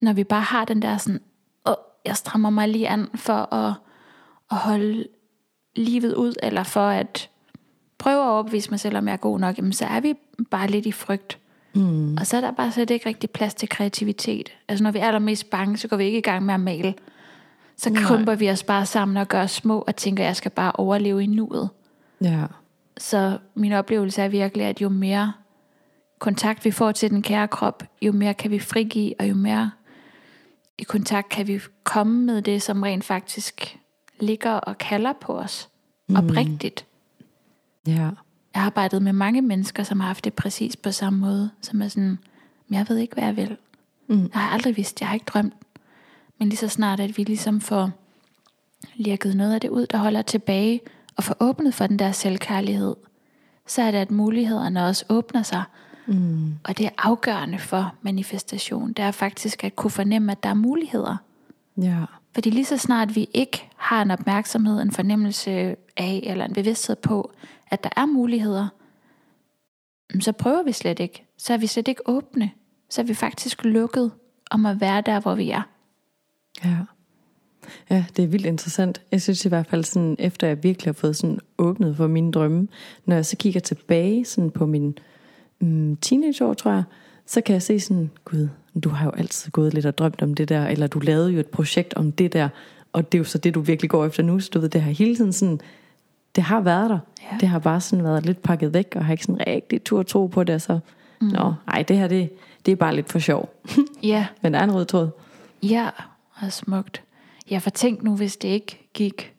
Når 0.00 0.12
vi 0.12 0.24
bare 0.24 0.42
har 0.42 0.64
den 0.64 0.82
der 0.82 0.96
sådan, 0.96 1.20
åh, 1.66 1.74
jeg 2.04 2.16
strammer 2.16 2.50
mig 2.50 2.68
lige 2.68 2.88
an 2.88 3.08
for 3.14 3.54
at, 3.54 3.74
at 4.50 4.56
holde 4.56 5.06
livet 5.76 6.14
ud, 6.14 6.34
eller 6.42 6.62
for 6.62 6.88
at 6.88 7.30
prøve 7.98 8.22
at 8.22 8.28
overbevise 8.28 8.70
mig 8.70 8.80
selv, 8.80 8.96
om 8.96 9.06
jeg 9.06 9.12
er 9.12 9.16
god 9.16 9.38
nok, 9.38 9.58
jamen 9.58 9.72
så 9.72 9.84
er 9.84 10.00
vi 10.00 10.14
bare 10.50 10.68
lidt 10.68 10.86
i 10.86 10.92
frygt. 10.92 11.38
Mm. 11.74 12.16
Og 12.16 12.26
så 12.26 12.36
er 12.36 12.40
der 12.40 12.50
bare 12.50 12.72
slet 12.72 12.90
ikke 12.90 13.08
rigtig 13.08 13.30
plads 13.30 13.54
til 13.54 13.68
kreativitet. 13.68 14.52
Altså 14.68 14.84
når 14.84 14.90
vi 14.90 14.98
er 14.98 15.06
allermest 15.06 15.50
bange, 15.50 15.76
så 15.76 15.88
går 15.88 15.96
vi 15.96 16.04
ikke 16.04 16.18
i 16.18 16.22
gang 16.22 16.44
med 16.46 16.54
at 16.54 16.60
male. 16.60 16.94
Så 17.76 17.90
Nej. 17.90 18.02
krymper 18.02 18.34
vi 18.34 18.50
os 18.50 18.62
bare 18.62 18.86
sammen 18.86 19.16
og 19.16 19.28
gør 19.28 19.46
små 19.46 19.78
og 19.80 19.96
tænker, 19.96 20.24
at 20.24 20.26
jeg 20.26 20.36
skal 20.36 20.50
bare 20.50 20.72
overleve 20.72 21.22
i 21.22 21.26
nuet. 21.26 21.70
Ja. 22.20 22.44
Så 22.96 23.38
min 23.54 23.72
oplevelse 23.72 24.22
er 24.22 24.28
virkelig, 24.28 24.66
at 24.66 24.80
jo 24.80 24.88
mere 24.88 25.32
kontakt 26.18 26.64
vi 26.64 26.70
får 26.70 26.92
til 26.92 27.10
den 27.10 27.22
kære 27.22 27.48
krop, 27.48 27.82
jo 28.02 28.12
mere 28.12 28.34
kan 28.34 28.50
vi 28.50 28.58
frigive, 28.58 29.14
og 29.18 29.28
jo 29.28 29.34
mere 29.34 29.70
i 30.78 30.82
kontakt 30.82 31.28
kan 31.28 31.46
vi 31.46 31.60
komme 31.84 32.26
med 32.26 32.42
det, 32.42 32.62
som 32.62 32.82
rent 32.82 33.04
faktisk 33.04 33.78
ligger 34.20 34.52
og 34.52 34.78
kalder 34.78 35.12
på 35.20 35.38
os. 35.38 35.68
Mm. 36.08 36.16
Oprigtigt. 36.16 36.86
Ja. 37.86 38.10
Jeg 38.54 38.62
har 38.62 38.66
arbejdet 38.66 39.02
med 39.02 39.12
mange 39.12 39.42
mennesker, 39.42 39.82
som 39.82 40.00
har 40.00 40.06
haft 40.06 40.24
det 40.24 40.34
præcis 40.34 40.76
på 40.76 40.90
samme 40.90 41.18
måde, 41.18 41.50
som 41.60 41.82
er 41.82 41.88
sådan, 41.88 42.18
jeg 42.70 42.86
ved 42.88 42.96
ikke, 42.96 43.14
hvad 43.14 43.24
jeg 43.24 43.36
vil. 43.36 43.56
Mm. 44.06 44.30
Jeg 44.34 44.40
har 44.40 44.50
aldrig 44.50 44.76
vidst, 44.76 45.00
jeg 45.00 45.08
har 45.08 45.14
ikke 45.14 45.26
drømt. 45.26 45.54
Men 46.38 46.48
lige 46.48 46.58
så 46.58 46.68
snart, 46.68 47.00
at 47.00 47.18
vi 47.18 47.24
ligesom 47.24 47.60
får 47.60 47.90
lirket 48.94 49.36
noget 49.36 49.54
af 49.54 49.60
det 49.60 49.68
ud, 49.68 49.86
der 49.86 49.98
holder 49.98 50.22
tilbage, 50.22 50.80
og 51.16 51.24
får 51.24 51.36
åbnet 51.40 51.74
for 51.74 51.86
den 51.86 51.98
der 51.98 52.12
selvkærlighed, 52.12 52.96
så 53.66 53.82
er 53.82 53.90
det, 53.90 53.98
at 53.98 54.10
mulighederne 54.10 54.84
også 54.84 55.04
åbner 55.08 55.42
sig. 55.42 55.62
Mm. 56.06 56.54
Og 56.64 56.78
det 56.78 56.86
er 56.86 56.90
afgørende 56.98 57.58
for 57.58 57.94
manifestation. 58.02 58.92
Det 58.92 59.04
er 59.04 59.10
faktisk 59.10 59.64
at 59.64 59.76
kunne 59.76 59.90
fornemme, 59.90 60.32
at 60.32 60.42
der 60.42 60.48
er 60.48 60.54
muligheder. 60.54 61.16
Ja. 61.76 61.98
Fordi 62.34 62.50
lige 62.50 62.64
så 62.64 62.76
snart 62.76 63.14
vi 63.14 63.28
ikke 63.34 63.68
har 63.76 64.02
en 64.02 64.10
opmærksomhed, 64.10 64.82
en 64.82 64.92
fornemmelse 64.92 65.50
af, 65.96 66.20
eller 66.22 66.44
en 66.44 66.52
bevidsthed 66.52 66.96
på, 66.96 67.32
at 67.72 67.84
der 67.84 67.90
er 67.96 68.06
muligheder, 68.06 68.68
mm, 70.14 70.20
så 70.20 70.32
prøver 70.32 70.62
vi 70.62 70.72
slet 70.72 71.00
ikke. 71.00 71.26
Så 71.38 71.52
er 71.52 71.58
vi 71.58 71.66
slet 71.66 71.88
ikke 71.88 72.02
åbne. 72.08 72.50
Så 72.90 73.00
er 73.00 73.04
vi 73.04 73.14
faktisk 73.14 73.64
lukket 73.64 74.10
om 74.50 74.66
at 74.66 74.80
være 74.80 75.00
der, 75.00 75.20
hvor 75.20 75.34
vi 75.34 75.50
er. 75.50 75.62
Ja. 76.64 76.76
Ja, 77.90 78.04
det 78.16 78.22
er 78.24 78.28
vildt 78.28 78.46
interessant. 78.46 79.02
Jeg 79.12 79.22
synes 79.22 79.44
i 79.44 79.48
hvert 79.48 79.66
fald, 79.66 79.84
sådan, 79.84 80.16
efter 80.18 80.46
jeg 80.46 80.62
virkelig 80.62 80.88
har 80.88 80.92
fået 80.92 81.16
sådan 81.16 81.38
åbnet 81.58 81.96
for 81.96 82.06
mine 82.06 82.32
drømme, 82.32 82.68
når 83.04 83.14
jeg 83.14 83.26
så 83.26 83.36
kigger 83.36 83.60
tilbage 83.60 84.24
sådan 84.24 84.50
på 84.50 84.66
min 84.66 84.98
mm, 85.60 85.96
teenageår, 85.96 86.54
tror 86.54 86.70
jeg, 86.70 86.82
så 87.26 87.40
kan 87.40 87.52
jeg 87.52 87.62
se 87.62 87.80
sådan, 87.80 88.10
gud, 88.24 88.48
du 88.84 88.88
har 88.88 89.04
jo 89.04 89.10
altid 89.10 89.50
gået 89.50 89.74
lidt 89.74 89.86
og 89.86 89.98
drømt 89.98 90.22
om 90.22 90.34
det 90.34 90.48
der, 90.48 90.66
eller 90.66 90.86
du 90.86 90.98
lavede 90.98 91.30
jo 91.30 91.40
et 91.40 91.46
projekt 91.46 91.94
om 91.94 92.12
det 92.12 92.32
der, 92.32 92.48
og 92.92 93.12
det 93.12 93.18
er 93.18 93.20
jo 93.20 93.24
så 93.24 93.38
det, 93.38 93.54
du 93.54 93.60
virkelig 93.60 93.90
går 93.90 94.06
efter 94.06 94.22
nu, 94.22 94.40
så 94.40 94.50
du 94.54 94.60
ved, 94.60 94.68
det 94.68 94.82
har 94.82 94.90
hele 94.90 95.16
tiden 95.16 95.32
sådan 95.32 95.60
det 96.36 96.44
har 96.44 96.60
været 96.60 96.90
der. 96.90 96.98
Ja. 97.22 97.36
Det 97.40 97.48
har 97.48 97.58
bare 97.58 97.80
sådan 97.80 98.04
været 98.04 98.26
lidt 98.26 98.42
pakket 98.42 98.74
væk, 98.74 98.92
og 98.96 99.04
har 99.04 99.12
ikke 99.12 99.24
sådan 99.24 99.46
rigtig 99.46 99.84
tur 99.84 100.02
tro 100.02 100.26
på 100.26 100.44
det, 100.44 100.62
så 100.62 100.78
mm. 101.20 101.26
nå, 101.26 101.54
ej, 101.68 101.82
det 101.82 101.96
her, 101.96 102.08
det, 102.08 102.30
det 102.66 102.72
er 102.72 102.76
bare 102.76 102.94
lidt 102.94 103.12
for 103.12 103.18
sjov. 103.18 103.54
ja. 104.02 104.26
Men 104.42 104.52
der 104.54 104.60
er 104.60 104.64
en 104.64 104.74
rød 104.74 104.84
tråd. 104.84 105.10
Ja, 105.62 105.88
og 106.34 106.52
smukt. 106.52 107.02
Ja, 107.50 107.58
for 107.58 107.70
tænk 107.70 108.02
nu, 108.02 108.16
hvis 108.16 108.36
det 108.36 108.48
ikke 108.48 108.90
gik 108.94 109.32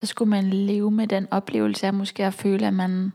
så 0.00 0.06
skulle 0.06 0.30
man 0.30 0.50
leve 0.50 0.90
med 0.90 1.06
den 1.06 1.28
oplevelse 1.30 1.86
af 1.86 1.94
måske 1.94 2.26
at 2.26 2.34
føle, 2.34 2.66
at 2.66 2.74
man 2.74 3.12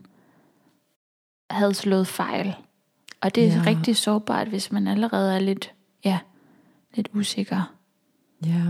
havde 1.50 1.74
slået 1.74 2.06
fejl. 2.06 2.54
Og 3.20 3.34
det 3.34 3.44
er 3.44 3.54
ja. 3.54 3.62
rigtig 3.66 3.96
sårbart, 3.96 4.48
hvis 4.48 4.72
man 4.72 4.86
allerede 4.86 5.34
er 5.34 5.38
lidt, 5.38 5.72
ja, 6.04 6.18
lidt 6.94 7.08
usikker. 7.14 7.74
Ja. 8.46 8.62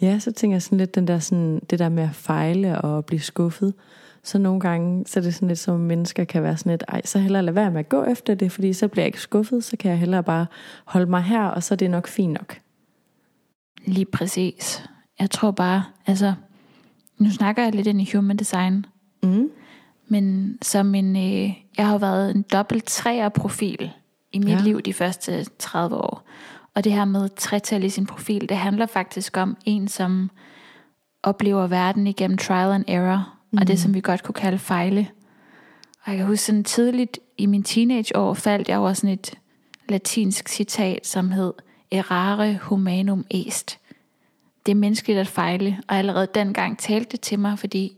Ja, 0.00 0.18
så 0.18 0.32
tænker 0.32 0.54
jeg 0.54 0.62
sådan 0.62 0.78
lidt 0.78 0.94
den 0.94 1.06
der 1.08 1.18
sådan, 1.18 1.60
det 1.70 1.78
der 1.78 1.88
med 1.88 2.02
at 2.02 2.14
fejle 2.14 2.80
og 2.80 3.04
blive 3.04 3.20
skuffet. 3.20 3.74
Så 4.22 4.38
nogle 4.38 4.60
gange, 4.60 5.04
så 5.06 5.20
er 5.20 5.24
det 5.24 5.34
sådan 5.34 5.48
lidt 5.48 5.58
som 5.58 5.80
mennesker 5.80 6.24
kan 6.24 6.42
være 6.42 6.56
sådan 6.56 6.72
lidt, 6.72 6.84
ej, 6.88 7.02
så 7.04 7.18
hellere 7.18 7.42
lade 7.42 7.54
være 7.56 7.70
med 7.70 7.80
at 7.80 7.88
gå 7.88 8.04
efter 8.04 8.34
det, 8.34 8.52
fordi 8.52 8.72
så 8.72 8.88
bliver 8.88 9.02
jeg 9.02 9.06
ikke 9.06 9.20
skuffet, 9.20 9.64
så 9.64 9.76
kan 9.76 9.90
jeg 9.90 9.98
hellere 9.98 10.22
bare 10.22 10.46
holde 10.84 11.06
mig 11.06 11.22
her, 11.22 11.42
og 11.44 11.62
så 11.62 11.74
er 11.74 11.76
det 11.76 11.90
nok 11.90 12.06
fint 12.08 12.32
nok. 12.32 12.58
Lige 13.86 14.04
præcis. 14.04 14.84
Jeg 15.20 15.30
tror 15.30 15.50
bare, 15.50 15.84
altså, 16.06 16.34
nu 17.18 17.30
snakker 17.30 17.62
jeg 17.62 17.74
lidt 17.74 17.86
ind 17.86 18.00
i 18.00 18.10
human 18.14 18.36
design, 18.36 18.86
Mm. 19.22 19.50
men 20.08 20.58
som 20.62 20.94
en, 20.94 21.16
øh, 21.16 21.54
jeg 21.76 21.86
har 21.86 21.98
været 21.98 22.30
en 22.34 22.42
dobbelt 22.52 22.84
træer 22.84 23.28
profil 23.28 23.90
i 24.32 24.38
mit 24.38 24.48
ja. 24.48 24.60
liv 24.60 24.82
de 24.82 24.92
første 24.92 25.44
30 25.58 25.96
år. 25.96 26.26
Og 26.74 26.84
det 26.84 26.92
her 26.92 27.04
med 27.04 27.28
tretal 27.36 27.84
i 27.84 27.88
sin 27.88 28.06
profil, 28.06 28.48
det 28.48 28.56
handler 28.56 28.86
faktisk 28.86 29.36
om 29.36 29.56
en, 29.64 29.88
som 29.88 30.30
oplever 31.22 31.66
verden 31.66 32.06
igennem 32.06 32.38
trial 32.38 32.72
and 32.72 32.84
error, 32.88 33.34
mm. 33.50 33.58
og 33.60 33.66
det, 33.66 33.78
som 33.78 33.94
vi 33.94 34.00
godt 34.00 34.22
kunne 34.22 34.34
kalde 34.34 34.58
fejle. 34.58 35.08
Og 36.04 36.10
jeg 36.10 36.16
kan 36.16 36.26
huske 36.26 36.44
sådan 36.44 36.64
tidligt 36.64 37.18
i 37.38 37.46
min 37.46 37.62
teenageår 37.62 38.34
faldt 38.34 38.68
jeg 38.68 38.78
over 38.78 38.92
sådan 38.92 39.10
et 39.10 39.34
latinsk 39.88 40.48
citat, 40.48 41.06
som 41.06 41.30
hed 41.30 41.52
Errare 41.90 42.58
humanum 42.62 43.24
est. 43.30 43.78
Det 44.66 44.72
er 44.72 44.76
menneskeligt 44.76 45.18
at 45.18 45.28
fejle, 45.28 45.78
og 45.88 45.96
allerede 45.96 46.28
dengang 46.34 46.78
talte 46.78 47.10
det 47.10 47.20
til 47.20 47.38
mig, 47.38 47.58
fordi 47.58 47.96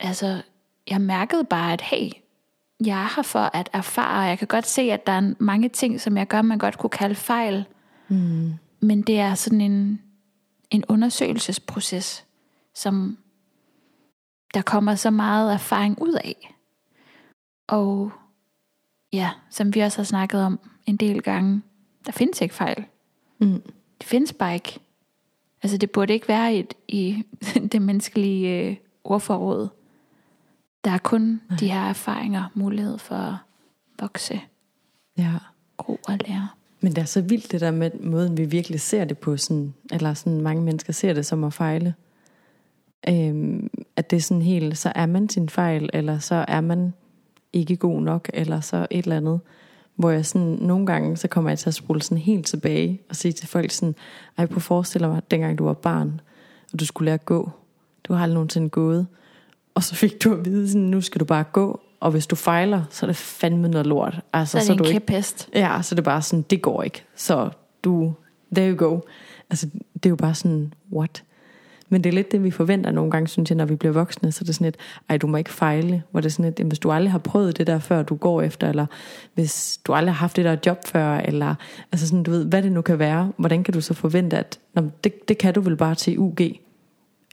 altså, 0.00 0.42
jeg 0.90 1.00
mærkede 1.00 1.44
bare, 1.44 1.72
at 1.72 1.80
hey, 1.80 2.10
jeg 2.86 3.02
er 3.02 3.16
her 3.16 3.22
for 3.22 3.38
at 3.56 3.68
erfare, 3.72 4.22
og 4.24 4.28
jeg 4.28 4.38
kan 4.38 4.48
godt 4.48 4.66
se, 4.66 4.82
at 4.82 5.06
der 5.06 5.12
er 5.12 5.34
mange 5.38 5.68
ting, 5.68 6.00
som 6.00 6.16
jeg 6.16 6.26
gør, 6.28 6.42
man 6.42 6.58
godt 6.58 6.78
kunne 6.78 6.90
kalde 6.90 7.14
fejl, 7.14 7.64
Mm. 8.10 8.52
men 8.80 9.02
det 9.02 9.18
er 9.18 9.34
sådan 9.34 9.60
en, 9.60 10.02
en 10.70 10.84
undersøgelsesproces, 10.88 12.26
som 12.74 13.18
der 14.54 14.62
kommer 14.62 14.94
så 14.94 15.10
meget 15.10 15.52
erfaring 15.52 16.02
ud 16.02 16.12
af. 16.12 16.54
Og 17.66 18.12
ja, 19.12 19.30
som 19.50 19.74
vi 19.74 19.80
også 19.80 19.98
har 19.98 20.04
snakket 20.04 20.42
om 20.42 20.60
en 20.86 20.96
del 20.96 21.22
gange, 21.22 21.62
der 22.06 22.12
findes 22.12 22.40
ikke 22.40 22.54
fejl. 22.54 22.84
Mm. 23.38 23.62
Det 24.00 24.06
findes 24.06 24.32
bare 24.32 24.54
ikke. 24.54 24.78
Altså 25.62 25.78
det 25.78 25.90
burde 25.90 26.12
ikke 26.12 26.28
være 26.28 26.54
et, 26.54 26.74
i 26.88 27.24
det 27.72 27.82
menneskelige 27.82 28.64
øh, 28.70 28.76
ordforråd. 29.04 29.68
Der 30.88 30.94
er 30.94 30.98
kun 30.98 31.40
Nej. 31.48 31.58
de 31.58 31.72
her 31.72 31.80
erfaringer, 31.80 32.44
mulighed 32.54 32.98
for 32.98 33.14
at 33.14 33.34
vokse, 34.00 34.40
Ja. 35.18 35.32
gro 35.76 36.00
og 36.08 36.18
lære. 36.26 36.48
Men 36.80 36.92
det 36.92 36.98
er 37.02 37.04
så 37.06 37.20
vildt 37.20 37.52
det 37.52 37.60
der 37.60 37.70
med 37.70 37.90
måden, 38.00 38.36
vi 38.36 38.44
virkelig 38.44 38.80
ser 38.80 39.04
det 39.04 39.18
på, 39.18 39.36
sådan, 39.36 39.74
eller 39.92 40.14
sådan 40.14 40.40
mange 40.40 40.62
mennesker 40.62 40.92
ser 40.92 41.12
det 41.12 41.26
som 41.26 41.44
at 41.44 41.52
fejle. 41.52 41.94
Øhm, 43.08 43.70
at 43.96 44.10
det 44.10 44.16
er 44.16 44.20
sådan 44.20 44.42
helt, 44.42 44.78
så 44.78 44.92
er 44.94 45.06
man 45.06 45.28
sin 45.28 45.48
fejl, 45.48 45.90
eller 45.92 46.18
så 46.18 46.44
er 46.48 46.60
man 46.60 46.92
ikke 47.52 47.76
god 47.76 48.00
nok, 48.02 48.30
eller 48.34 48.60
så 48.60 48.86
et 48.90 49.02
eller 49.02 49.16
andet. 49.16 49.40
Hvor 49.96 50.10
jeg 50.10 50.26
sådan, 50.26 50.58
nogle 50.60 50.86
gange, 50.86 51.16
så 51.16 51.28
kommer 51.28 51.50
jeg 51.50 51.58
til 51.58 51.70
at 51.70 51.74
spole 51.74 52.02
sådan 52.02 52.18
helt 52.18 52.46
tilbage, 52.46 53.00
og 53.08 53.16
sige 53.16 53.32
til 53.32 53.48
folk 53.48 53.70
sådan, 53.70 53.94
ej, 54.38 54.46
på 54.46 54.60
forestiller 54.60 55.08
mig, 55.08 55.22
dengang 55.30 55.58
du 55.58 55.64
var 55.64 55.72
barn, 55.74 56.20
og 56.72 56.80
du 56.80 56.86
skulle 56.86 57.06
lære 57.06 57.14
at 57.14 57.24
gå. 57.24 57.50
Du 58.04 58.12
har 58.12 58.22
aldrig 58.22 58.34
nogensinde 58.34 58.68
gået. 58.68 59.06
Og 59.74 59.82
så 59.82 59.94
fik 59.94 60.24
du 60.24 60.32
at 60.32 60.44
vide, 60.44 60.68
sådan, 60.68 60.82
nu 60.82 61.00
skal 61.00 61.20
du 61.20 61.24
bare 61.24 61.44
gå, 61.44 61.80
og 62.00 62.10
hvis 62.10 62.26
du 62.26 62.36
fejler, 62.36 62.82
så 62.90 63.06
er 63.06 63.08
det 63.08 63.16
fandme 63.16 63.68
noget 63.68 63.86
lort. 63.86 64.20
Altså, 64.32 64.52
Så 64.52 64.58
er 64.58 64.76
det 64.76 64.78
du 64.78 64.84
en 64.84 64.94
ikke 64.94 65.06
kæphest. 65.06 65.48
Ja, 65.54 65.78
så 65.82 65.94
det 65.94 66.00
er 66.00 66.04
bare 66.04 66.22
sådan, 66.22 66.44
det 66.50 66.62
går 66.62 66.82
ikke. 66.82 67.04
Så 67.16 67.50
du, 67.84 68.12
there 68.54 68.70
you 68.70 68.76
go. 68.76 69.00
Altså, 69.50 69.66
det 69.94 70.06
er 70.06 70.10
jo 70.10 70.16
bare 70.16 70.34
sådan, 70.34 70.72
what? 70.92 71.22
Men 71.88 72.04
det 72.04 72.10
er 72.10 72.14
lidt 72.14 72.32
det, 72.32 72.44
vi 72.44 72.50
forventer 72.50 72.90
nogle 72.90 73.10
gange, 73.10 73.28
synes 73.28 73.50
jeg, 73.50 73.56
når 73.56 73.64
vi 73.64 73.76
bliver 73.76 73.92
voksne. 73.92 74.32
Så 74.32 74.42
er 74.42 74.44
det 74.44 74.54
sådan 74.54 74.66
et, 74.66 74.76
ej, 75.08 75.16
du 75.16 75.26
må 75.26 75.36
ikke 75.36 75.50
fejle. 75.50 76.02
Hvor 76.10 76.20
det 76.20 76.26
er 76.26 76.30
sådan 76.30 76.52
et, 76.58 76.66
hvis 76.66 76.78
du 76.78 76.90
aldrig 76.90 77.12
har 77.12 77.18
prøvet 77.18 77.58
det 77.58 77.66
der, 77.66 77.78
før 77.78 78.02
du 78.02 78.14
går 78.14 78.42
efter, 78.42 78.68
eller 78.68 78.86
hvis 79.34 79.80
du 79.84 79.92
aldrig 79.92 80.14
har 80.14 80.18
haft 80.18 80.36
det 80.36 80.44
der 80.44 80.56
job 80.66 80.78
før, 80.86 81.16
eller 81.16 81.54
altså 81.92 82.08
sådan, 82.08 82.22
du 82.22 82.30
ved, 82.30 82.44
hvad 82.44 82.62
det 82.62 82.72
nu 82.72 82.82
kan 82.82 82.98
være, 82.98 83.32
hvordan 83.36 83.64
kan 83.64 83.74
du 83.74 83.80
så 83.80 83.94
forvente, 83.94 84.38
at 84.38 84.58
nå, 84.74 84.82
det, 85.04 85.28
det 85.28 85.38
kan 85.38 85.54
du 85.54 85.60
vel 85.60 85.76
bare 85.76 85.94
til 85.94 86.18
UG, 86.18 86.38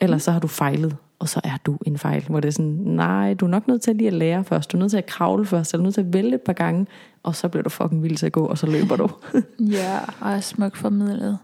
eller 0.00 0.18
så 0.18 0.30
har 0.32 0.40
du 0.40 0.46
fejlet, 0.46 0.96
og 1.18 1.28
så 1.28 1.40
er 1.44 1.56
du 1.66 1.78
en 1.86 1.98
fejl, 1.98 2.24
hvor 2.28 2.40
det 2.40 2.48
er 2.48 2.52
sådan, 2.52 2.78
nej, 2.84 3.34
du 3.34 3.44
er 3.44 3.50
nok 3.50 3.68
nødt 3.68 3.82
til 3.82 3.96
lige 3.96 4.08
at 4.08 4.12
lære 4.12 4.44
først, 4.44 4.72
du 4.72 4.76
er 4.76 4.80
nødt 4.80 4.90
til 4.90 4.98
at 4.98 5.06
kravle 5.06 5.46
først, 5.46 5.74
eller 5.74 5.80
du 5.80 5.82
er 5.82 5.86
nødt 5.86 5.94
til 5.94 6.00
at 6.00 6.12
vælge 6.12 6.34
et 6.34 6.40
par 6.40 6.52
gange, 6.52 6.86
og 7.22 7.34
så 7.34 7.48
bliver 7.48 7.62
du 7.62 7.70
fucking 7.70 8.02
vild 8.02 8.16
til 8.16 8.26
at 8.26 8.32
gå, 8.32 8.46
og 8.46 8.58
så 8.58 8.66
løber 8.66 8.96
du. 8.96 9.10
Ja, 9.76 9.98
og 10.20 10.30
er 10.30 10.40
smukt 10.40 10.76
formidlet. 10.76 11.38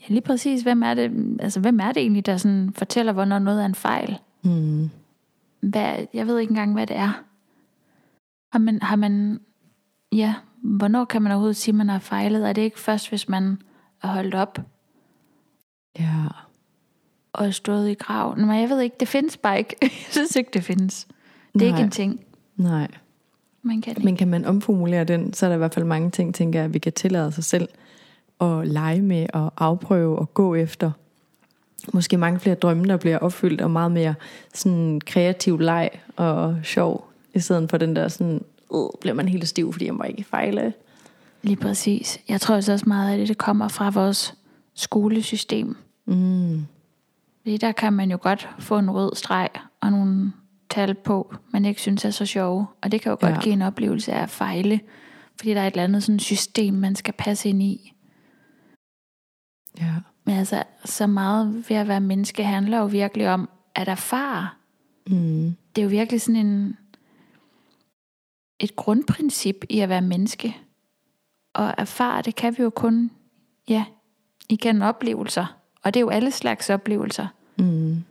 Ja, 0.00 0.04
lige 0.08 0.20
præcis. 0.20 0.62
Hvem 0.62 0.82
er 0.82 0.94
det, 0.94 1.36
altså, 1.40 1.60
hvem 1.60 1.80
er 1.80 1.92
det 1.92 2.00
egentlig, 2.00 2.26
der 2.26 2.36
sådan 2.36 2.72
fortæller, 2.74 3.12
hvornår 3.12 3.38
noget 3.38 3.62
er 3.62 3.66
en 3.66 3.74
fejl? 3.74 4.18
Hmm. 4.42 4.90
Hvad, 5.60 5.94
jeg 6.14 6.26
ved 6.26 6.38
ikke 6.38 6.50
engang, 6.50 6.72
hvad 6.72 6.86
det 6.86 6.96
er. 6.96 7.22
Har 8.52 8.58
man, 8.58 8.82
har 8.82 8.96
man, 8.96 9.40
ja, 10.12 10.34
hvornår 10.62 11.04
kan 11.04 11.22
man 11.22 11.32
overhovedet 11.32 11.56
sige, 11.56 11.72
at 11.72 11.76
man 11.76 11.88
har 11.88 11.98
fejlet? 11.98 12.48
Er 12.48 12.52
det 12.52 12.62
ikke 12.62 12.80
først, 12.80 13.08
hvis 13.08 13.28
man 13.28 13.58
er 14.02 14.08
holdt 14.08 14.34
op 14.34 14.58
Ja, 15.98 16.26
og 17.32 17.54
stået 17.54 17.90
i 17.90 17.94
grav? 17.94 18.38
Men 18.38 18.60
jeg 18.60 18.68
ved 18.68 18.80
ikke, 18.80 18.96
det 19.00 19.08
findes 19.08 19.36
bare 19.36 19.58
ikke. 19.58 19.76
Jeg 19.82 19.90
synes 20.10 20.36
ikke, 20.36 20.50
det 20.54 20.64
findes. 20.64 21.06
Det 21.52 21.62
er 21.62 21.66
Nej. 21.66 21.78
ikke 21.78 21.84
en 21.84 21.90
ting. 21.90 22.20
nej. 22.56 22.88
Man 23.64 23.80
kan 23.80 23.90
ikke. 23.90 24.04
Men 24.04 24.16
kan 24.16 24.28
man 24.28 24.44
omformulere 24.44 25.04
den, 25.04 25.32
så 25.32 25.46
er 25.46 25.50
der 25.50 25.54
i 25.54 25.58
hvert 25.58 25.74
fald 25.74 25.84
mange 25.84 26.10
ting, 26.10 26.34
tænker 26.34 26.60
jeg, 26.60 26.74
vi 26.74 26.78
kan 26.78 26.92
tillade 26.92 27.32
sig 27.32 27.44
selv 27.44 27.68
at 28.40 28.68
lege 28.68 29.02
med 29.02 29.26
og 29.32 29.52
afprøve 29.56 30.18
og 30.18 30.34
gå 30.34 30.54
efter. 30.54 30.90
Måske 31.92 32.16
mange 32.16 32.40
flere 32.40 32.54
drømme, 32.54 32.84
der 32.84 32.96
bliver 32.96 33.18
opfyldt, 33.18 33.60
og 33.60 33.70
meget 33.70 33.92
mere 33.92 34.14
sådan 34.54 35.00
kreativ 35.06 35.58
leg 35.58 35.90
og 36.16 36.56
sjov, 36.62 37.08
i 37.34 37.40
stedet 37.40 37.70
for 37.70 37.76
den 37.78 37.96
der 37.96 38.08
sådan, 38.08 38.44
øh, 38.74 38.80
bliver 39.00 39.14
man 39.14 39.28
helt 39.28 39.48
stiv, 39.48 39.72
fordi 39.72 39.84
jeg 39.86 39.94
må 39.94 40.02
ikke 40.02 40.24
fejle. 40.24 40.72
Lige 41.42 41.56
præcis. 41.56 42.20
Jeg 42.28 42.40
tror 42.40 42.54
også 42.54 42.72
også 42.72 42.88
meget 42.88 43.12
af 43.12 43.18
det, 43.18 43.28
det 43.28 43.38
kommer 43.38 43.68
fra 43.68 43.90
vores 43.90 44.34
skolesystem. 44.74 45.76
Mm. 46.06 46.66
Fordi 47.42 47.56
der 47.56 47.72
kan 47.72 47.92
man 47.92 48.10
jo 48.10 48.18
godt 48.22 48.48
få 48.58 48.78
en 48.78 48.90
rød 48.90 49.14
streg 49.14 49.48
og 49.80 49.90
nogle 49.90 50.32
tal 50.70 50.94
på, 50.94 51.34
man 51.50 51.64
ikke 51.64 51.80
synes 51.80 52.04
er 52.04 52.10
så 52.10 52.26
sjove. 52.26 52.66
Og 52.82 52.92
det 52.92 53.00
kan 53.00 53.10
jo 53.10 53.18
godt 53.20 53.34
Ja. 53.34 53.40
give 53.40 53.52
en 53.52 53.62
oplevelse 53.62 54.12
af 54.12 54.22
at 54.22 54.30
fejle, 54.30 54.80
fordi 55.36 55.50
der 55.50 55.60
er 55.60 55.66
et 55.66 55.70
eller 55.70 55.84
andet 55.84 56.02
sådan 56.02 56.18
system, 56.18 56.74
man 56.74 56.94
skal 56.94 57.14
passe 57.18 57.48
ind 57.48 57.62
i. 57.62 57.92
Ja. 59.80 59.94
Men 60.24 60.34
altså, 60.36 60.62
så 60.84 61.06
meget 61.06 61.64
ved 61.68 61.76
at 61.76 61.88
være 61.88 62.00
menneske 62.00 62.44
handler 62.44 62.78
jo 62.78 62.86
virkelig 62.86 63.28
om 63.28 63.48
at 63.74 63.88
erfare. 63.88 64.48
Mm. 65.06 65.56
Det 65.76 65.82
er 65.82 65.84
jo 65.84 65.88
virkelig 65.88 66.20
sådan 66.20 66.46
en, 66.46 66.76
et 68.60 68.76
grundprincip 68.76 69.64
i 69.70 69.80
at 69.80 69.88
være 69.88 70.02
menneske. 70.02 70.56
Og 71.54 71.74
erfare, 71.78 72.22
det 72.22 72.34
kan 72.34 72.58
vi 72.58 72.62
jo 72.62 72.70
kun, 72.70 73.10
ja, 73.68 73.84
igennem 74.48 74.82
oplevelser. 74.82 75.56
Og 75.84 75.94
det 75.94 76.00
er 76.00 76.04
jo 76.04 76.08
alle 76.08 76.30
slags 76.30 76.70
oplevelser. 76.70 77.26
Mm. 77.58 78.04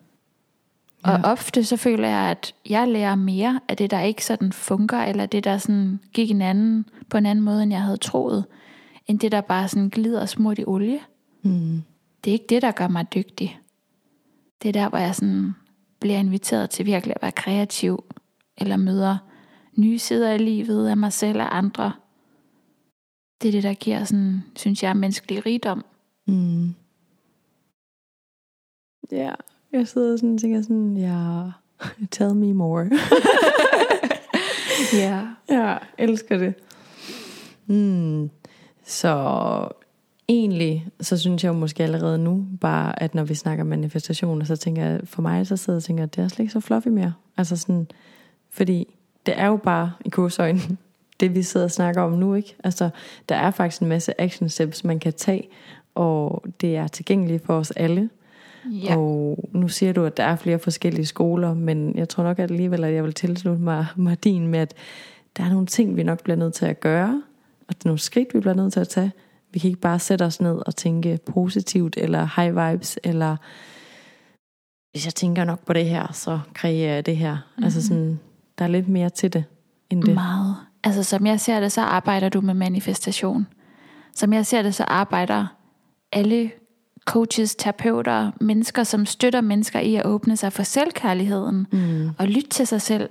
Og 1.03 1.11
Ja. 1.11 1.31
ofte 1.31 1.63
så 1.63 1.77
føler 1.77 2.07
jeg, 2.07 2.29
at 2.31 2.53
jeg 2.69 2.87
lærer 2.87 3.15
mere 3.15 3.59
af 3.67 3.77
det, 3.77 3.91
der 3.91 4.01
ikke 4.01 4.25
sådan 4.25 4.51
fungerer, 4.53 5.05
eller 5.09 5.25
det, 5.25 5.43
der 5.43 5.57
sådan 5.57 5.99
gik 6.13 6.31
en 6.31 6.41
anden, 6.41 6.85
på 7.09 7.17
en 7.17 7.25
anden 7.25 7.45
måde, 7.45 7.63
end 7.63 7.71
jeg 7.71 7.81
havde 7.81 7.97
troet, 7.97 8.45
end 9.07 9.19
det, 9.19 9.31
der 9.31 9.41
bare 9.41 9.67
sådan 9.67 9.89
glider 9.89 10.25
smurt 10.25 10.59
i 10.59 10.63
olie. 10.67 10.99
Mm. 11.41 11.83
Det 12.23 12.31
er 12.31 12.33
ikke 12.33 12.45
det, 12.49 12.61
der 12.61 12.71
gør 12.71 12.87
mig 12.87 13.13
dygtig. 13.13 13.59
Det 14.61 14.69
er 14.69 14.73
der, 14.73 14.89
hvor 14.89 14.97
jeg 14.97 15.15
sådan 15.15 15.55
bliver 15.99 16.17
inviteret 16.17 16.69
til 16.69 16.85
virkelig 16.85 17.15
at 17.15 17.21
være 17.21 17.31
kreativ, 17.31 18.03
eller 18.57 18.77
møder 18.77 19.17
nye 19.75 19.99
sider 19.99 20.29
af 20.29 20.45
livet 20.45 20.87
af 20.87 20.97
mig 20.97 21.13
selv 21.13 21.41
og 21.41 21.57
andre. 21.57 21.91
Det 23.41 23.47
er 23.47 23.51
det, 23.51 23.63
der 23.63 23.73
giver 23.73 24.03
sådan, 24.03 24.43
synes 24.55 24.83
jeg, 24.83 24.97
menneskelig 24.97 25.45
rigdom. 25.45 25.85
Mm. 26.27 26.73
Ja, 29.11 29.31
jeg 29.71 29.87
sidder 29.87 30.17
sådan 30.17 30.33
og 30.33 30.41
tænker 30.41 30.61
sådan, 30.61 30.97
ja, 30.97 31.41
tell 32.11 32.35
me 32.35 32.53
more. 32.53 32.89
Ja. 34.93 35.21
Ja, 35.49 35.77
elsker 35.97 36.37
det. 36.37 36.53
Mm. 37.65 38.29
Så 38.85 39.67
egentlig, 40.27 40.87
så 41.01 41.17
synes 41.17 41.43
jeg 41.43 41.49
jo 41.49 41.53
måske 41.53 41.83
allerede 41.83 42.17
nu, 42.17 42.45
bare 42.61 43.03
at 43.03 43.15
når 43.15 43.23
vi 43.23 43.35
snakker 43.35 43.63
manifestationer, 43.63 44.45
så 44.45 44.55
tænker 44.55 44.85
jeg, 44.85 44.99
for 45.03 45.21
mig 45.21 45.47
så 45.47 45.57
sidder 45.57 45.77
jeg 45.77 45.79
og 45.79 45.83
tænker, 45.83 46.03
at 46.03 46.15
det 46.15 46.23
er 46.23 46.27
slet 46.27 46.39
ikke 46.39 46.53
så 46.53 46.59
fluffy 46.59 46.87
mere. 46.87 47.13
Altså 47.37 47.55
sådan, 47.57 47.87
fordi 48.49 48.97
det 49.25 49.33
er 49.39 49.47
jo 49.47 49.57
bare 49.57 49.91
i 50.05 50.09
kursøjne, 50.09 50.59
det 51.19 51.35
vi 51.35 51.43
sidder 51.43 51.65
og 51.65 51.71
snakker 51.71 52.01
om 52.01 52.11
nu, 52.11 52.33
ikke? 52.33 52.55
Altså, 52.63 52.89
der 53.29 53.35
er 53.35 53.51
faktisk 53.51 53.81
en 53.81 53.87
masse 53.87 54.21
action 54.21 54.49
steps, 54.49 54.83
man 54.83 54.99
kan 54.99 55.13
tage, 55.13 55.49
og 55.95 56.43
det 56.61 56.75
er 56.75 56.87
tilgængeligt 56.87 57.45
for 57.45 57.53
os 57.53 57.71
alle. 57.71 58.09
Ja. 58.65 58.97
Og 58.97 59.39
nu 59.53 59.67
siger 59.67 59.93
du, 59.93 60.05
at 60.05 60.17
der 60.17 60.23
er 60.23 60.35
flere 60.35 60.59
forskellige 60.59 61.05
skoler, 61.05 61.53
men 61.53 61.97
jeg 61.97 62.09
tror 62.09 62.23
nok 62.23 62.39
at 62.39 62.51
alligevel, 62.51 62.83
at 62.83 62.93
jeg 62.93 63.03
vil 63.03 63.13
tilslutte 63.13 63.61
mig, 63.61 63.85
mig 63.95 64.23
din 64.23 64.47
med, 64.47 64.59
at 64.59 64.73
der 65.37 65.43
er 65.43 65.49
nogle 65.49 65.67
ting, 65.67 65.95
vi 65.95 66.03
nok 66.03 66.23
bliver 66.23 66.37
nødt 66.37 66.53
til 66.53 66.65
at 66.65 66.79
gøre, 66.79 67.23
og 67.67 67.75
der 67.75 67.81
er 67.85 67.89
nogle 67.89 67.99
skridt, 67.99 68.33
vi 68.33 68.39
bliver 68.39 68.53
nødt 68.53 68.73
til 68.73 68.79
at 68.79 68.87
tage. 68.87 69.11
Vi 69.51 69.59
kan 69.59 69.67
ikke 69.67 69.81
bare 69.81 69.99
sætte 69.99 70.23
os 70.23 70.41
ned 70.41 70.61
og 70.65 70.75
tænke 70.75 71.19
positivt, 71.25 71.97
eller 71.97 72.41
high 72.41 72.55
vibes, 72.55 72.99
eller 73.03 73.37
hvis 74.91 75.05
jeg 75.05 75.15
tænker 75.15 75.43
nok 75.43 75.65
på 75.65 75.73
det 75.73 75.85
her, 75.85 76.11
så 76.13 76.39
kræver 76.53 76.89
jeg 76.89 77.05
det 77.05 77.17
her. 77.17 77.31
Mm-hmm. 77.31 77.63
Altså 77.63 77.87
sådan, 77.87 78.19
der 78.57 78.65
er 78.65 78.69
lidt 78.69 78.87
mere 78.87 79.09
til 79.09 79.33
det, 79.33 79.43
end 79.89 80.03
det. 80.03 80.13
Meget. 80.13 80.55
Altså 80.83 81.03
som 81.03 81.25
jeg 81.25 81.39
ser 81.39 81.59
det, 81.59 81.71
så 81.71 81.81
arbejder 81.81 82.29
du 82.29 82.41
med 82.41 82.53
manifestation. 82.53 83.47
Som 84.15 84.33
jeg 84.33 84.45
ser 84.45 84.61
det, 84.61 84.75
så 84.75 84.83
arbejder 84.83 85.45
alle 86.11 86.51
coaches, 87.05 87.55
terapeuter, 87.55 88.31
mennesker, 88.41 88.83
som 88.83 89.05
støtter 89.05 89.41
mennesker 89.41 89.79
i 89.79 89.95
at 89.95 90.05
åbne 90.05 90.37
sig 90.37 90.53
for 90.53 90.63
selvkærligheden 90.63 91.67
mm. 91.71 92.09
og 92.17 92.27
lytte 92.27 92.49
til 92.49 92.67
sig 92.67 92.81
selv. 92.81 93.09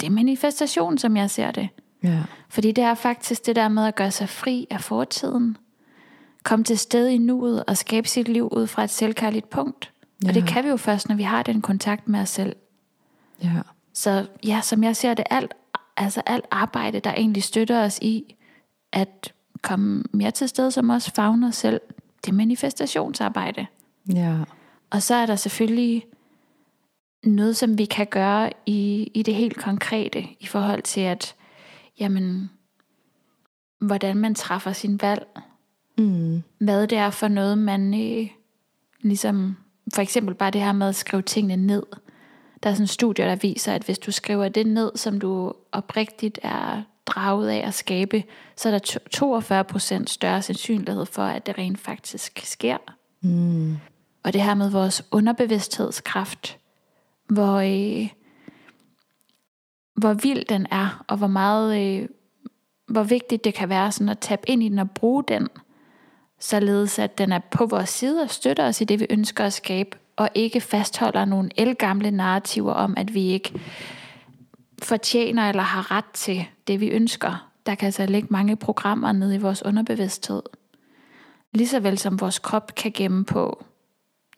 Det 0.00 0.06
er 0.06 0.10
manifestation, 0.10 0.98
som 0.98 1.16
jeg 1.16 1.30
ser 1.30 1.50
det. 1.50 1.68
Ja. 2.02 2.22
Fordi 2.48 2.72
det 2.72 2.84
er 2.84 2.94
faktisk 2.94 3.46
det 3.46 3.56
der 3.56 3.68
med 3.68 3.86
at 3.86 3.94
gøre 3.94 4.10
sig 4.10 4.28
fri 4.28 4.66
af 4.70 4.80
fortiden. 4.80 5.56
Komme 6.42 6.64
til 6.64 6.78
sted 6.78 7.08
i 7.08 7.18
nuet 7.18 7.64
og 7.64 7.76
skabe 7.76 8.08
sit 8.08 8.28
liv 8.28 8.48
ud 8.52 8.66
fra 8.66 8.84
et 8.84 8.90
selvkærligt 8.90 9.50
punkt. 9.50 9.92
Ja. 10.22 10.28
Og 10.28 10.34
det 10.34 10.46
kan 10.46 10.64
vi 10.64 10.68
jo 10.68 10.76
først, 10.76 11.08
når 11.08 11.16
vi 11.16 11.22
har 11.22 11.42
den 11.42 11.62
kontakt 11.62 12.08
med 12.08 12.20
os 12.20 12.28
selv. 12.28 12.56
Ja. 13.42 13.52
Så 13.92 14.26
ja, 14.44 14.60
som 14.60 14.84
jeg 14.84 14.96
ser 14.96 15.14
det, 15.14 15.24
alt, 15.30 15.54
altså 15.96 16.22
alt 16.26 16.44
arbejde, 16.50 17.00
der 17.00 17.14
egentlig 17.14 17.42
støtter 17.42 17.84
os 17.84 17.98
i 18.02 18.34
at 18.92 19.32
komme 19.62 20.04
mere 20.12 20.30
til 20.30 20.48
sted, 20.48 20.70
som 20.70 20.90
os 20.90 21.12
selv, 21.50 21.80
det 22.24 22.30
er 22.30 22.34
manifestationsarbejde. 22.34 23.66
Ja. 24.14 24.38
Og 24.90 25.02
så 25.02 25.14
er 25.14 25.26
der 25.26 25.36
selvfølgelig 25.36 26.06
noget, 27.24 27.56
som 27.56 27.78
vi 27.78 27.84
kan 27.84 28.06
gøre 28.06 28.52
i, 28.66 29.10
i 29.14 29.22
det 29.22 29.34
helt 29.34 29.56
konkrete, 29.56 30.26
i 30.40 30.46
forhold 30.46 30.82
til 30.82 31.00
at, 31.00 31.34
jamen, 32.00 32.50
hvordan 33.80 34.16
man 34.16 34.34
træffer 34.34 34.72
sin 34.72 35.00
valg, 35.02 35.26
Mm. 35.98 36.42
hvad 36.58 36.86
det 36.86 36.98
er 36.98 37.10
for 37.10 37.28
noget, 37.28 37.58
man 37.58 37.94
øh, 37.94 38.28
ligesom, 39.00 39.56
for 39.94 40.02
eksempel 40.02 40.34
bare 40.34 40.50
det 40.50 40.60
her 40.60 40.72
med 40.72 40.88
at 40.88 40.94
skrive 40.94 41.22
tingene 41.22 41.66
ned. 41.66 41.82
Der 42.62 42.70
er 42.70 42.74
sådan 42.74 42.82
en 42.82 42.88
studie, 42.88 43.24
der 43.24 43.36
viser, 43.36 43.72
at 43.74 43.82
hvis 43.82 43.98
du 43.98 44.12
skriver 44.12 44.48
det 44.48 44.66
ned, 44.66 44.92
som 44.94 45.20
du 45.20 45.52
oprigtigt 45.72 46.38
er 46.42 46.82
draget 47.06 47.48
af 47.48 47.66
at 47.66 47.74
skabe, 47.74 48.24
så 48.56 48.68
er 48.68 48.72
der 48.72 48.78
to- 48.78 49.38
42% 49.40 50.06
større 50.06 50.42
sandsynlighed 50.42 51.06
for, 51.06 51.22
at 51.22 51.46
det 51.46 51.58
rent 51.58 51.80
faktisk 51.80 52.40
sker. 52.44 52.76
Mm. 53.20 53.76
Og 54.22 54.32
det 54.32 54.42
her 54.42 54.54
med 54.54 54.70
vores 54.70 55.04
underbevidsthedskraft, 55.10 56.58
hvor, 57.28 57.54
øh, 57.54 58.08
hvor 59.94 60.12
vild 60.12 60.44
den 60.44 60.66
er, 60.70 61.04
og 61.08 61.16
hvor 61.16 61.26
meget, 61.26 61.80
øh, 61.80 62.08
hvor 62.88 63.02
vigtigt 63.02 63.44
det 63.44 63.54
kan 63.54 63.68
være 63.68 63.92
sådan 63.92 64.08
at 64.08 64.18
tabe 64.18 64.42
ind 64.50 64.62
i 64.62 64.68
den 64.68 64.78
og 64.78 64.90
bruge 64.90 65.24
den, 65.28 65.48
således 66.40 66.98
at 66.98 67.18
den 67.18 67.32
er 67.32 67.38
på 67.38 67.66
vores 67.66 67.88
side 67.88 68.22
og 68.22 68.30
støtter 68.30 68.66
os 68.66 68.80
i 68.80 68.84
det, 68.84 69.00
vi 69.00 69.06
ønsker 69.10 69.44
at 69.44 69.52
skabe, 69.52 69.96
og 70.16 70.28
ikke 70.34 70.60
fastholder 70.60 71.24
nogle 71.24 71.50
elgamle 71.56 72.10
narrativer 72.10 72.72
om, 72.72 72.94
at 72.96 73.14
vi 73.14 73.26
ikke 73.26 73.60
fortjener 74.82 75.48
eller 75.48 75.62
har 75.62 75.90
ret 75.90 76.10
til 76.12 76.46
det, 76.66 76.80
vi 76.80 76.88
ønsker. 76.88 77.48
Der 77.66 77.74
kan 77.74 77.86
altså 77.86 78.06
ligge 78.06 78.28
mange 78.30 78.56
programmer 78.56 79.12
nede 79.12 79.34
i 79.34 79.38
vores 79.38 79.64
underbevidsthed. 79.64 80.42
Ligeså 81.54 81.80
vel 81.80 81.98
som 81.98 82.20
vores 82.20 82.38
krop 82.38 82.74
kan 82.74 82.92
gemme 82.94 83.24
på 83.24 83.64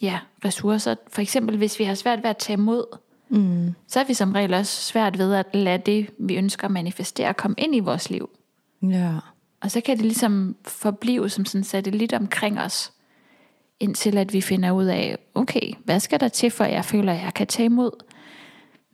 ja, 0.02 0.18
ressourcer. 0.44 0.94
For 1.08 1.22
eksempel, 1.22 1.56
hvis 1.56 1.78
vi 1.78 1.84
har 1.84 1.94
svært 1.94 2.22
ved 2.22 2.30
at 2.30 2.36
tage 2.36 2.54
imod, 2.54 2.84
Mm. 3.30 3.74
så 3.88 4.00
er 4.00 4.04
vi 4.04 4.14
som 4.14 4.32
regel 4.32 4.54
også 4.54 4.82
svært 4.82 5.18
ved 5.18 5.34
at 5.34 5.46
lade 5.54 5.78
det, 5.78 6.10
vi 6.18 6.36
ønsker 6.36 6.64
at 6.64 6.70
manifestere, 6.70 7.34
komme 7.34 7.54
ind 7.58 7.76
i 7.76 7.80
vores 7.80 8.10
liv. 8.10 8.30
Ja. 8.82 9.12
Og 9.60 9.70
så 9.70 9.80
kan 9.80 9.96
det 9.96 10.04
ligesom 10.04 10.56
forblive 10.64 11.30
som 11.30 11.44
sådan 11.44 11.60
en 11.60 11.64
satellit 11.64 12.12
omkring 12.12 12.60
os, 12.60 12.92
indtil 13.80 14.18
at 14.18 14.32
vi 14.32 14.40
finder 14.40 14.70
ud 14.70 14.84
af, 14.84 15.18
okay, 15.34 15.72
hvad 15.84 16.00
skal 16.00 16.20
der 16.20 16.28
til, 16.28 16.50
for 16.50 16.64
jeg 16.64 16.84
føler, 16.84 17.12
at 17.12 17.22
jeg 17.22 17.34
kan 17.34 17.46
tage 17.46 17.66
imod? 17.66 17.90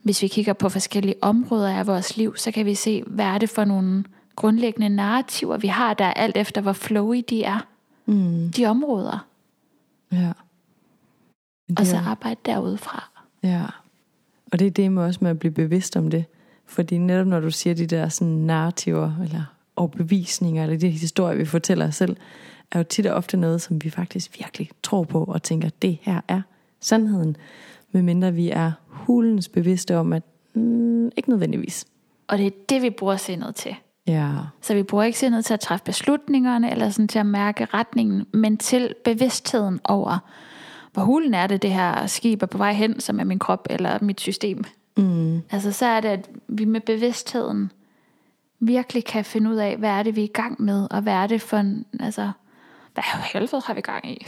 Hvis 0.04 0.22
vi 0.22 0.28
kigger 0.28 0.52
på 0.52 0.68
forskellige 0.68 1.14
områder 1.20 1.70
af 1.70 1.86
vores 1.86 2.16
liv, 2.16 2.36
så 2.36 2.50
kan 2.50 2.66
vi 2.66 2.74
se, 2.74 3.02
hvad 3.06 3.24
er 3.24 3.38
det 3.38 3.50
for 3.50 3.64
nogle 3.64 4.04
grundlæggende 4.36 4.88
narrativer, 4.88 5.56
vi 5.56 5.66
har, 5.68 5.94
der 5.94 6.04
er 6.04 6.12
alt 6.12 6.36
efter, 6.36 6.60
hvor 6.60 6.72
flowy 6.72 7.24
de 7.30 7.44
er, 7.44 7.66
Mm. 8.06 8.50
de 8.56 8.66
områder, 8.66 9.26
Ja. 10.12 10.32
Men 11.68 11.78
og 11.78 11.78
det 11.78 11.86
så 11.86 11.96
arbejde 11.96 12.40
derudfra. 12.46 13.10
Ja, 13.42 13.64
og 14.52 14.58
det 14.58 14.66
er 14.66 14.70
det 14.70 14.92
med 14.92 15.02
også 15.02 15.18
med 15.22 15.30
at 15.30 15.38
blive 15.38 15.52
bevidst 15.52 15.96
om 15.96 16.10
det. 16.10 16.24
Fordi 16.66 16.98
netop 16.98 17.26
når 17.26 17.40
du 17.40 17.50
siger 17.50 17.74
de 17.74 17.86
der 17.86 18.08
sådan 18.08 18.34
narrativer, 18.34 19.12
eller 19.22 19.44
overbevisninger, 19.76 20.62
eller 20.62 20.78
de 20.78 20.90
historier, 20.90 21.36
vi 21.36 21.44
fortæller 21.44 21.86
os 21.88 21.94
selv, 21.94 22.16
er 22.70 22.78
jo 22.78 22.84
tit 22.84 23.06
og 23.06 23.16
ofte 23.16 23.36
noget, 23.36 23.62
som 23.62 23.84
vi 23.84 23.90
faktisk 23.90 24.38
virkelig 24.38 24.70
tror 24.82 25.04
på, 25.04 25.24
og 25.24 25.42
tænker, 25.42 25.68
det 25.82 25.98
her 26.02 26.20
er 26.28 26.42
sandheden. 26.80 27.36
Medmindre 27.92 28.32
vi 28.32 28.50
er 28.50 28.72
hulens 29.06 29.48
bevidste 29.48 29.96
om, 29.96 30.12
at 30.12 30.22
mm, 30.54 31.06
ikke 31.16 31.30
nødvendigvis. 31.30 31.84
Og 32.28 32.38
det 32.38 32.46
er 32.46 32.50
det, 32.68 32.82
vi 32.82 32.90
bruger 32.90 33.16
sindet 33.16 33.54
til. 33.54 33.74
Ja, 34.06 34.30
Så 34.60 34.74
vi 34.74 34.82
bruger 34.82 35.04
ikke 35.04 35.18
sindet 35.18 35.44
til 35.44 35.54
at 35.54 35.60
træffe 35.60 35.84
beslutningerne, 35.84 36.70
eller 36.70 36.90
sådan 36.90 37.08
til 37.08 37.18
at 37.18 37.26
mærke 37.26 37.64
retningen, 37.64 38.26
men 38.32 38.56
til 38.56 38.94
bevidstheden 39.04 39.80
over, 39.84 40.18
hvor 40.92 41.02
hulen 41.02 41.34
er 41.34 41.46
det, 41.46 41.62
det 41.62 41.70
her 41.70 42.06
skib 42.06 42.42
er 42.42 42.46
på 42.46 42.58
vej 42.58 42.72
hen, 42.72 43.00
som 43.00 43.20
er 43.20 43.24
min 43.24 43.38
krop 43.38 43.66
eller 43.70 43.98
mit 44.02 44.20
system. 44.20 44.64
mm, 44.96 45.40
Altså 45.50 45.72
så 45.72 45.86
er 45.86 46.00
det, 46.00 46.08
at 46.08 46.30
vi 46.48 46.64
med 46.64 46.80
bevidstheden 46.80 47.72
virkelig 48.60 49.04
kan 49.04 49.24
finde 49.24 49.50
ud 49.50 49.56
af, 49.56 49.76
hvad 49.76 49.90
er 49.90 50.02
det, 50.02 50.16
vi 50.16 50.20
er 50.20 50.24
i 50.24 50.32
gang 50.34 50.62
med, 50.62 50.86
og 50.90 51.02
hvad 51.02 51.12
er 51.12 51.26
det 51.26 51.42
for 51.42 51.56
en, 51.56 51.84
altså, 52.00 52.30
hvad 52.94 53.04
helvede 53.32 53.62
har 53.66 53.74
vi 53.74 53.80
gang 53.80 54.10
i? 54.10 54.26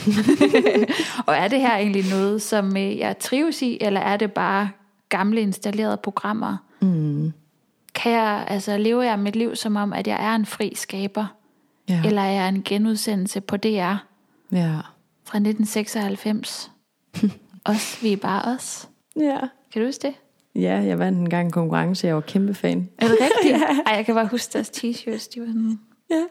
og 1.27 1.35
er 1.37 1.49
det 1.49 1.61
her 1.61 1.77
egentlig 1.77 2.05
noget, 2.11 2.43
som 2.43 2.77
øh, 2.77 2.99
jeg 2.99 3.19
trives 3.19 3.62
i, 3.62 3.79
eller 3.81 4.01
er 4.01 4.17
det 4.17 4.33
bare 4.33 4.71
gamle 5.09 5.41
installerede 5.41 5.97
programmer? 5.97 6.57
mm, 6.81 7.33
Kan 7.95 8.12
jeg, 8.12 8.45
altså, 8.49 8.77
lever 8.79 9.03
jeg 9.03 9.19
mit 9.19 9.37
liv 9.37 9.57
som 9.57 9.77
om, 9.77 9.93
at 9.93 10.07
jeg 10.07 10.27
er 10.31 10.35
en 10.35 10.47
fri 10.47 10.73
skaber? 10.75 11.27
ja, 11.89 12.03
Eller 12.05 12.23
er 12.23 12.31
jeg 12.33 12.49
en 12.49 12.62
genudsendelse 12.62 13.41
på 13.41 13.57
DR 13.57 13.95
ja, 14.53 14.73
fra 15.25 15.39
1996? 15.39 16.71
os, 17.64 18.03
vi 18.03 18.12
er 18.12 18.17
bare 18.17 18.55
os. 18.55 18.89
ja. 19.21 19.39
Kan 19.73 19.83
du 19.83 19.89
huske 19.89 20.03
det? 20.03 20.14
Ja, 20.55 20.75
jeg 20.83 20.99
vandt 20.99 21.19
en 21.19 21.31
gang 21.31 21.47
en 21.47 21.53
konkurrence, 21.53 22.07
jeg 22.07 22.14
var 22.14 22.21
kæmpe 22.21 22.55
fan. 22.55 22.89
Er 22.99 23.09
det 23.09 23.17
rigtigt? 23.21 23.64
Ej, 23.87 23.95
jeg 23.95 24.07
kan 24.07 24.14
bare 24.14 24.27
huske 24.27 24.53
deres 24.53 24.69
t-shirts. 24.71 25.29
De 25.35 25.41
var 25.41 25.47
sådan, 25.47 25.81
Ja. 26.11 26.23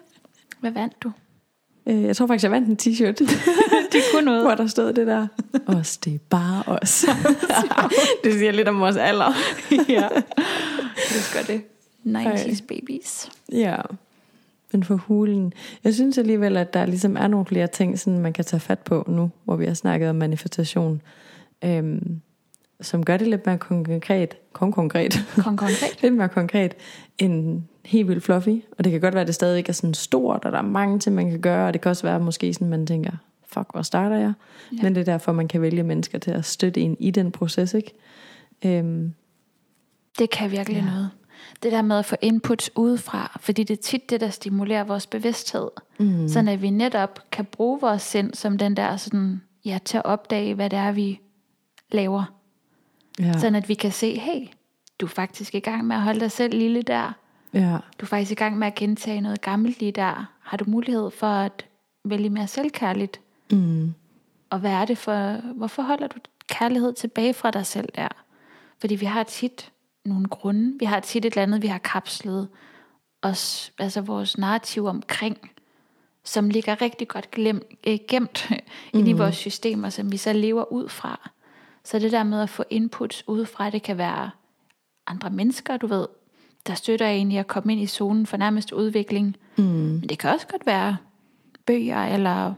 hvad 0.59 0.71
vandt 0.71 1.03
du? 1.03 1.11
Øh, 1.87 2.03
Jeg 2.03 2.15
tror 2.15 2.27
faktisk, 2.27 2.43
jeg 2.43 2.51
vandt 2.51 2.67
en 2.67 2.77
t-shirt. 2.93 3.25
De 3.93 4.01
kunne 4.13 4.25
noget. 4.25 4.41
Hvor 4.41 4.55
der 4.55 4.67
stod 4.67 4.93
det 4.93 5.07
der, 5.07 5.27
os, 5.65 5.97
det 5.97 6.13
er 6.13 6.17
bare 6.29 6.63
os. 6.67 7.05
det 8.23 8.33
siger 8.33 8.51
lidt 8.51 8.67
om 8.67 8.79
vores 8.79 8.97
alder. 8.97 9.33
ja. 9.89 10.07
Husker 10.95 11.39
det. 11.47 11.61
90's 12.05 12.65
babies. 12.67 13.29
Ja, 13.51 13.75
men 14.71 14.83
for 14.83 14.95
hulen. 14.95 15.53
Jeg 15.83 15.93
synes 15.93 16.17
alligevel, 16.17 16.57
at 16.57 16.73
der 16.73 16.85
ligesom 16.85 17.17
er 17.17 17.27
nogle 17.27 17.45
flere 17.45 17.67
ting, 17.67 17.99
sådan 17.99 18.19
man 18.19 18.33
kan 18.33 18.45
tage 18.45 18.59
fat 18.59 18.79
på 18.79 19.03
nu, 19.07 19.31
hvor 19.43 19.55
vi 19.55 19.65
har 19.65 19.73
snakket 19.73 20.09
om 20.09 20.15
manifestation, 20.15 21.01
øhm, 21.63 22.21
som 22.81 23.05
gør 23.05 23.17
det 23.17 23.27
lidt 23.27 23.45
mere 23.45 23.57
konkret, 23.57 24.37
kon 24.53 24.71
konkret, 24.71 25.25
Kon 25.35 25.57
konkret. 25.57 25.97
lidt 26.01 26.13
mere 26.13 26.29
konkret 26.29 26.73
end 27.17 27.61
helt 27.85 28.07
vildt 28.07 28.23
fluffy. 28.23 28.63
Og 28.77 28.83
det 28.83 28.91
kan 28.91 29.01
godt 29.01 29.13
være, 29.13 29.21
at 29.21 29.27
det 29.27 29.35
stadig 29.35 29.57
ikke 29.57 29.69
er 29.69 29.73
sådan 29.73 29.93
stort, 29.93 30.45
og 30.45 30.51
der 30.51 30.57
er 30.57 30.61
mange 30.61 30.99
ting, 30.99 31.15
man 31.15 31.29
kan 31.29 31.41
gøre, 31.41 31.67
og 31.67 31.73
det 31.73 31.81
kan 31.81 31.89
også 31.89 32.03
være 32.07 32.19
måske 32.19 32.53
sådan, 32.53 32.69
man 32.69 32.87
tænker, 32.87 33.11
fuck, 33.47 33.67
hvor 33.73 33.81
starter 33.81 34.17
jeg? 34.17 34.33
Ja. 34.71 34.83
Men 34.83 34.95
det 34.95 35.01
er 35.01 35.05
derfor, 35.05 35.31
man 35.31 35.47
kan 35.47 35.61
vælge 35.61 35.83
mennesker 35.83 36.19
til 36.19 36.31
at 36.31 36.45
støtte 36.45 36.81
en 36.81 36.97
i 36.99 37.11
den 37.11 37.31
proces, 37.31 37.73
ikke? 37.73 37.93
Øhm, 38.65 39.13
Det 40.19 40.29
kan 40.29 40.51
virkelig 40.51 40.77
ja. 40.77 40.83
Ja. 40.83 40.89
noget. 40.91 41.09
Det 41.63 41.71
der 41.71 41.81
med 41.81 41.97
at 41.99 42.05
få 42.05 42.15
inputs 42.21 42.71
udefra, 42.75 43.37
fordi 43.41 43.63
det 43.63 43.77
er 43.77 43.81
tit 43.81 44.09
det, 44.09 44.21
der 44.21 44.29
stimulerer 44.29 44.83
vores 44.83 45.07
bevidsthed. 45.07 45.67
Mm. 45.99 46.27
Sådan 46.27 46.47
at 46.47 46.61
vi 46.61 46.69
netop 46.69 47.19
kan 47.31 47.45
bruge 47.45 47.81
vores 47.81 48.01
sind 48.01 48.33
som 48.33 48.57
den 48.57 48.77
der 48.77 48.97
sådan, 48.97 49.41
ja, 49.65 49.79
til 49.85 49.97
at 49.97 50.05
opdage, 50.05 50.53
hvad 50.53 50.69
det 50.69 50.79
er, 50.79 50.91
vi 50.91 51.19
laver. 51.91 52.35
Ja, 53.19 53.33
Sådan 53.39 53.55
at 53.55 53.69
vi 53.69 53.73
kan 53.73 53.91
se, 53.91 54.19
hey, 54.19 54.47
du 54.99 55.05
er 55.05 55.09
faktisk 55.09 55.55
i 55.55 55.59
gang 55.59 55.85
med 55.87 55.95
at 55.95 56.01
holde 56.01 56.19
dig 56.19 56.31
selv 56.31 56.57
lille 56.57 56.81
der. 56.81 57.11
ja, 57.53 57.77
Du 57.99 58.05
er 58.05 58.07
faktisk 58.07 58.31
i 58.31 58.35
gang 58.35 58.57
med 58.57 58.67
at 58.67 58.75
gentage 58.75 59.21
noget 59.21 59.41
gammelt 59.41 59.79
lige 59.79 59.91
der. 59.91 60.25
Har 60.41 60.57
du 60.57 60.65
mulighed 60.67 61.11
for 61.11 61.27
at 61.27 61.65
vælge 62.05 62.29
mere 62.29 62.47
selvkærligt? 62.47 63.19
mm, 63.51 63.93
Og 64.49 64.59
hvad 64.59 64.71
er 64.71 64.85
det 64.85 64.97
for, 64.97 65.41
hvorfor 65.53 65.83
holder 65.83 66.07
du 66.07 66.17
kærlighed 66.49 66.93
tilbage 66.93 67.33
fra 67.33 67.51
dig 67.51 67.65
selv 67.65 67.89
der? 67.95 68.07
Fordi 68.79 68.95
vi 68.95 69.05
har 69.05 69.23
tit 69.23 69.71
nogle 70.05 70.27
grunde. 70.27 70.75
Vi 70.79 70.85
har 70.85 70.99
tit 70.99 71.25
et 71.25 71.31
eller 71.33 71.43
andet, 71.43 71.61
vi 71.61 71.67
har 71.67 71.77
kapslet 71.77 72.47
os, 73.21 73.71
altså 73.79 74.01
vores 74.01 74.37
narrativ 74.37 74.85
omkring, 74.85 75.51
som 76.23 76.49
ligger 76.49 76.81
rigtig 76.81 77.07
godt 77.07 77.31
glem, 77.31 77.61
øh, 77.87 77.97
gemt 78.07 78.51
mm. 78.93 79.05
i 79.07 79.13
vores 79.13 79.35
systemer, 79.35 79.89
som 79.89 80.11
vi 80.11 80.17
så 80.17 80.33
lever 80.33 80.71
ud 80.71 80.89
fra. 80.89 81.29
Så 81.85 81.99
det 81.99 82.11
der 82.11 82.23
med 82.23 82.41
at 82.41 82.49
få 82.49 82.63
inputs 82.69 83.27
udefra, 83.27 83.69
det 83.69 83.83
kan 83.83 83.97
være 83.97 84.29
andre 85.07 85.29
mennesker, 85.29 85.77
du 85.77 85.87
ved, 85.87 86.07
der 86.67 86.73
støtter 86.73 87.07
en 87.07 87.31
i 87.31 87.37
at 87.37 87.47
komme 87.47 87.73
ind 87.73 87.81
i 87.81 87.87
zonen 87.87 88.25
for 88.25 88.37
nærmest 88.37 88.71
udvikling. 88.71 89.35
Mm. 89.57 89.63
Men 89.63 90.09
det 90.09 90.19
kan 90.19 90.29
også 90.29 90.47
godt 90.47 90.65
være 90.65 90.97
bøger, 91.65 92.05
eller 92.05 92.53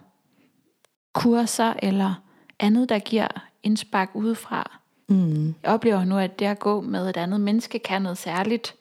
kurser, 1.14 1.74
eller 1.82 2.14
andet, 2.60 2.90
der 2.90 3.00
giver 3.00 3.28
indspark 3.64 4.12
udefra. 4.14 4.80
Mm. 5.08 5.56
Jeg 5.64 5.72
oplever 5.72 6.06
nu, 6.06 6.18
at 6.18 6.40
det 6.40 6.46
at 6.46 6.60
gå 6.60 6.82
med 6.82 7.10
et 7.10 7.18
andet 7.18 7.42
menneske 7.42 7.80
kan 7.80 8.02
noget 8.02 8.18
særligt. 8.18 8.76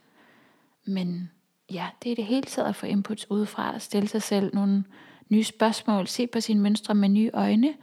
Men 0.86 1.30
ja, 1.72 1.86
det 2.02 2.12
er 2.12 2.16
det 2.16 2.24
hele 2.24 2.42
taget 2.42 2.68
at 2.68 2.76
få 2.76 2.86
inputs 2.86 3.30
udefra, 3.30 3.74
at 3.74 3.82
stille 3.82 4.08
sig 4.08 4.22
selv 4.22 4.54
nogle 4.54 4.84
nye 5.28 5.44
spørgsmål, 5.44 6.06
se 6.06 6.26
på 6.26 6.40
sine 6.40 6.60
mønstre 6.60 6.94
med 6.94 7.08
nye 7.08 7.30
øjne, 7.34 7.74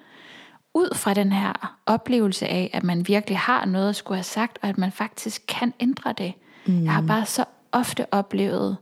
ud 0.73 0.95
fra 0.95 1.13
den 1.13 1.31
her 1.31 1.79
oplevelse 1.85 2.47
af, 2.47 2.69
at 2.73 2.83
man 2.83 3.07
virkelig 3.07 3.37
har 3.37 3.65
noget 3.65 3.89
at 3.89 3.95
skulle 3.95 4.17
have 4.17 4.23
sagt, 4.23 4.59
og 4.61 4.69
at 4.69 4.77
man 4.77 4.91
faktisk 4.91 5.43
kan 5.47 5.73
ændre 5.79 6.13
det. 6.13 6.33
Mm. 6.65 6.83
Jeg 6.83 6.93
har 6.93 7.01
bare 7.01 7.25
så 7.25 7.45
ofte 7.71 8.13
oplevet, 8.13 8.77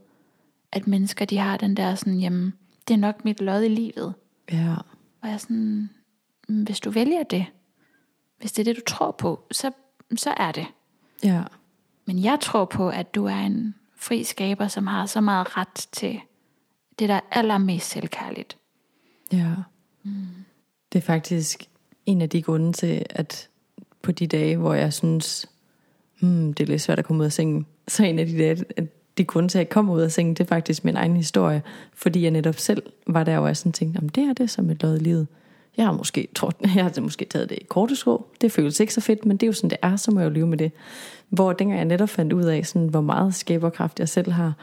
at 0.71 0.87
mennesker 0.87 1.25
de 1.25 1.37
har 1.37 1.57
den 1.57 1.77
der 1.77 1.95
sådan, 1.95 2.19
jamen, 2.19 2.53
det 2.87 2.93
er 2.93 2.97
nok 2.97 3.25
mit 3.25 3.41
lod 3.41 3.63
i 3.63 3.67
livet. 3.67 4.13
Ja. 4.51 4.75
Og 5.21 5.27
jeg 5.27 5.33
er 5.33 5.37
sådan, 5.37 5.89
hvis 6.47 6.79
du 6.79 6.89
vælger 6.89 7.23
det, 7.23 7.45
hvis 8.39 8.51
det 8.51 8.67
er 8.67 8.73
det, 8.73 8.75
du 8.75 8.93
tror 8.93 9.11
på, 9.11 9.43
så, 9.51 9.71
så 10.15 10.33
er 10.37 10.51
det. 10.51 10.65
Ja. 11.23 11.43
Men 12.05 12.23
jeg 12.23 12.39
tror 12.41 12.65
på, 12.65 12.89
at 12.89 13.15
du 13.15 13.25
er 13.25 13.35
en 13.35 13.75
fri 13.95 14.23
skaber, 14.23 14.67
som 14.67 14.87
har 14.87 15.05
så 15.05 15.21
meget 15.21 15.57
ret 15.57 15.87
til 15.91 16.19
det, 16.99 17.09
der 17.09 17.15
er 17.15 17.21
allermest 17.31 17.89
selvkærligt. 17.89 18.57
Ja. 19.31 19.55
Mm. 20.03 20.27
Det 20.93 20.99
er 20.99 21.03
faktisk 21.03 21.69
en 22.05 22.21
af 22.21 22.29
de 22.29 22.41
grunde 22.41 22.73
til, 22.73 23.05
at 23.09 23.49
på 24.01 24.11
de 24.11 24.27
dage, 24.27 24.57
hvor 24.57 24.73
jeg 24.73 24.93
synes, 24.93 25.49
hmm, 26.19 26.53
det 26.53 26.63
er 26.63 26.67
lidt 26.67 26.81
svært 26.81 26.99
at 26.99 27.05
komme 27.05 27.21
ud 27.21 27.25
af 27.25 27.33
sengen, 27.33 27.65
så 27.87 28.03
en 28.03 28.19
af 28.19 28.25
de 28.25 28.37
dage, 28.37 28.65
at 28.77 28.83
de 29.17 29.25
grunde 29.25 29.49
til, 29.49 29.57
at 29.57 29.63
jeg 29.65 29.69
kommer 29.69 29.93
ud 29.93 30.01
af 30.01 30.11
sengen, 30.11 30.33
det 30.33 30.43
er 30.43 30.47
faktisk 30.47 30.85
min 30.85 30.95
egen 30.95 31.15
historie. 31.15 31.63
Fordi 31.93 32.23
jeg 32.23 32.31
netop 32.31 32.55
selv 32.55 32.83
var 33.07 33.23
der, 33.23 33.39
hvor 33.39 33.47
jeg 33.47 33.57
sådan 33.57 33.71
tænkte, 33.71 33.97
om 33.97 34.09
det 34.09 34.23
er 34.23 34.33
det 34.33 34.49
som 34.49 34.69
et 34.69 34.83
lod 34.83 34.95
i 34.95 34.99
livet. 34.99 35.27
Jeg 35.77 35.85
har 35.85 35.93
måske, 35.93 36.27
tror, 36.35 36.51
jeg 36.75 36.83
har 36.83 37.01
måske 37.01 37.25
taget 37.25 37.49
det 37.49 37.57
i 37.61 37.63
korte 37.69 37.95
sko. 37.95 38.25
Det 38.41 38.51
føles 38.51 38.79
ikke 38.79 38.93
så 38.93 39.01
fedt, 39.01 39.25
men 39.25 39.37
det 39.37 39.43
er 39.43 39.47
jo 39.47 39.53
sådan, 39.53 39.69
det 39.69 39.77
er, 39.81 39.95
så 39.95 40.11
må 40.11 40.19
jeg 40.19 40.25
jo 40.25 40.33
leve 40.33 40.47
med 40.47 40.57
det. 40.57 40.71
Hvor 41.29 41.53
dengang 41.53 41.77
jeg 41.77 41.85
netop 41.85 42.09
fandt 42.09 42.33
ud 42.33 42.43
af, 42.43 42.65
sådan, 42.65 42.87
hvor 42.87 43.01
meget 43.01 43.35
skaberkraft 43.35 43.99
jeg 43.99 44.09
selv 44.09 44.31
har, 44.31 44.53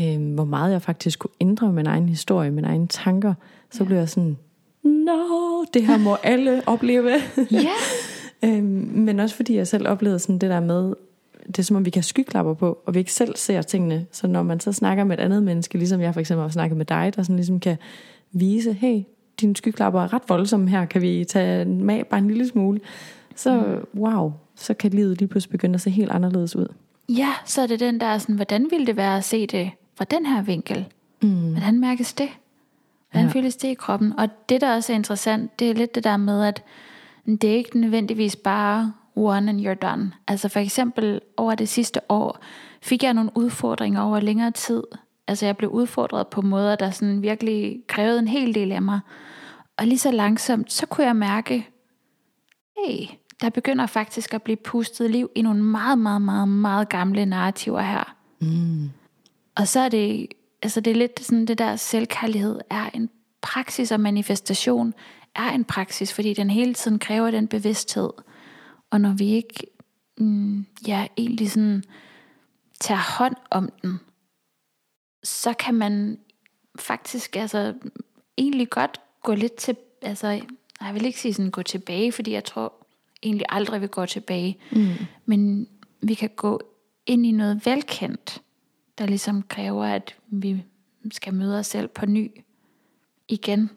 øh, 0.00 0.34
hvor 0.34 0.44
meget 0.44 0.72
jeg 0.72 0.82
faktisk 0.82 1.18
kunne 1.18 1.30
ændre 1.40 1.72
min 1.72 1.86
egen 1.86 2.08
historie, 2.08 2.50
mine 2.50 2.68
egne 2.68 2.86
tanker, 2.86 3.34
så 3.70 3.84
ja. 3.84 3.86
blev 3.86 3.98
jeg 3.98 4.08
sådan, 4.08 4.36
no, 4.82 5.64
det 5.74 5.86
her 5.86 5.98
må 5.98 6.16
alle 6.22 6.62
opleve. 6.66 7.10
Ja. 7.50 7.70
øhm, 8.44 8.90
men 8.94 9.20
også 9.20 9.36
fordi 9.36 9.56
jeg 9.56 9.66
selv 9.66 9.88
oplevede 9.88 10.18
sådan 10.18 10.38
det 10.38 10.50
der 10.50 10.60
med, 10.60 10.94
det 11.46 11.58
er 11.58 11.62
som 11.62 11.76
om 11.76 11.84
vi 11.84 11.90
kan 11.90 12.02
skyklapper 12.02 12.54
på, 12.54 12.78
og 12.86 12.94
vi 12.94 12.98
ikke 12.98 13.12
selv 13.12 13.36
ser 13.36 13.62
tingene. 13.62 14.06
Så 14.12 14.26
når 14.26 14.42
man 14.42 14.60
så 14.60 14.72
snakker 14.72 15.04
med 15.04 15.18
et 15.18 15.22
andet 15.22 15.42
menneske, 15.42 15.78
ligesom 15.78 16.00
jeg 16.00 16.14
for 16.14 16.20
eksempel 16.20 16.42
har 16.42 16.50
snakket 16.50 16.76
med 16.76 16.86
dig, 16.86 17.12
der 17.16 17.22
sådan 17.22 17.36
ligesom 17.36 17.60
kan 17.60 17.76
vise, 18.32 18.72
hey, 18.72 19.02
dine 19.40 19.56
skyklapper 19.56 20.00
er 20.00 20.12
ret 20.12 20.22
voldsomme 20.28 20.68
her, 20.68 20.84
kan 20.84 21.02
vi 21.02 21.24
tage 21.24 21.64
med 21.64 22.04
bare 22.04 22.20
en 22.20 22.28
lille 22.28 22.48
smule. 22.48 22.80
Så 23.36 23.56
mm. 23.60 24.00
wow, 24.00 24.32
så 24.56 24.74
kan 24.74 24.90
livet 24.90 25.18
lige 25.18 25.28
pludselig 25.28 25.50
begynde 25.50 25.74
at 25.74 25.80
se 25.80 25.90
helt 25.90 26.10
anderledes 26.10 26.56
ud. 26.56 26.66
Ja, 27.08 27.32
så 27.44 27.62
er 27.62 27.66
det 27.66 27.80
den 27.80 28.00
der 28.00 28.18
sådan, 28.18 28.34
hvordan 28.34 28.66
ville 28.70 28.86
det 28.86 28.96
være 28.96 29.16
at 29.16 29.24
se 29.24 29.46
det 29.46 29.70
fra 29.94 30.04
den 30.04 30.26
her 30.26 30.42
vinkel? 30.42 30.84
Mm. 31.22 31.50
Hvordan 31.50 31.80
mærkes 31.80 32.12
det? 32.12 32.28
Hvordan 33.10 33.26
ja. 33.26 33.32
føles 33.32 33.56
det 33.56 33.68
i 33.68 33.74
kroppen? 33.74 34.18
Og 34.18 34.28
det, 34.48 34.60
der 34.60 34.74
også 34.74 34.92
er 34.92 34.96
interessant, 34.96 35.58
det 35.58 35.70
er 35.70 35.74
lidt 35.74 35.94
det 35.94 36.04
der 36.04 36.16
med, 36.16 36.44
at 36.44 36.62
det 37.26 37.44
er 37.44 37.54
ikke 37.54 37.80
nødvendigvis 37.80 38.36
bare 38.36 38.92
one 39.16 39.50
and 39.50 39.66
you're 39.66 39.88
done. 39.88 40.12
Altså 40.28 40.48
for 40.48 40.60
eksempel 40.60 41.20
over 41.36 41.54
det 41.54 41.68
sidste 41.68 42.00
år, 42.08 42.38
fik 42.82 43.02
jeg 43.02 43.14
nogle 43.14 43.30
udfordringer 43.34 44.00
over 44.00 44.20
længere 44.20 44.50
tid. 44.50 44.82
Altså 45.26 45.46
jeg 45.46 45.56
blev 45.56 45.70
udfordret 45.70 46.28
på 46.28 46.42
måder, 46.42 46.76
der 46.76 46.90
sådan 46.90 47.22
virkelig 47.22 47.82
krævede 47.86 48.18
en 48.18 48.28
hel 48.28 48.54
del 48.54 48.72
af 48.72 48.82
mig. 48.82 49.00
Og 49.76 49.86
lige 49.86 49.98
så 49.98 50.10
langsomt, 50.10 50.72
så 50.72 50.86
kunne 50.86 51.06
jeg 51.06 51.16
mærke, 51.16 51.68
hey, 52.86 53.06
der 53.40 53.50
begynder 53.50 53.86
faktisk 53.86 54.34
at 54.34 54.42
blive 54.42 54.56
pustet 54.56 55.10
liv 55.10 55.30
i 55.34 55.42
nogle 55.42 55.62
meget, 55.62 55.98
meget, 55.98 56.22
meget, 56.22 56.48
meget 56.48 56.88
gamle 56.88 57.26
narrativer 57.26 57.80
her. 57.80 58.16
Mm. 58.40 58.90
Og 59.56 59.68
så 59.68 59.80
er 59.80 59.88
det, 59.88 60.26
altså 60.62 60.80
det 60.80 60.90
er 60.90 60.94
lidt 60.94 61.20
sådan, 61.20 61.46
det 61.46 61.58
der 61.58 61.76
selvkærlighed 61.76 62.60
er 62.70 62.90
en 62.94 63.10
praksis 63.40 63.92
og 63.92 64.00
manifestation 64.00 64.94
er 65.34 65.50
en 65.50 65.64
praksis, 65.64 66.12
fordi 66.12 66.34
den 66.34 66.50
hele 66.50 66.74
tiden 66.74 66.98
kræver 66.98 67.30
den 67.30 67.48
bevidsthed. 67.48 68.10
Og 68.90 69.00
når 69.00 69.12
vi 69.12 69.24
ikke, 69.24 69.66
mm, 70.18 70.66
ja, 70.86 71.06
egentlig 71.16 71.50
sådan 71.50 71.84
tager 72.80 73.18
hånd 73.18 73.36
om 73.50 73.70
den, 73.82 74.00
så 75.22 75.52
kan 75.52 75.74
man 75.74 76.18
faktisk 76.78 77.36
altså 77.36 77.74
egentlig 78.38 78.70
godt 78.70 79.00
gå 79.22 79.34
lidt 79.34 79.54
til, 79.54 79.76
altså 80.02 80.28
jeg 80.80 80.94
vil 80.94 81.04
ikke 81.04 81.20
sige 81.20 81.34
sådan 81.34 81.50
gå 81.50 81.62
tilbage, 81.62 82.12
fordi 82.12 82.32
jeg 82.32 82.44
tror 82.44 82.72
egentlig 83.22 83.46
aldrig 83.48 83.80
vi 83.80 83.86
går 83.86 84.06
tilbage. 84.06 84.58
Mm. 84.72 84.92
Men 85.26 85.68
vi 86.00 86.14
kan 86.14 86.30
gå 86.36 86.60
ind 87.06 87.26
i 87.26 87.30
noget 87.30 87.66
velkendt, 87.66 88.42
der 88.98 89.06
ligesom 89.06 89.42
kræver, 89.42 89.84
at 89.84 90.16
vi 90.26 90.64
skal 91.12 91.34
møde 91.34 91.58
os 91.58 91.66
selv 91.66 91.88
på 91.88 92.06
ny 92.06 92.30
igen. 93.28 93.70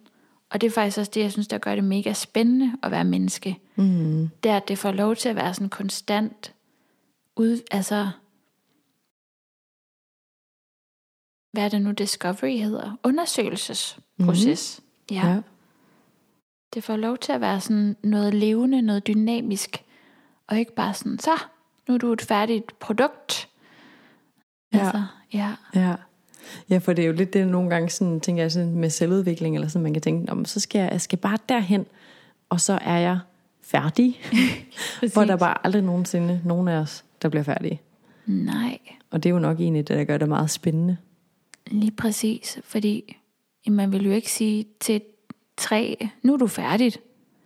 Og 0.50 0.62
det 0.62 0.68
er 0.68 0.72
faktisk 0.72 0.98
også 0.98 1.12
det, 1.14 1.22
jeg 1.22 1.32
synes, 1.32 1.48
der 1.48 1.58
gør 1.58 1.76
det 1.76 1.84
mega 1.84 2.14
spændende 2.14 2.78
at 2.84 2.92
være 2.92 3.04
menneske. 3.04 3.60
Mm. 3.76 4.30
Det 4.44 4.52
er, 4.52 4.58
at 4.58 4.68
det 4.68 4.78
får 4.78 4.92
lov 4.92 5.16
til 5.16 5.30
at 5.30 5.36
være 5.36 5.54
sådan 5.54 5.70
konstant 5.70 6.54
ud, 7.36 7.62
altså 7.72 8.10
hvad 11.52 11.64
er 11.66 11.70
det 11.70 11.82
nu 11.82 11.92
Discovery 11.92 12.58
hedder? 12.58 13.00
Undersøgelsesproces. 13.04 14.82
Mm. 14.82 15.16
Ja. 15.16 15.28
ja. 15.28 15.42
Det 16.74 16.84
får 16.84 16.96
lov 16.96 17.18
til 17.18 17.32
at 17.32 17.42
være 17.42 17.62
sådan 17.62 17.96
noget 18.04 18.34
levende, 18.34 18.82
noget 18.82 19.08
dynamisk, 19.08 19.84
og 20.48 20.60
ikke 20.60 20.76
bare 20.76 20.94
sådan, 20.94 21.20
så, 21.20 21.32
nu 21.88 21.94
er 21.94 21.98
du 21.98 22.14
et 22.14 22.22
færdigt 22.22 22.80
produkt. 22.80 23.50
Ja. 24.74 24.80
Altså, 24.80 25.04
ja. 25.34 25.54
Ja. 25.76 25.96
Ja, 26.70 26.78
for 26.78 26.94
det 26.94 27.04
er 27.04 27.08
jo 27.08 27.14
lidt 27.14 27.34
det, 27.34 27.48
nogle 27.48 27.70
gange 27.70 27.90
sådan, 27.90 28.20
tænker 28.20 28.44
jeg 28.44 28.52
sådan, 28.52 28.76
med 28.76 28.90
selvudvikling, 28.90 29.56
eller 29.56 29.68
sådan, 29.68 29.84
man 29.84 29.94
kan 29.94 30.02
tænke, 30.02 30.32
om 30.32 30.46
så 30.46 30.60
skal 30.60 30.80
jeg, 30.80 30.90
jeg 30.92 31.02
skal 31.02 31.18
bare 31.18 31.38
derhen, 31.50 31.86
og 32.50 32.62
så 32.62 32.80
er 32.82 32.98
jeg 32.98 33.20
færdig. 33.62 34.22
for 35.14 35.26
der 35.26 35.34
er 35.34 35.38
bare 35.38 35.66
aldrig 35.66 35.82
nogensinde 35.82 36.42
nogen 36.46 36.68
af 36.68 36.78
os, 36.78 37.04
der 37.22 37.30
bliver 37.30 37.44
færdige. 37.44 37.82
Nej. 38.26 38.78
Og 39.12 39.24
det 39.24 39.30
er 39.30 39.34
jo 39.34 39.40
nok 39.40 39.60
egentlig 39.60 39.88
det, 39.88 39.98
der 39.98 40.04
gør 40.04 40.18
det 40.18 40.30
meget 40.30 40.50
spændende. 40.50 40.98
Lige 41.68 41.92
præcis, 41.92 42.60
fordi 42.64 43.18
man 43.68 43.92
vil 43.92 44.06
jo 44.06 44.12
ikke 44.12 44.32
sige 44.32 44.66
til 44.80 45.02
træ, 45.58 45.96
nu 46.24 46.34
er 46.34 46.38
du 46.38 46.48
færdigt. 46.48 47.00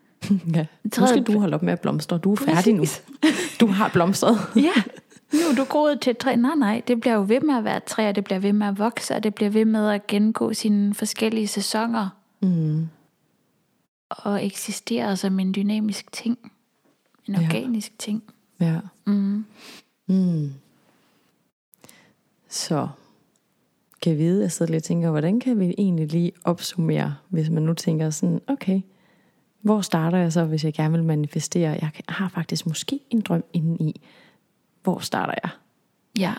ja, 0.55 0.65
nu 0.83 1.07
skal 1.07 1.23
du 1.23 1.39
holde 1.39 1.55
op 1.55 1.63
med 1.63 1.73
at 1.73 1.79
blomstre. 1.79 2.17
Du 2.17 2.31
er 2.31 2.35
færdig 2.35 2.73
nu. 2.73 2.85
Du 3.59 3.67
har 3.67 3.89
blomstret. 3.89 4.37
ja, 4.55 4.81
nu 5.33 5.39
er 5.51 5.55
du 5.57 5.63
groet 5.63 6.01
til 6.01 6.15
træ. 6.15 6.35
Nej, 6.35 6.55
nej, 6.55 6.81
det 6.87 6.99
bliver 6.99 7.15
jo 7.15 7.25
ved 7.27 7.39
med 7.39 7.55
at 7.55 7.63
være 7.63 7.77
et 7.77 7.83
træ, 7.83 8.09
og 8.09 8.15
det 8.15 8.23
bliver 8.23 8.39
ved 8.39 8.53
med 8.53 8.67
at 8.67 8.79
vokse, 8.79 9.15
og 9.15 9.23
det 9.23 9.35
bliver 9.35 9.49
ved 9.49 9.65
med 9.65 9.89
at 9.89 10.07
gennemgå 10.07 10.53
sine 10.53 10.93
forskellige 10.93 11.47
sæsoner. 11.47 12.09
Mm. 12.41 12.87
Og 14.09 14.45
eksistere 14.45 15.17
som 15.17 15.39
en 15.39 15.55
dynamisk 15.55 16.11
ting. 16.11 16.51
En 17.27 17.35
organisk 17.35 17.91
ja. 17.91 17.95
ting. 17.99 18.23
Ja. 18.59 18.79
Mm. 19.05 19.45
Mm. 20.07 20.53
Så 22.49 22.87
kan 24.01 24.11
jeg 24.11 24.19
vide, 24.19 24.41
jeg 24.41 24.51
sidder 24.51 24.71
lidt 24.71 24.81
og 24.81 24.83
tænker, 24.83 25.09
hvordan 25.09 25.39
kan 25.39 25.59
vi 25.59 25.75
egentlig 25.77 26.11
lige 26.11 26.31
opsummere, 26.43 27.15
hvis 27.29 27.49
man 27.49 27.63
nu 27.63 27.73
tænker 27.73 28.09
sådan, 28.09 28.41
okay, 28.47 28.81
hvor 29.61 29.81
starter 29.81 30.17
jeg 30.17 30.33
så, 30.33 30.45
hvis 30.45 30.63
jeg 30.63 30.73
gerne 30.73 30.93
vil 30.93 31.03
manifestere? 31.03 31.79
Jeg 31.81 31.91
har 32.09 32.29
faktisk 32.29 32.65
måske 32.65 32.99
en 33.09 33.21
drøm 33.21 33.43
indeni. 33.53 34.01
Hvor 34.85 34.99
starter 34.99 35.33
jeg? 35.43 35.51
Ja, 36.19 36.33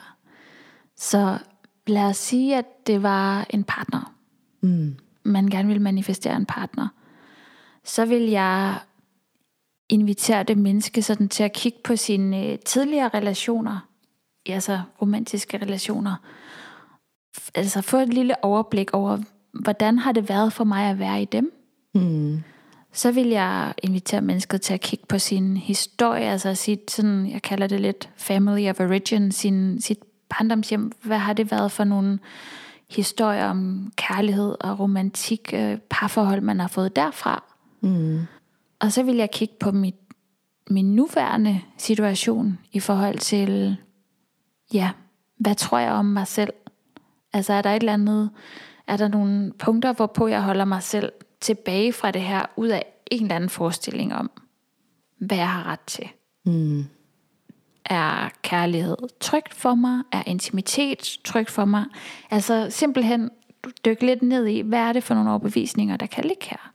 så 0.96 1.38
lad 1.86 2.04
os 2.04 2.16
sige, 2.16 2.56
at 2.56 2.86
det 2.86 3.02
var 3.02 3.46
en 3.50 3.64
partner. 3.64 4.14
Mm. 4.60 4.96
Man 5.22 5.46
gerne 5.46 5.68
vil 5.68 5.80
manifestere 5.80 6.36
en 6.36 6.46
partner. 6.46 6.88
Så 7.84 8.04
vil 8.04 8.22
jeg 8.22 8.78
invitere 9.88 10.42
det 10.42 10.58
menneske 10.58 11.02
sådan 11.02 11.28
til 11.28 11.42
at 11.42 11.52
kigge 11.52 11.78
på 11.84 11.96
sine 11.96 12.46
øh, 12.46 12.58
tidligere 12.58 13.10
relationer, 13.14 13.88
altså 14.46 14.80
romantiske 15.02 15.58
relationer, 15.58 16.16
altså 17.54 17.82
få 17.82 17.96
et 17.96 18.14
lille 18.14 18.44
overblik 18.44 18.94
over, 18.94 19.18
hvordan 19.52 19.98
har 19.98 20.12
det 20.12 20.28
været 20.28 20.52
for 20.52 20.64
mig 20.64 20.90
at 20.90 20.98
være 20.98 21.22
i 21.22 21.24
dem. 21.24 21.52
Mm. 21.94 22.42
Så 22.96 23.12
vil 23.12 23.26
jeg 23.26 23.74
invitere 23.82 24.20
mennesket 24.20 24.60
til 24.60 24.74
at 24.74 24.80
kigge 24.80 25.06
på 25.06 25.18
sin 25.18 25.56
historie, 25.56 26.24
altså 26.24 26.54
sit, 26.54 26.90
sådan, 26.90 27.30
jeg 27.30 27.42
kalder 27.42 27.66
det 27.66 27.80
lidt 27.80 28.10
family 28.16 28.68
of 28.70 28.80
origin, 28.80 29.32
sin, 29.32 29.80
sit 29.80 29.98
barndomshjem. 30.28 30.92
Hvad 31.02 31.18
har 31.18 31.32
det 31.32 31.50
været 31.50 31.72
for 31.72 31.84
nogle 31.84 32.18
historier 32.90 33.46
om 33.46 33.92
kærlighed 33.96 34.56
og 34.60 34.80
romantik, 34.80 35.50
øh, 35.54 35.78
parforhold, 35.90 36.40
man 36.40 36.60
har 36.60 36.68
fået 36.68 36.96
derfra. 36.96 37.44
Mm. 37.80 38.20
Og 38.80 38.92
så 38.92 39.02
vil 39.02 39.16
jeg 39.16 39.30
kigge 39.30 39.54
på 39.60 39.70
mit, 39.70 39.96
min 40.70 40.96
nuværende 40.96 41.60
situation 41.78 42.58
i 42.72 42.80
forhold 42.80 43.18
til, 43.18 43.76
ja, 44.72 44.90
hvad 45.38 45.54
tror 45.54 45.78
jeg 45.78 45.92
om 45.92 46.04
mig 46.04 46.26
selv? 46.26 46.52
Altså 47.32 47.52
er 47.52 47.62
der 47.62 47.70
et 47.70 47.80
eller 47.80 47.92
andet, 47.92 48.30
er 48.86 48.96
der 48.96 49.08
nogle 49.08 49.52
punkter, 49.58 49.92
hvorpå 49.92 50.26
jeg 50.26 50.42
holder 50.42 50.64
mig 50.64 50.82
selv 50.82 51.12
tilbage 51.40 51.92
fra 51.92 52.10
det 52.10 52.22
her, 52.22 52.46
ud 52.56 52.68
af 52.68 52.84
en 53.10 53.22
eller 53.22 53.34
anden 53.34 53.50
forestilling 53.50 54.14
om, 54.14 54.30
hvad 55.18 55.36
jeg 55.36 55.48
har 55.48 55.66
ret 55.66 55.80
til? 55.80 56.08
Mm. 56.44 56.84
Er 57.84 58.28
kærlighed 58.42 58.96
trygt 59.20 59.54
for 59.54 59.74
mig? 59.74 60.02
Er 60.12 60.22
intimitet 60.26 61.18
trygt 61.24 61.50
for 61.50 61.64
mig? 61.64 61.84
Altså 62.30 62.66
simpelthen 62.70 63.30
dykke 63.84 64.06
lidt 64.06 64.22
ned 64.22 64.46
i, 64.46 64.60
hvad 64.60 64.78
er 64.78 64.92
det 64.92 65.02
for 65.02 65.14
nogle 65.14 65.30
overbevisninger, 65.30 65.96
der 65.96 66.06
kan 66.06 66.24
ligge 66.24 66.44
her? 66.50 66.72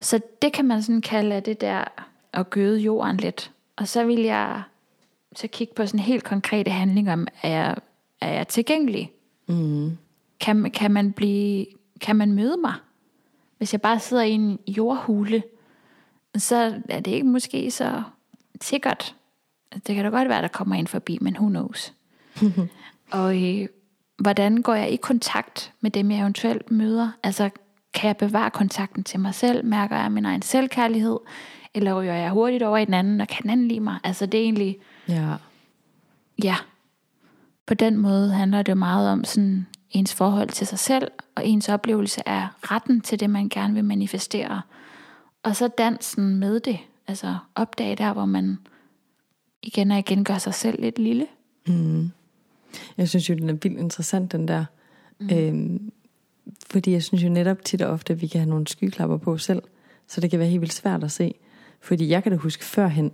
Så 0.00 0.20
det 0.42 0.52
kan 0.52 0.64
man 0.64 0.82
sådan 0.82 1.00
kalde 1.00 1.40
det 1.40 1.60
der 1.60 1.84
at 2.32 2.50
gøde 2.50 2.80
jorden 2.80 3.16
lidt. 3.16 3.52
Og 3.76 3.88
så 3.88 4.04
vil 4.04 4.20
jeg 4.20 4.62
så 5.36 5.48
kigge 5.48 5.74
på 5.74 5.86
sådan 5.86 6.00
helt 6.00 6.24
konkrete 6.24 6.70
handlinger 6.70 7.12
om, 7.12 7.26
er 7.42 7.48
jeg, 7.48 7.76
er 8.20 8.32
jeg 8.32 8.48
tilgængelig? 8.48 9.12
Mm. 9.48 9.98
Kan, 10.40 10.70
kan, 10.70 10.90
man 10.90 11.12
blive, 11.12 11.66
kan 12.00 12.16
man 12.16 12.32
møde 12.32 12.56
mig? 12.56 12.74
Hvis 13.60 13.72
jeg 13.72 13.80
bare 13.80 13.98
sidder 14.00 14.22
i 14.22 14.30
en 14.30 14.58
jordhule, 14.68 15.42
så 16.36 16.80
er 16.88 17.00
det 17.00 17.10
ikke 17.10 17.26
måske 17.26 17.70
så 17.70 18.02
sikkert. 18.60 19.14
Det 19.86 19.94
kan 19.94 20.04
da 20.04 20.10
godt 20.10 20.28
være, 20.28 20.42
der 20.42 20.48
kommer 20.48 20.74
en 20.74 20.86
forbi, 20.86 21.18
men 21.20 21.36
who 21.36 21.48
knows. 21.48 21.92
og 23.10 23.42
øh, 23.42 23.68
hvordan 24.18 24.62
går 24.62 24.74
jeg 24.74 24.90
i 24.90 24.96
kontakt 24.96 25.72
med 25.80 25.90
dem, 25.90 26.10
jeg 26.10 26.20
eventuelt 26.20 26.70
møder? 26.70 27.10
Altså, 27.22 27.50
kan 27.94 28.08
jeg 28.08 28.16
bevare 28.16 28.50
kontakten 28.50 29.04
til 29.04 29.20
mig 29.20 29.34
selv? 29.34 29.64
Mærker 29.64 29.96
jeg 29.96 30.12
min 30.12 30.24
egen 30.24 30.42
selvkærlighed? 30.42 31.18
Eller 31.74 32.00
ryger 32.00 32.14
jeg 32.14 32.30
hurtigt 32.30 32.62
over 32.62 32.78
i 32.78 32.84
den 32.84 32.94
anden, 32.94 33.20
og 33.20 33.28
kan 33.28 33.42
den 33.42 33.50
anden 33.50 33.68
lide 33.68 33.80
mig? 33.80 33.98
Altså, 34.04 34.26
det 34.26 34.40
er 34.40 34.44
egentlig, 34.44 34.78
Ja. 35.08 35.34
ja, 36.44 36.56
på 37.66 37.74
den 37.74 37.96
måde 37.96 38.32
handler 38.32 38.62
det 38.62 38.76
meget 38.76 39.10
om 39.12 39.24
sådan 39.24 39.66
ens 39.90 40.14
forhold 40.14 40.48
til 40.48 40.66
sig 40.66 40.78
selv, 40.78 41.10
og 41.34 41.46
ens 41.46 41.68
oplevelse 41.68 42.28
af 42.28 42.48
retten 42.62 43.00
til 43.00 43.20
det, 43.20 43.30
man 43.30 43.48
gerne 43.48 43.74
vil 43.74 43.84
manifestere. 43.84 44.62
Og 45.42 45.56
så 45.56 45.68
dansen 45.68 46.36
med 46.36 46.60
det, 46.60 46.78
altså 47.06 47.36
opdage 47.54 47.96
der, 47.96 48.12
hvor 48.12 48.24
man 48.24 48.58
igen 49.62 49.90
og 49.90 49.98
igen 49.98 50.24
gør 50.24 50.38
sig 50.38 50.54
selv 50.54 50.82
lidt 50.82 50.98
lille. 50.98 51.26
Mm. 51.66 52.10
Jeg 52.96 53.08
synes 53.08 53.30
jo, 53.30 53.34
den 53.34 53.48
er 53.48 53.52
vildt 53.52 53.78
interessant, 53.78 54.32
den 54.32 54.48
der. 54.48 54.64
Mm. 55.18 55.30
Øhm, 55.32 55.92
fordi 56.70 56.92
jeg 56.92 57.02
synes 57.02 57.24
jo 57.24 57.28
netop 57.28 57.64
tit 57.64 57.82
og 57.82 57.92
ofte, 57.92 58.12
at 58.12 58.20
vi 58.20 58.26
kan 58.26 58.40
have 58.40 58.50
nogle 58.50 58.66
skyklapper 58.68 59.16
på 59.16 59.38
selv. 59.38 59.62
Så 60.06 60.20
det 60.20 60.30
kan 60.30 60.38
være 60.38 60.48
helt 60.48 60.60
vildt 60.60 60.74
svært 60.74 61.04
at 61.04 61.12
se. 61.12 61.34
Fordi 61.80 62.08
jeg 62.08 62.22
kan 62.22 62.32
da 62.32 62.38
huske 62.38 62.64
førhen, 62.64 63.12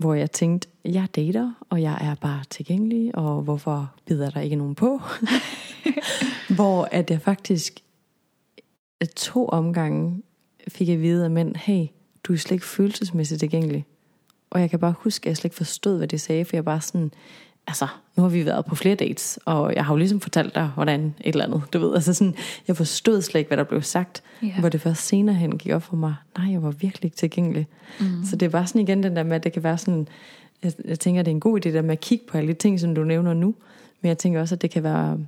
hvor 0.00 0.14
jeg 0.14 0.30
tænkte, 0.30 0.68
jeg 0.84 1.08
dater, 1.16 1.52
og 1.70 1.82
jeg 1.82 1.98
er 2.00 2.14
bare 2.14 2.42
tilgængelig, 2.50 3.14
og 3.14 3.42
hvorfor 3.42 3.94
bider 4.06 4.30
der 4.30 4.40
ikke 4.40 4.56
nogen 4.56 4.74
på? 4.74 5.00
hvor 6.56 6.88
at 6.92 7.10
jeg 7.10 7.20
faktisk 7.20 7.80
to 9.16 9.48
omgange 9.48 10.22
fik 10.68 10.88
at 10.88 11.00
vide 11.00 11.24
af 11.24 11.30
mænd, 11.30 11.56
hey, 11.56 11.86
du 12.24 12.32
er 12.32 12.36
slet 12.36 12.54
ikke 12.54 12.66
følelsesmæssigt 12.66 13.40
tilgængelig. 13.40 13.86
Og 14.50 14.60
jeg 14.60 14.70
kan 14.70 14.78
bare 14.78 14.94
huske, 14.98 15.26
at 15.26 15.28
jeg 15.28 15.36
slet 15.36 15.44
ikke 15.44 15.56
forstod, 15.56 15.96
hvad 15.96 16.08
det 16.08 16.20
sagde, 16.20 16.44
for 16.44 16.56
jeg 16.56 16.64
bare 16.64 16.80
sådan, 16.80 17.12
altså, 17.66 17.86
nu 18.16 18.22
har 18.22 18.30
vi 18.30 18.46
været 18.46 18.64
på 18.64 18.74
flere 18.74 18.94
dates, 18.94 19.38
og 19.44 19.74
jeg 19.74 19.84
har 19.84 19.94
jo 19.94 19.98
ligesom 19.98 20.20
fortalt 20.20 20.54
dig, 20.54 20.70
hvordan 20.74 21.14
et 21.20 21.32
eller 21.32 21.44
andet, 21.44 21.62
du 21.72 21.78
ved, 21.78 21.94
altså 21.94 22.14
sådan, 22.14 22.34
jeg 22.68 22.76
forstod 22.76 23.22
slet 23.22 23.38
ikke, 23.40 23.48
hvad 23.48 23.58
der 23.58 23.64
blev 23.64 23.82
sagt, 23.82 24.22
Ja. 24.42 24.60
hvor 24.60 24.68
det 24.68 24.80
først 24.80 25.06
senere 25.06 25.34
hen 25.36 25.58
gik 25.58 25.72
op 25.72 25.82
for 25.82 25.96
mig, 25.96 26.14
nej, 26.38 26.52
jeg 26.52 26.62
var 26.62 26.70
virkelig 26.70 27.04
ikke 27.04 27.16
tilgængelig. 27.16 27.66
Mm. 28.00 28.06
Så 28.24 28.36
det 28.36 28.52
var 28.52 28.64
sådan 28.64 28.80
igen 28.80 29.02
den 29.02 29.16
der 29.16 29.22
med, 29.22 29.36
at 29.36 29.44
det 29.44 29.52
kan 29.52 29.62
være 29.62 29.78
sådan, 29.78 30.08
jeg, 30.62 30.72
jeg 30.84 31.00
tænker, 31.00 31.22
det 31.22 31.30
er 31.30 31.34
en 31.34 31.40
god 31.40 31.66
idé 31.66 31.68
der 31.68 31.82
med 31.82 31.92
at 31.92 32.00
kigge 32.00 32.24
på 32.30 32.38
alle 32.38 32.48
de 32.48 32.58
ting, 32.58 32.80
som 32.80 32.94
du 32.94 33.04
nævner 33.04 33.34
nu, 33.34 33.54
men 34.00 34.08
jeg 34.08 34.18
tænker 34.18 34.40
også, 34.40 34.54
at 34.54 34.62
det 34.62 34.70
kan 34.70 34.82
være, 34.82 35.18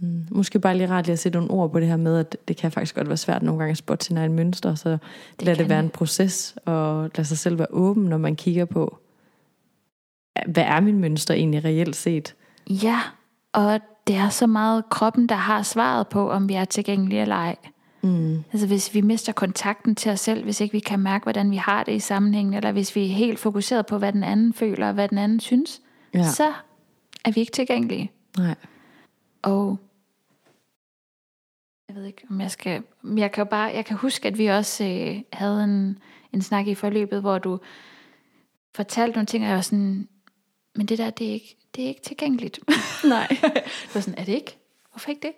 mm, 0.00 0.26
måske 0.30 0.58
bare 0.58 0.76
lige 0.76 0.88
rart 0.88 1.06
lige 1.06 1.12
at 1.12 1.18
sætte 1.18 1.38
nogle 1.38 1.50
ord 1.50 1.72
på 1.72 1.80
det 1.80 1.88
her 1.88 1.96
med, 1.96 2.18
at 2.18 2.36
det 2.48 2.56
kan 2.56 2.72
faktisk 2.72 2.94
godt 2.94 3.08
være 3.08 3.16
svært 3.16 3.42
nogle 3.42 3.58
gange 3.58 3.70
at 3.70 3.78
spotte 3.78 4.04
sine 4.06 4.20
egne 4.20 4.34
mønstre, 4.34 4.76
så 4.76 4.88
det 4.90 4.98
lad 5.46 5.56
det 5.56 5.68
være 5.68 5.80
en 5.80 5.88
proces, 5.90 6.54
og 6.64 7.10
lad 7.16 7.24
sig 7.24 7.38
selv 7.38 7.58
være 7.58 7.68
åben, 7.70 8.04
når 8.04 8.18
man 8.18 8.36
kigger 8.36 8.64
på, 8.64 8.98
hvad 10.46 10.64
er 10.64 10.80
min 10.80 10.98
mønster 10.98 11.34
egentlig 11.34 11.64
reelt 11.64 11.96
set? 11.96 12.34
Ja, 12.70 13.00
og 13.52 13.80
det 14.06 14.16
er 14.16 14.28
så 14.28 14.46
meget 14.46 14.88
kroppen, 14.90 15.26
der 15.26 15.34
har 15.34 15.62
svaret 15.62 16.08
på, 16.08 16.30
om 16.30 16.48
vi 16.48 16.54
er 16.54 16.64
tilgængelige 16.64 17.22
eller 17.22 17.34
ej. 17.36 17.56
Mm. 18.02 18.44
Altså 18.52 18.66
hvis 18.66 18.94
vi 18.94 19.00
mister 19.00 19.32
kontakten 19.32 19.94
til 19.94 20.12
os 20.12 20.20
selv, 20.20 20.44
hvis 20.44 20.60
ikke 20.60 20.72
vi 20.72 20.78
kan 20.78 21.00
mærke, 21.00 21.22
hvordan 21.22 21.50
vi 21.50 21.56
har 21.56 21.84
det 21.84 21.92
i 21.94 21.98
sammenhængen, 21.98 22.54
eller 22.54 22.72
hvis 22.72 22.96
vi 22.96 23.04
er 23.04 23.08
helt 23.14 23.38
fokuseret 23.38 23.86
på, 23.86 23.98
hvad 23.98 24.12
den 24.12 24.24
anden 24.24 24.52
føler, 24.52 24.88
og 24.88 24.94
hvad 24.94 25.08
den 25.08 25.18
anden 25.18 25.40
synes, 25.40 25.80
Ja. 26.14 26.22
så 26.22 26.52
er 27.24 27.30
vi 27.30 27.40
ikke 27.40 27.52
tilgængelige. 27.52 28.10
Nej. 28.38 28.54
Og 29.42 29.78
jeg 31.88 31.96
ved 31.96 32.04
ikke, 32.04 32.22
om 32.30 32.40
jeg 32.40 32.50
skal... 32.50 32.82
men 33.02 33.18
Jeg 33.18 33.32
kan, 33.32 33.46
bare, 33.46 33.70
jeg 33.74 33.84
kan 33.84 33.96
huske, 33.96 34.28
at 34.28 34.38
vi 34.38 34.46
også 34.46 34.84
øh, 34.84 35.20
havde 35.32 35.64
en, 35.64 35.98
en 36.32 36.42
snak 36.42 36.66
i 36.66 36.74
forløbet, 36.74 37.20
hvor 37.20 37.38
du 37.38 37.58
fortalte 38.74 39.12
nogle 39.16 39.26
ting, 39.26 39.44
og 39.44 39.48
jeg 39.48 39.56
var 39.56 39.62
sådan, 39.62 40.08
men 40.78 40.86
det 40.86 40.98
der, 40.98 41.10
det 41.10 41.28
er 41.28 41.32
ikke, 41.32 41.56
det 41.76 41.84
er 41.84 41.88
ikke 41.88 42.00
tilgængeligt. 42.00 42.60
Nej. 43.04 43.36
Var 43.94 44.00
sådan, 44.00 44.18
er 44.18 44.24
det 44.24 44.32
ikke? 44.32 44.58
Hvorfor 44.92 45.10
ikke 45.10 45.22
det? 45.22 45.32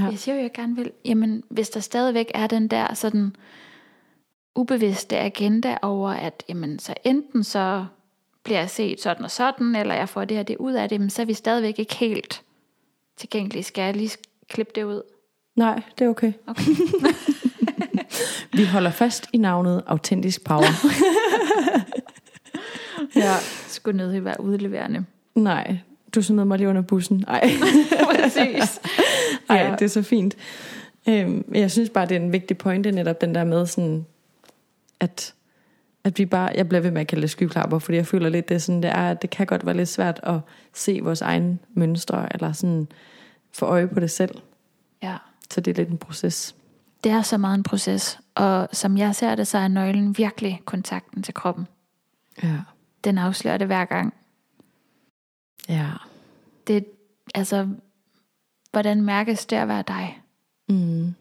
Ja. 0.00 0.04
Jeg 0.04 0.18
siger 0.18 0.34
jo, 0.34 0.40
jeg 0.40 0.52
gerne 0.52 0.76
vil. 0.76 0.90
Jamen, 1.04 1.42
hvis 1.48 1.68
der 1.68 1.80
stadigvæk 1.80 2.30
er 2.34 2.46
den 2.46 2.68
der 2.68 2.94
sådan 2.94 3.36
ubevidste 4.54 5.18
agenda 5.18 5.76
over, 5.82 6.10
at 6.10 6.44
jamen, 6.48 6.78
så 6.78 6.94
enten 7.04 7.44
så 7.44 7.86
bliver 8.42 8.58
jeg 8.58 8.70
set 8.70 9.00
sådan 9.00 9.24
og 9.24 9.30
sådan, 9.30 9.76
eller 9.76 9.94
jeg 9.94 10.08
får 10.08 10.24
det 10.24 10.36
her 10.36 10.44
det 10.44 10.56
ud 10.56 10.72
af 10.72 10.88
det, 10.88 11.00
men 11.00 11.10
så 11.10 11.22
er 11.22 11.26
vi 11.26 11.34
stadigvæk 11.34 11.78
ikke 11.78 11.94
helt 11.94 12.42
tilgængelige. 13.16 13.62
Skal 13.62 13.82
jeg 13.82 13.96
lige 13.96 14.16
klippe 14.48 14.72
det 14.74 14.84
ud? 14.84 15.02
Nej, 15.56 15.82
det 15.98 16.04
er 16.04 16.08
okay. 16.08 16.32
Okay. 16.46 16.62
Vi 18.58 18.64
holder 18.64 18.90
fast 18.90 19.26
i 19.32 19.36
navnet 19.38 19.82
Autentisk 19.86 20.44
Power. 20.44 20.86
ja. 23.16 23.36
Skulle 23.82 23.96
nødt 23.96 24.24
være 24.24 24.40
udleverende. 24.40 25.04
Nej, 25.34 25.78
du 26.14 26.22
smed 26.22 26.44
mig 26.44 26.58
lige 26.58 26.68
under 26.68 26.82
bussen. 26.82 27.24
Nej, 27.26 27.50
Præcis. 28.14 28.80
Ej, 29.50 29.56
Ja. 29.56 29.70
det 29.78 29.82
er 29.84 29.88
så 29.88 30.02
fint. 30.02 30.36
Øhm, 31.08 31.44
jeg 31.54 31.70
synes 31.70 31.90
bare, 31.90 32.06
det 32.06 32.16
er 32.16 32.20
en 32.20 32.32
vigtig 32.32 32.58
pointe, 32.58 32.92
netop 32.92 33.20
den 33.20 33.34
der 33.34 33.44
med 33.44 33.66
sådan, 33.66 34.06
at, 35.00 35.34
at 36.04 36.18
vi 36.18 36.26
bare, 36.26 36.50
jeg 36.54 36.68
bliver 36.68 36.80
ved 36.80 36.90
med 36.90 37.00
at 37.00 37.06
kalde 37.06 37.22
det 37.22 37.30
skyklapper, 37.30 37.78
fordi 37.78 37.96
jeg 37.96 38.06
føler 38.06 38.28
lidt, 38.28 38.48
det 38.48 38.54
er 38.54 38.58
sådan, 38.58 38.82
det 38.82 38.90
er, 38.90 39.10
at 39.10 39.22
det 39.22 39.30
kan 39.30 39.46
godt 39.46 39.66
være 39.66 39.76
lidt 39.76 39.88
svært 39.88 40.20
at 40.22 40.36
se 40.74 41.00
vores 41.02 41.20
egne 41.20 41.58
mønstre, 41.74 42.32
eller 42.34 42.52
sådan 42.52 42.88
få 43.52 43.66
øje 43.66 43.88
på 43.88 44.00
det 44.00 44.10
selv. 44.10 44.34
Ja. 45.02 45.16
Så 45.50 45.60
det 45.60 45.70
er 45.70 45.76
lidt 45.76 45.88
en 45.88 45.98
proces. 45.98 46.54
Det 47.04 47.12
er 47.12 47.22
så 47.22 47.38
meget 47.38 47.54
en 47.58 47.62
proces, 47.62 48.18
og 48.34 48.68
som 48.72 48.96
jeg 48.98 49.14
ser 49.14 49.34
det, 49.34 49.46
så 49.46 49.58
er 49.58 49.68
nøglen 49.68 50.18
virkelig 50.18 50.60
kontakten 50.64 51.22
til 51.22 51.34
kroppen. 51.34 51.66
Ja. 52.42 52.56
Den 53.04 53.18
afslører 53.18 53.58
det 53.58 53.66
hver 53.66 53.84
gang. 53.84 54.14
Ja. 55.68 55.90
Det, 56.66 56.86
altså, 57.34 57.68
hvordan 58.70 59.02
mærkes 59.02 59.46
det 59.46 59.56
at 59.56 59.68
være 59.68 59.84
dig? 59.88 60.20
Mm. 60.68 61.14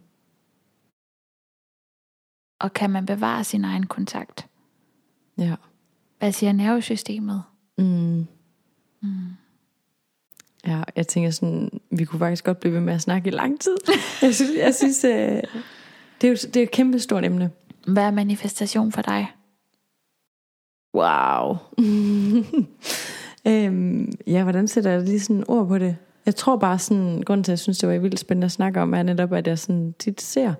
Og 2.60 2.74
kan 2.74 2.90
man 2.90 3.06
bevare 3.06 3.44
sin 3.44 3.66
egen 3.66 3.86
kontakt? 3.86 4.48
Ja. 5.38 5.56
Hvad 6.20 6.32
siger 6.32 6.52
nervesystemet? 6.52 7.44
Mm. 7.78 8.28
Mm. 9.02 9.30
Ja, 10.68 10.84
jeg 10.96 11.08
tænker 11.08 11.32
sådan, 11.32 11.82
vi 11.92 12.06
kunne 12.06 12.20
faktisk 12.20 12.44
godt 12.44 12.60
blive 12.60 12.74
ved 12.74 12.82
med 12.82 12.94
at 12.94 13.02
snakke 13.02 13.28
i 13.28 13.32
lang 13.32 13.60
tid. 13.60 13.78
Jeg 14.22 14.36
synes, 14.36 14.52
jeg 14.58 14.76
synes 14.76 15.04
øh, 15.04 15.42
det, 16.22 16.28
er 16.28 16.28
jo, 16.28 16.36
det 16.36 16.56
er 16.56 16.64
et 16.64 16.72
kæmpe 16.72 17.00
stort 17.00 17.26
emne. 17.26 17.52
Hvad 17.88 18.04
er 18.04 18.12
manifestation 18.12 18.92
for 18.92 19.02
dig? 19.02 19.32
Wow. 20.94 21.58
øhm, 23.48 24.12
ja, 24.28 24.44
hvordan 24.44 24.68
sætter 24.68 24.92
jeg 24.92 25.02
lige 25.02 25.20
sådan 25.20 25.44
ord 25.48 25.68
på 25.68 25.78
det? 25.78 25.96
Jeg 26.26 26.36
tror 26.36 26.58
bare 26.58 26.80
sådan, 26.80 27.22
grunden 27.22 27.44
til, 27.44 27.52
at 27.52 27.54
jeg 27.54 27.60
synes, 27.60 27.78
det 27.78 27.90
var 27.90 27.98
vildt 27.98 28.20
spændende 28.20 28.46
at 28.46 28.52
snakke 28.52 28.82
om, 28.82 28.94
er 28.94 29.04
netop, 29.04 29.34
at 29.34 29.48
jeg 29.48 29.60
sådan 29.60 29.96
tit 30.00 30.22
ser, 30.22 30.54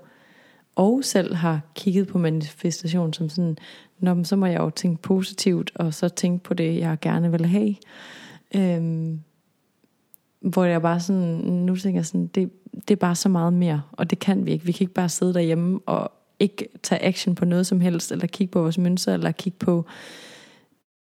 og 0.76 1.00
selv 1.04 1.36
har 1.36 1.62
kigget 1.76 2.08
på 2.08 2.18
manifestation 2.18 3.14
som 3.14 3.30
sådan, 3.30 3.58
Nå, 4.02 4.24
så 4.24 4.36
må 4.36 4.46
jeg 4.46 4.60
jo 4.60 4.70
tænke 4.70 5.02
positivt, 5.02 5.72
og 5.76 5.94
så 5.94 6.10
tænke 6.10 6.44
på 6.44 6.54
det, 6.54 6.80
jeg 6.80 6.98
gerne 7.02 7.32
vil 7.32 7.46
have. 7.46 7.76
Øhm, 8.56 9.20
hvor 10.42 10.64
jeg 10.64 10.82
bare 10.82 11.00
sådan, 11.00 11.22
nu 11.44 11.76
tænker 11.76 12.00
jeg 12.00 12.06
sådan, 12.06 12.28
det, 12.28 12.52
det 12.88 12.92
er 12.92 13.00
bare 13.00 13.16
så 13.16 13.30
meget 13.30 13.54
mere, 13.54 13.82
og 13.92 14.10
det 14.10 14.20
kan 14.20 14.46
vi 14.46 14.52
ikke. 14.52 14.66
Vi 14.66 14.72
kan 14.72 14.84
ikke 14.84 14.94
bare 14.94 15.10
sidde 15.10 15.34
derhjemme 15.34 15.80
og 15.86 16.12
ikke 16.42 16.68
tage 16.84 17.04
action 17.04 17.36
på 17.36 17.46
noget 17.46 17.68
som 17.68 17.82
helst, 17.82 18.12
eller 18.12 18.28
kigge 18.28 18.52
på 18.52 18.62
vores 18.62 18.78
mønstre, 18.78 19.14
eller 19.14 19.32
kigge 19.32 19.58
på, 19.60 19.86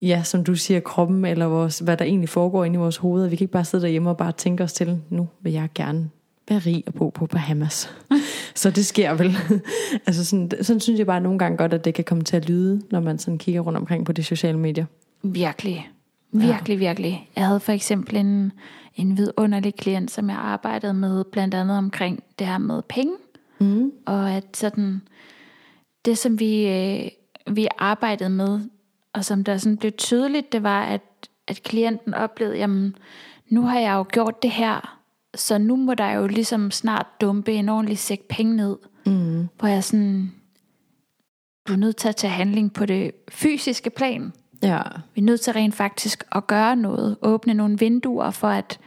ja, 0.03 0.23
som 0.23 0.45
du 0.45 0.55
siger, 0.55 0.81
kroppen, 0.81 1.25
eller 1.25 1.47
vores, 1.47 1.79
hvad 1.79 1.97
der 1.97 2.05
egentlig 2.05 2.29
foregår 2.29 2.65
inde 2.65 2.75
i 2.75 2.79
vores 2.79 2.97
hoveder. 2.97 3.29
Vi 3.29 3.37
kan 3.37 3.45
ikke 3.45 3.53
bare 3.53 3.65
sidde 3.65 3.83
derhjemme 3.83 4.11
og 4.11 4.17
bare 4.17 4.33
tænke 4.33 4.65
os 4.65 4.73
til, 4.73 5.01
nu 5.11 5.29
vil 5.41 5.53
jeg 5.53 5.69
gerne 5.75 6.11
være 6.49 6.59
rig 6.59 6.83
og 6.87 6.95
bo 6.95 7.09
på 7.09 7.27
Bahamas. 7.27 7.95
så 8.55 8.71
det 8.71 8.87
sker 8.87 9.15
vel. 9.15 9.37
altså 10.07 10.25
sådan, 10.25 10.51
sådan 10.63 10.81
synes 10.81 10.99
jeg 10.99 11.07
bare 11.07 11.21
nogle 11.21 11.39
gange 11.39 11.59
godt, 11.59 11.75
at 11.75 11.85
det 11.85 11.95
kan 11.95 12.05
komme 12.05 12.25
til 12.25 12.37
at 12.37 12.49
lyde, 12.49 12.83
når 12.91 13.01
man 13.01 13.19
sådan 13.19 13.39
kigger 13.39 13.61
rundt 13.61 13.79
omkring 13.79 14.07
på 14.07 14.13
de 14.13 14.23
sociale 14.23 14.59
medier. 14.59 14.85
Virkelig. 15.23 15.91
Virkelig, 16.33 16.75
ja. 16.81 16.89
virkelig. 16.89 17.31
Jeg 17.37 17.47
havde 17.47 17.61
for 17.61 17.73
eksempel 17.73 18.17
en, 18.17 18.53
en 18.95 19.17
vidunderlig 19.17 19.75
klient, 19.75 20.11
som 20.11 20.29
jeg 20.29 20.37
arbejdede 20.37 20.95
med, 20.95 21.25
blandt 21.25 21.55
andet 21.55 21.79
omkring 21.79 22.23
det 22.39 22.47
her 22.47 22.59
med 22.59 22.83
penge. 22.89 23.13
Mm. 23.59 23.93
Og 24.07 24.31
at 24.31 24.45
sådan, 24.55 25.03
det 26.09 26.19
som 26.19 26.39
vi, 26.39 26.69
øh, 26.69 27.11
vi 27.55 27.69
arbejdede 27.79 28.31
med, 28.31 28.61
og 29.13 29.25
som 29.25 29.45
der 29.45 29.57
sådan 29.57 29.77
blev 29.77 29.93
tydeligt, 29.93 30.53
det 30.53 30.63
var, 30.63 30.85
at, 30.85 31.03
at 31.47 31.63
klienten 31.63 32.15
oplevede, 32.15 32.57
jamen, 32.57 32.97
nu 33.49 33.63
har 33.63 33.79
jeg 33.79 33.95
jo 33.95 34.05
gjort 34.13 34.43
det 34.43 34.51
her, 34.51 35.01
så 35.35 35.59
nu 35.59 35.77
må 35.77 35.95
der 35.95 36.11
jo 36.11 36.27
ligesom 36.27 36.71
snart 36.71 37.07
dumpe 37.21 37.53
en 37.53 37.69
ordentlig 37.69 37.99
sæk 37.99 38.21
penge 38.29 38.57
ned. 38.57 38.77
Mm. 39.07 39.49
Hvor 39.59 39.69
jeg 39.69 39.85
sådan, 39.85 40.33
du 41.69 41.73
er 41.73 41.77
nødt 41.77 41.97
til 41.97 42.09
at 42.09 42.17
tage 42.17 42.31
handling 42.31 42.73
på 42.73 42.87
det 42.87 43.11
fysiske 43.31 43.91
plan. 43.91 44.33
Ja. 44.63 44.83
Vi 45.15 45.21
er 45.21 45.25
nødt 45.25 45.41
til 45.41 45.53
rent 45.53 45.75
faktisk 45.75 46.25
at 46.33 46.47
gøre 46.47 46.77
noget, 46.77 47.17
åbne 47.23 47.55
nogle 47.55 47.79
vinduer 47.79 48.31
for, 48.31 48.49
at 48.49 48.79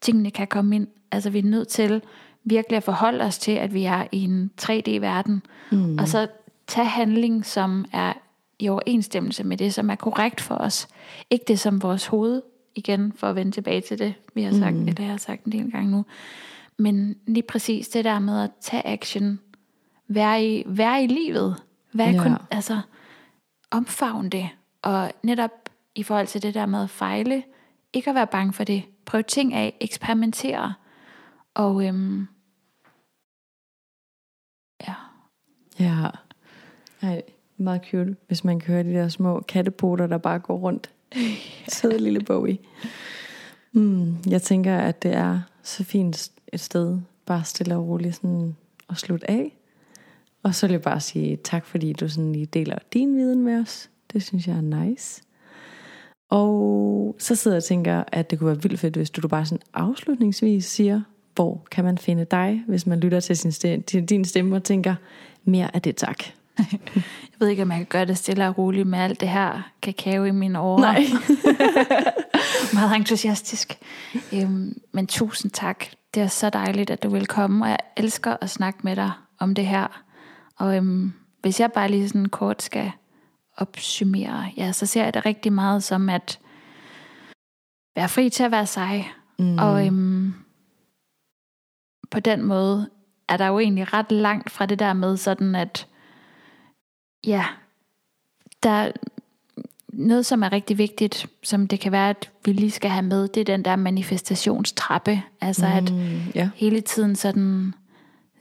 tingene 0.00 0.30
kan 0.30 0.46
komme 0.46 0.76
ind. 0.76 0.86
Altså 1.12 1.30
vi 1.30 1.38
er 1.38 1.42
nødt 1.42 1.68
til 1.68 2.02
virkelig 2.44 2.76
at 2.76 2.82
forholde 2.82 3.24
os 3.24 3.38
til, 3.38 3.52
at 3.52 3.74
vi 3.74 3.84
er 3.84 4.04
i 4.12 4.24
en 4.24 4.50
3D-verden, 4.62 5.42
mm. 5.72 5.98
og 5.98 6.08
så 6.08 6.28
tage 6.66 6.86
handling, 6.86 7.46
som 7.46 7.84
er 7.92 8.12
i 8.58 8.68
overensstemmelse 8.68 9.44
med 9.44 9.56
det, 9.56 9.74
som 9.74 9.90
er 9.90 9.94
korrekt 9.94 10.40
for 10.40 10.54
os. 10.54 10.88
Ikke 11.30 11.44
det, 11.48 11.60
som 11.60 11.82
vores 11.82 12.06
hoved, 12.06 12.42
igen 12.74 13.12
for 13.12 13.26
at 13.26 13.36
vende 13.36 13.52
tilbage 13.52 13.80
til 13.80 13.98
det, 13.98 14.14
vi 14.34 14.42
har 14.42 14.52
sagt, 14.52 14.76
mm. 14.76 14.88
eller 14.88 15.02
jeg 15.02 15.10
har 15.10 15.18
sagt 15.18 15.44
en 15.44 15.52
del 15.52 15.70
gange 15.70 15.90
nu, 15.90 16.04
men 16.78 17.16
lige 17.26 17.42
præcis 17.42 17.88
det 17.88 18.04
der 18.04 18.18
med 18.18 18.42
at 18.42 18.50
tage 18.60 18.86
action, 18.86 19.40
være 20.08 20.46
i, 20.46 20.64
være 20.66 21.04
i 21.04 21.06
livet, 21.06 21.62
være 21.92 22.10
ja. 22.10 22.22
kun, 22.22 22.36
altså 22.50 22.80
omfavne 23.70 24.30
det, 24.30 24.48
og 24.82 25.12
netop 25.22 25.50
i 25.94 26.02
forhold 26.02 26.26
til 26.26 26.42
det 26.42 26.54
der 26.54 26.66
med 26.66 26.82
at 26.82 26.90
fejle, 26.90 27.42
ikke 27.92 28.10
at 28.10 28.16
være 28.16 28.26
bange 28.26 28.52
for 28.52 28.64
det, 28.64 28.84
prøv 29.04 29.24
ting 29.24 29.54
af, 29.54 29.76
eksperimentere, 29.80 30.74
og 31.54 31.86
øhm, 31.86 32.26
ja. 34.88 34.94
Ja, 35.78 36.08
Ej, 37.04 37.22
meget 37.56 37.80
cute, 37.90 38.16
hvis 38.26 38.44
man 38.44 38.60
kan 38.60 38.74
høre 38.74 38.84
de 38.84 38.92
der 38.92 39.08
små 39.08 39.40
kattepoter, 39.40 40.06
der 40.06 40.18
bare 40.18 40.38
går 40.38 40.56
rundt. 40.56 40.90
Søde 41.68 41.98
lille 41.98 42.20
Bowie. 42.20 42.58
Mm, 43.72 44.16
jeg 44.26 44.42
tænker, 44.42 44.78
at 44.78 45.02
det 45.02 45.14
er 45.14 45.40
så 45.62 45.84
fint 45.84 46.30
et 46.52 46.60
sted, 46.60 46.98
bare 47.26 47.44
stille 47.44 47.76
og 47.76 47.88
roligt 47.88 48.14
sådan 48.16 48.56
at 48.90 48.96
slutte 48.96 49.30
af. 49.30 49.56
Og 50.42 50.54
så 50.54 50.66
vil 50.66 50.74
jeg 50.74 50.82
bare 50.82 51.00
sige 51.00 51.36
tak, 51.36 51.66
fordi 51.66 51.92
du 51.92 52.08
sådan 52.08 52.32
lige 52.32 52.46
deler 52.46 52.78
din 52.92 53.16
viden 53.16 53.42
med 53.42 53.60
os. 53.60 53.90
Det 54.12 54.22
synes 54.22 54.48
jeg 54.48 54.56
er 54.56 54.84
nice. 54.84 55.22
Og 56.30 57.16
så 57.18 57.34
sidder 57.34 57.54
jeg 57.54 57.60
og 57.60 57.64
tænker, 57.64 58.04
at 58.12 58.30
det 58.30 58.38
kunne 58.38 58.48
være 58.48 58.62
vildt 58.62 58.80
fedt, 58.80 58.96
hvis 58.96 59.10
du 59.10 59.28
bare 59.28 59.46
sådan 59.46 59.62
afslutningsvis 59.74 60.64
siger, 60.64 61.02
hvor 61.34 61.66
kan 61.70 61.84
man 61.84 61.98
finde 61.98 62.24
dig, 62.24 62.64
hvis 62.68 62.86
man 62.86 63.00
lytter 63.00 63.20
til, 63.20 63.36
sin 63.36 63.52
stemme, 63.52 63.82
til 63.82 64.04
din 64.04 64.24
stemme 64.24 64.56
og 64.56 64.64
tænker, 64.64 64.94
mere 65.44 65.74
af 65.74 65.82
det 65.82 65.96
tak. 65.96 66.24
Jeg 67.32 67.40
ved 67.40 67.48
ikke, 67.48 67.62
om 67.62 67.70
jeg 67.70 67.78
kan 67.78 67.86
gøre 67.86 68.04
det 68.04 68.18
stille 68.18 68.48
og 68.48 68.58
roligt 68.58 68.86
med 68.86 68.98
alt 68.98 69.20
det 69.20 69.28
her 69.28 69.70
kakao 69.82 70.24
i 70.24 70.30
mine 70.30 70.60
årer. 70.60 70.80
Nej. 70.80 71.04
Meget 72.74 72.96
entusiastisk. 72.96 73.78
Øhm, 74.32 74.80
men 74.92 75.06
tusind 75.06 75.50
tak. 75.50 75.84
Det 76.14 76.22
er 76.22 76.26
så 76.26 76.50
dejligt, 76.50 76.90
at 76.90 77.02
du 77.02 77.08
vil 77.08 77.26
komme, 77.26 77.64
og 77.64 77.68
jeg 77.68 77.78
elsker 77.96 78.36
at 78.40 78.50
snakke 78.50 78.78
med 78.82 78.96
dig 78.96 79.12
om 79.38 79.54
det 79.54 79.66
her. 79.66 80.04
Og 80.56 80.76
øhm, 80.76 81.12
hvis 81.40 81.60
jeg 81.60 81.72
bare 81.72 81.88
lige 81.88 82.08
sådan 82.08 82.26
kort 82.26 82.62
skal 82.62 82.92
opsummere, 83.56 84.50
ja, 84.56 84.72
så 84.72 84.86
ser 84.86 85.04
jeg 85.04 85.14
det 85.14 85.26
rigtig 85.26 85.52
meget 85.52 85.84
som 85.84 86.08
at 86.08 86.38
være 87.96 88.08
fri 88.08 88.30
til 88.30 88.42
at 88.42 88.50
være 88.50 88.66
sig. 88.66 89.12
Mm. 89.38 89.58
Og 89.58 89.86
øhm, 89.86 90.34
på 92.10 92.20
den 92.20 92.42
måde 92.42 92.90
er 93.28 93.36
der 93.36 93.46
jo 93.46 93.58
egentlig 93.58 93.92
ret 93.92 94.12
langt 94.12 94.50
fra 94.50 94.66
det 94.66 94.78
der 94.78 94.92
med 94.92 95.16
sådan, 95.16 95.54
at 95.54 95.86
ja, 97.26 97.44
der 98.62 98.70
er 98.70 98.92
noget, 99.88 100.26
som 100.26 100.42
er 100.42 100.52
rigtig 100.52 100.78
vigtigt, 100.78 101.26
som 101.42 101.68
det 101.68 101.80
kan 101.80 101.92
være, 101.92 102.10
at 102.10 102.30
vi 102.44 102.52
lige 102.52 102.70
skal 102.70 102.90
have 102.90 103.02
med, 103.02 103.28
det 103.28 103.40
er 103.40 103.44
den 103.44 103.64
der 103.64 103.76
manifestationstrappe. 103.76 105.22
Altså 105.40 105.66
mm, 105.66 105.72
at 105.72 105.92
yeah. 106.36 106.48
hele 106.54 106.80
tiden 106.80 107.16
sådan 107.16 107.74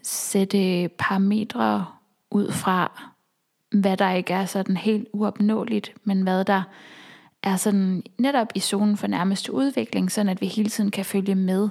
sætte 0.04 0.90
parametre 0.98 1.86
ud 2.32 2.52
fra, 2.52 3.10
hvad 3.72 3.98
der 3.98 4.12
ikke 4.12 4.34
er 4.34 4.46
sådan 4.46 4.78
helt 4.78 5.08
uopnåeligt, 5.14 5.94
men 6.04 6.22
hvad 6.22 6.46
der 6.46 6.64
er 7.44 7.56
sådan 7.56 8.04
netop 8.18 8.48
i 8.56 8.60
zonen 8.60 8.98
for 8.98 9.08
nærmeste 9.08 9.54
udvikling, 9.54 10.12
sådan 10.12 10.30
at 10.30 10.42
vi 10.42 10.48
hele 10.48 10.70
tiden 10.70 10.92
kan 10.92 11.06
følge 11.06 11.36
med, 11.36 11.70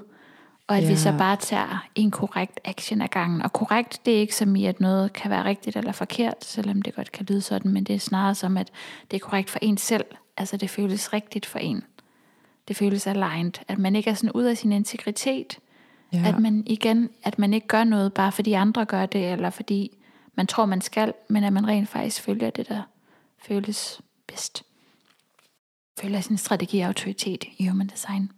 og 0.72 0.78
at 0.78 0.84
ja. 0.84 0.88
vi 0.88 0.96
så 0.96 1.14
bare 1.18 1.36
tager 1.36 1.86
en 1.94 2.10
korrekt 2.10 2.60
action 2.64 3.02
ad 3.02 3.08
gangen. 3.08 3.42
Og 3.42 3.52
korrekt, 3.52 4.00
det 4.06 4.14
er 4.14 4.18
ikke 4.18 4.36
som 4.36 4.56
i, 4.56 4.66
at 4.66 4.80
noget 4.80 5.12
kan 5.12 5.30
være 5.30 5.44
rigtigt 5.44 5.76
eller 5.76 5.92
forkert, 5.92 6.44
selvom 6.44 6.82
det 6.82 6.94
godt 6.94 7.12
kan 7.12 7.26
lyde 7.26 7.40
sådan, 7.40 7.72
men 7.72 7.84
det 7.84 7.94
er 7.94 7.98
snarere 7.98 8.34
som, 8.34 8.56
at 8.56 8.70
det 9.10 9.16
er 9.16 9.20
korrekt 9.20 9.50
for 9.50 9.58
en 9.62 9.76
selv. 9.76 10.04
Altså 10.36 10.56
det 10.56 10.70
føles 10.70 11.12
rigtigt 11.12 11.46
for 11.46 11.58
en. 11.58 11.84
Det 12.68 12.76
føles 12.76 13.06
aligned. 13.06 13.52
At 13.68 13.78
man 13.78 13.96
ikke 13.96 14.10
er 14.10 14.14
sådan 14.14 14.32
ud 14.32 14.44
af 14.44 14.56
sin 14.56 14.72
integritet. 14.72 15.58
Ja. 16.12 16.22
At 16.26 16.38
man 16.38 16.62
igen, 16.66 17.10
at 17.22 17.38
man 17.38 17.54
ikke 17.54 17.66
gør 17.66 17.84
noget, 17.84 18.12
bare 18.12 18.32
fordi 18.32 18.52
andre 18.52 18.84
gør 18.84 19.06
det, 19.06 19.32
eller 19.32 19.50
fordi 19.50 19.98
man 20.34 20.46
tror, 20.46 20.66
man 20.66 20.80
skal, 20.80 21.12
men 21.28 21.44
at 21.44 21.52
man 21.52 21.68
rent 21.68 21.88
faktisk 21.88 22.22
følger 22.22 22.50
det, 22.50 22.68
der 22.68 22.82
føles 23.38 24.00
bedst. 24.26 24.64
Følger 26.00 26.20
sin 26.20 26.36
strategi 26.36 26.80
og 26.80 26.86
autoritet 26.86 27.44
i 27.58 27.66
human 27.66 27.86
design. 27.86 28.32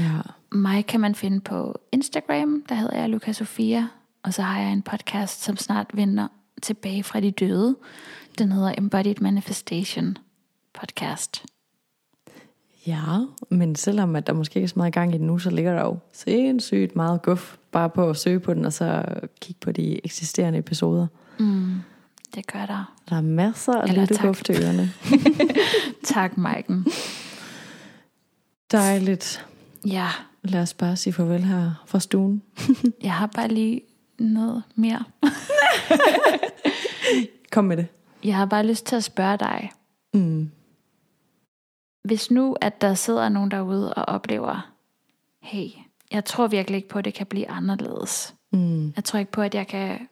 Ja. 0.00 0.20
Mig 0.52 0.86
kan 0.86 1.00
man 1.00 1.14
finde 1.14 1.40
på 1.40 1.80
Instagram, 1.92 2.64
der 2.68 2.74
hedder 2.74 2.96
jeg 2.98 3.08
Luca 3.08 3.32
Sofia, 3.32 3.88
og 4.22 4.34
så 4.34 4.42
har 4.42 4.60
jeg 4.60 4.72
en 4.72 4.82
podcast, 4.82 5.42
som 5.42 5.56
snart 5.56 5.86
vender 5.94 6.28
tilbage 6.62 7.02
fra 7.02 7.20
de 7.20 7.30
døde. 7.30 7.76
Den 8.38 8.52
hedder 8.52 8.74
Embodied 8.78 9.20
Manifestation 9.20 10.18
Podcast. 10.80 11.44
Ja, 12.86 13.18
men 13.50 13.76
selvom 13.76 14.16
at 14.16 14.26
der 14.26 14.32
måske 14.32 14.56
ikke 14.56 14.64
er 14.64 14.68
så 14.68 14.74
meget 14.76 14.92
gang 14.92 15.14
i 15.14 15.18
den 15.18 15.26
nu, 15.26 15.38
så 15.38 15.50
ligger 15.50 15.74
der 15.74 15.82
jo 15.82 15.98
sindssygt 16.12 16.96
meget 16.96 17.22
guf 17.22 17.56
bare 17.72 17.90
på 17.90 18.10
at 18.10 18.16
søge 18.16 18.40
på 18.40 18.54
den, 18.54 18.64
og 18.64 18.72
så 18.72 19.04
kigge 19.40 19.60
på 19.60 19.72
de 19.72 20.04
eksisterende 20.04 20.58
episoder. 20.58 21.06
Mm, 21.38 21.74
det 22.34 22.46
gør 22.46 22.66
der. 22.66 22.94
Der 23.08 23.16
er 23.16 23.20
masser 23.20 23.72
af 23.72 23.96
lytte 24.00 24.22
guf 24.22 24.42
til 24.42 24.62
ørerne. 24.62 24.92
tak, 26.14 26.36
Maiken. 26.36 26.86
Dejligt. 28.72 29.46
Ja. 29.86 30.08
Lad 30.42 30.62
os 30.62 30.74
bare 30.74 30.96
sige 30.96 31.12
farvel 31.12 31.44
her 31.44 31.84
fra 31.86 32.00
stuen. 32.00 32.42
jeg 33.02 33.14
har 33.14 33.26
bare 33.26 33.48
lige 33.48 33.80
noget 34.18 34.62
mere. 34.74 35.04
Kom 37.52 37.64
med 37.64 37.76
det. 37.76 37.86
Jeg 38.24 38.36
har 38.36 38.46
bare 38.46 38.66
lyst 38.66 38.86
til 38.86 38.96
at 38.96 39.04
spørge 39.04 39.36
dig. 39.36 39.70
Mm. 40.14 40.50
Hvis 42.04 42.30
nu, 42.30 42.56
at 42.60 42.80
der 42.80 42.94
sidder 42.94 43.28
nogen 43.28 43.50
derude 43.50 43.94
og 43.94 44.04
oplever, 44.04 44.72
hey, 45.42 45.68
jeg 46.10 46.24
tror 46.24 46.46
virkelig 46.46 46.76
ikke 46.76 46.88
på, 46.88 46.98
at 46.98 47.04
det 47.04 47.14
kan 47.14 47.26
blive 47.26 47.50
anderledes. 47.50 48.34
Mm. 48.52 48.92
Jeg 48.96 49.04
tror 49.04 49.18
ikke 49.18 49.32
på, 49.32 49.42
at 49.42 49.54
jeg 49.54 49.66
kan 49.66 50.08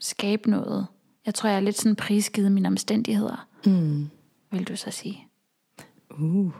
skabe 0.00 0.50
noget. 0.50 0.86
Jeg 1.26 1.34
tror, 1.34 1.48
jeg 1.48 1.56
er 1.56 1.60
lidt 1.60 1.78
sådan 1.78 1.96
prisgivet 1.96 2.52
mine 2.52 2.68
omstændigheder. 2.68 3.48
Mm. 3.66 4.10
Vil 4.50 4.68
du 4.68 4.76
så 4.76 4.90
sige? 4.90 5.26
Uh. 6.10 6.52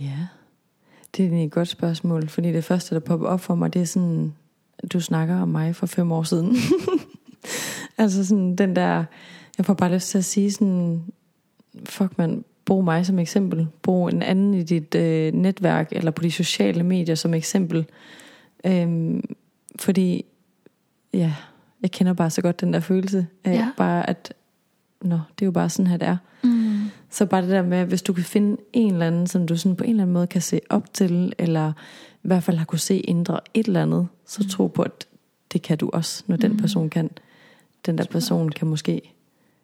Ja. 0.00 0.26
Det 1.16 1.40
er 1.40 1.44
et 1.44 1.50
godt 1.50 1.68
spørgsmål, 1.68 2.28
fordi 2.28 2.52
det 2.52 2.64
første, 2.64 2.94
der 2.94 3.00
popper 3.00 3.26
op 3.26 3.40
for 3.40 3.54
mig, 3.54 3.74
det 3.74 3.82
er 3.82 3.86
sådan, 3.86 4.34
du 4.92 5.00
snakker 5.00 5.36
om 5.36 5.48
mig 5.48 5.76
for 5.76 5.86
fem 5.86 6.12
år 6.12 6.22
siden. 6.22 6.56
altså 7.98 8.26
sådan 8.26 8.56
den 8.56 8.76
der, 8.76 9.04
jeg 9.58 9.66
får 9.66 9.74
bare 9.74 9.94
lyst 9.94 10.08
til 10.08 10.18
at 10.18 10.24
sige 10.24 10.52
sådan, 10.52 11.04
fuck 11.84 12.18
man, 12.18 12.44
brug 12.64 12.84
mig 12.84 13.06
som 13.06 13.18
eksempel. 13.18 13.66
Brug 13.82 14.08
en 14.08 14.22
anden 14.22 14.54
i 14.54 14.62
dit 14.62 14.94
øh, 14.94 15.32
netværk, 15.32 15.88
eller 15.92 16.10
på 16.10 16.22
de 16.22 16.30
sociale 16.30 16.82
medier 16.82 17.14
som 17.14 17.34
eksempel. 17.34 17.86
Øhm, 18.66 19.36
fordi, 19.76 20.24
ja, 21.12 21.34
jeg 21.84 21.90
kender 21.90 22.12
bare 22.12 22.30
så 22.30 22.42
godt 22.42 22.60
den 22.60 22.72
der 22.72 22.80
følelse 22.80 23.26
af 23.44 23.54
ja. 23.54 23.70
bare, 23.76 24.10
at 24.10 24.34
nå, 25.02 25.14
det 25.14 25.44
er 25.44 25.46
jo 25.46 25.52
bare 25.52 25.68
sådan 25.68 25.86
her, 25.86 25.96
det 25.96 26.08
er. 26.08 26.16
Mm. 26.44 26.90
Så 27.10 27.26
bare 27.26 27.42
det 27.42 27.50
der 27.50 27.62
med, 27.62 27.84
hvis 27.84 28.02
du 28.02 28.12
kan 28.12 28.24
finde 28.24 28.56
en 28.72 28.92
eller 28.92 29.06
anden, 29.06 29.26
som 29.26 29.46
du 29.46 29.56
sådan 29.56 29.76
på 29.76 29.84
en 29.84 29.90
eller 29.90 30.02
anden 30.02 30.14
måde 30.14 30.26
kan 30.26 30.42
se 30.42 30.60
op 30.70 30.94
til, 30.94 31.32
eller 31.38 31.72
i 32.12 32.26
hvert 32.26 32.42
fald 32.42 32.56
har 32.56 32.64
kunne 32.64 32.78
se 32.78 33.04
ændre 33.08 33.40
et 33.54 33.66
eller 33.66 33.82
andet, 33.82 34.08
så 34.26 34.42
mm. 34.42 34.48
tro 34.48 34.66
på, 34.66 34.82
at 34.82 35.06
det 35.52 35.62
kan 35.62 35.78
du 35.78 35.90
også, 35.92 36.24
når 36.26 36.36
mm. 36.36 36.40
den 36.40 36.56
person 36.56 36.90
kan. 36.90 37.10
Den 37.86 37.98
der 37.98 38.04
person 38.10 38.48
kan 38.48 38.68
måske 38.68 39.14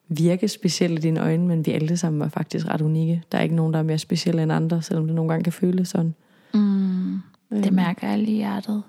virke 0.08 0.48
speciel 0.48 0.92
i 0.92 0.96
dine 0.96 1.20
øjne, 1.20 1.46
men 1.46 1.66
vi 1.66 1.70
alle 1.70 1.96
sammen 1.96 2.22
er 2.22 2.28
faktisk 2.28 2.68
ret 2.68 2.80
unikke. 2.80 3.22
Der 3.32 3.38
er 3.38 3.42
ikke 3.42 3.54
nogen, 3.54 3.72
der 3.72 3.78
er 3.78 3.82
mere 3.82 3.98
specielle 3.98 4.42
end 4.42 4.52
andre, 4.52 4.82
selvom 4.82 5.06
det 5.06 5.14
nogle 5.14 5.30
gange 5.30 5.44
kan 5.44 5.52
føles 5.52 5.88
sådan. 5.88 6.14
Mm. 6.54 7.20
Det 7.50 7.66
øhm. 7.66 7.74
mærker 7.74 8.08
jeg 8.08 8.18
lige 8.18 8.32
i 8.32 8.36
hjertet. 8.36 8.82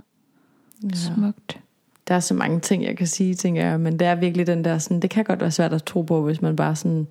Ja. 0.83 0.95
Smukt. 0.95 1.59
Der 2.11 2.15
er 2.15 2.19
så 2.19 2.33
mange 2.33 2.59
ting, 2.59 2.83
jeg 2.83 2.97
kan 2.97 3.07
sige, 3.07 3.35
tænker 3.35 3.65
jeg, 3.65 3.79
men 3.79 3.99
det 3.99 4.07
er 4.07 4.15
virkelig 4.15 4.47
den 4.47 4.63
der 4.63 4.77
sådan, 4.77 4.99
det 4.99 5.09
kan 5.09 5.23
godt 5.23 5.41
være 5.41 5.51
svært 5.51 5.73
at 5.73 5.83
tro 5.83 6.01
på, 6.01 6.21
hvis 6.21 6.41
man 6.41 6.55
bare 6.55 6.75
sådan, 6.75 7.07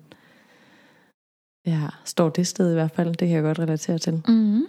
ja, 1.65 1.81
står 2.05 2.29
det 2.29 2.47
sted 2.47 2.71
i 2.71 2.73
hvert 2.73 2.91
fald, 2.91 3.07
det 3.09 3.27
kan 3.27 3.29
jeg 3.29 3.43
godt 3.43 3.59
relatere 3.59 3.97
til. 3.97 4.21
Mm. 4.27 4.61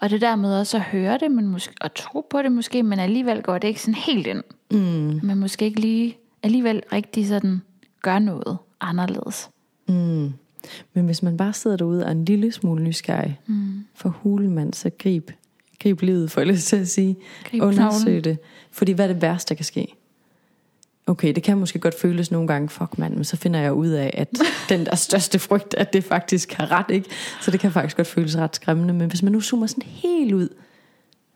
Og 0.00 0.10
det 0.10 0.20
der 0.20 0.36
med 0.36 0.58
også 0.58 0.76
at 0.76 0.82
høre 0.82 1.18
det, 1.18 1.30
men 1.30 1.48
måske, 1.48 1.74
og 1.80 1.94
tro 1.94 2.26
på 2.30 2.42
det 2.42 2.52
måske, 2.52 2.82
men 2.82 2.98
alligevel 2.98 3.42
går 3.42 3.58
det 3.58 3.68
ikke 3.68 3.80
sådan 3.80 3.94
helt 3.94 4.26
ind. 4.26 4.42
Mm. 4.70 5.20
Men 5.22 5.38
måske 5.38 5.64
ikke 5.64 5.80
lige 5.80 6.16
alligevel 6.42 6.82
rigtig 6.92 7.26
sådan 7.26 7.62
gør 8.02 8.18
noget 8.18 8.58
anderledes. 8.80 9.50
Mm. 9.88 10.32
Men 10.94 11.06
hvis 11.06 11.22
man 11.22 11.36
bare 11.36 11.52
sidder 11.52 11.76
derude 11.76 12.02
og 12.02 12.08
er 12.08 12.12
en 12.12 12.24
lille 12.24 12.52
smule 12.52 12.82
nysgerrig 12.82 13.40
Mm. 13.46 13.84
for 13.94 14.08
hulemand, 14.08 14.74
så 14.74 14.90
grib, 14.98 15.30
grib 15.82 16.02
livet, 16.02 16.30
for 16.30 16.40
jeg 16.40 16.48
lyst 16.48 16.66
til 16.66 16.76
at 16.76 16.88
sige. 16.88 17.16
Grib 17.50 17.62
Undersøg 17.62 18.24
det. 18.24 18.38
Fordi 18.70 18.92
hvad 18.92 19.08
er 19.08 19.12
det 19.12 19.22
værste, 19.22 19.48
der 19.48 19.54
kan 19.54 19.64
ske? 19.64 19.94
Okay, 21.06 21.34
det 21.34 21.42
kan 21.42 21.58
måske 21.58 21.78
godt 21.78 22.00
føles 22.00 22.30
nogle 22.30 22.48
gange, 22.48 22.68
fuck 22.68 22.98
mand, 22.98 23.14
men 23.14 23.24
så 23.24 23.36
finder 23.36 23.60
jeg 23.60 23.72
ud 23.72 23.88
af, 23.88 24.10
at 24.14 24.28
den 24.68 24.86
der 24.86 24.94
største 24.94 25.38
frygt, 25.38 25.74
at 25.74 25.92
det 25.92 26.04
faktisk 26.04 26.52
har 26.52 26.70
ret, 26.70 26.90
ikke? 26.90 27.08
Så 27.40 27.50
det 27.50 27.60
kan 27.60 27.72
faktisk 27.72 27.96
godt 27.96 28.06
føles 28.06 28.36
ret 28.36 28.56
skræmmende. 28.56 28.94
Men 28.94 29.08
hvis 29.08 29.22
man 29.22 29.32
nu 29.32 29.40
zoomer 29.40 29.66
sådan 29.66 29.82
helt 29.86 30.34
ud, 30.34 30.48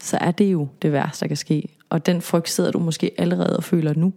så 0.00 0.18
er 0.20 0.30
det 0.30 0.52
jo 0.52 0.68
det 0.82 0.92
værste, 0.92 1.20
der 1.20 1.28
kan 1.28 1.36
ske. 1.36 1.68
Og 1.90 2.06
den 2.06 2.22
frygt 2.22 2.48
sidder 2.48 2.70
du 2.70 2.78
måske 2.78 3.10
allerede 3.18 3.56
og 3.56 3.64
føler 3.64 3.94
nu. 3.94 4.12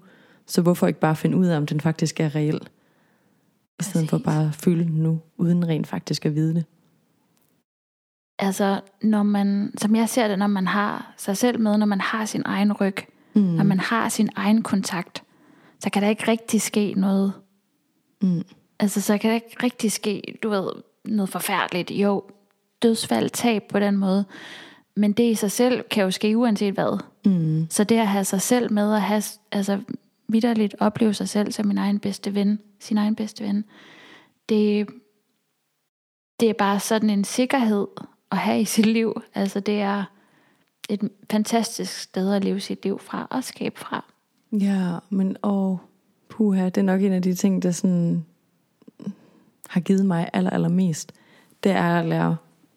Så 0.48 0.62
hvorfor 0.62 0.88
ikke 0.88 1.00
bare 1.00 1.16
finde 1.16 1.38
ud 1.38 1.46
af, 1.46 1.58
om 1.58 1.66
den 1.66 1.82
faktisk 1.82 2.20
er 2.20 2.36
reel? 2.36 2.60
I 3.80 3.84
stedet 3.84 4.10
for 4.10 4.18
bare 4.18 4.48
at 4.48 4.56
føle 4.56 4.84
den 4.84 4.94
nu, 4.94 5.20
uden 5.38 5.68
rent 5.68 5.88
faktisk 5.88 6.26
at 6.26 6.36
vide 6.36 6.54
det. 6.54 6.66
Altså, 8.40 8.82
når 9.02 9.24
man, 9.24 9.74
som 9.78 9.96
jeg 9.96 10.10
ser 10.10 10.28
det, 10.28 10.40
når 10.40 10.48
man 10.48 10.68
har 10.68 11.14
sig 11.18 11.38
selv 11.38 11.60
med, 11.60 11.78
når 11.78 11.86
man 11.86 12.02
har 12.02 12.26
sin 12.26 12.42
egen 12.46 12.74
ryg, 12.74 12.96
Mm. 13.36 13.42
når 13.42 13.64
man 13.64 13.80
har 13.80 14.10
sin 14.10 14.30
egen 14.36 14.64
kontakt, 14.64 15.24
så 15.80 15.90
kan 15.90 16.02
der 16.04 16.10
ikke 16.10 16.28
rigtig 16.28 16.62
ske 16.62 16.94
noget. 16.98 17.34
Mm. 18.22 18.44
Altså, 18.80 19.02
så 19.02 19.18
kan 19.18 19.30
der 19.30 19.36
ikke 19.36 19.56
rigtig 19.64 19.92
ske, 19.92 20.38
du 20.44 20.50
ved, 20.50 20.72
noget 21.06 21.30
forfærdeligt. 21.30 21.92
Jo, 21.92 22.24
dødsfald, 22.82 23.30
tab 23.30 23.64
på 23.70 23.80
den 23.80 23.98
måde. 23.98 24.26
Men 24.96 25.12
det 25.14 25.24
i 25.24 25.36
sig 25.36 25.52
selv 25.52 25.84
kan 25.92 26.04
jo 26.04 26.12
ske 26.12 26.38
uanset 26.38 26.74
hvad. 26.74 27.00
Mm. 27.26 27.68
Så 27.70 27.84
det 27.84 27.98
at 27.98 28.08
have 28.08 28.26
sig 28.26 28.42
selv 28.42 28.72
med, 28.74 28.94
at 28.94 29.02
have, 29.02 29.24
altså 29.52 29.82
vidderligt 30.28 30.76
opleve 30.80 31.14
sig 31.14 31.30
selv 31.30 31.52
som 31.52 31.66
min 31.66 31.78
egen 31.78 32.00
bedste 32.00 32.36
ven, 32.36 32.60
sin 32.80 32.98
egen 32.98 33.16
bedste 33.16 33.44
ven, 33.44 33.66
det, 34.50 34.88
det 36.40 36.50
er 36.50 36.54
bare 36.54 36.80
sådan 36.80 37.10
en 37.10 37.24
sikkerhed 37.24 37.88
at 38.34 38.40
have 38.40 38.62
i 38.62 38.66
sit 38.66 38.86
liv. 38.86 39.22
Altså 39.36 39.60
det 39.60 39.82
er 39.82 40.04
et 40.90 41.10
fantastisk 41.32 42.00
sted 42.00 42.34
at 42.34 42.44
leve 42.44 42.60
sit 42.60 42.84
liv 42.84 43.00
fra 43.00 43.28
og 43.30 43.44
skabe 43.44 43.80
fra. 43.80 44.06
Ja, 44.52 44.98
men 45.10 45.38
åh, 45.44 45.78
puha, 46.30 46.66
det 46.66 46.78
er 46.78 46.82
nok 46.82 47.02
en 47.02 47.12
af 47.12 47.22
de 47.22 47.34
ting, 47.34 47.64
der 47.64 47.72
sådan 47.72 48.26
har 49.70 49.80
givet 49.82 50.06
mig 50.06 50.30
aller, 50.34 50.50
allermest. 50.50 51.12
Det 51.64 51.72
er 51.72 52.00
at 52.00 52.06
lære 52.06 52.36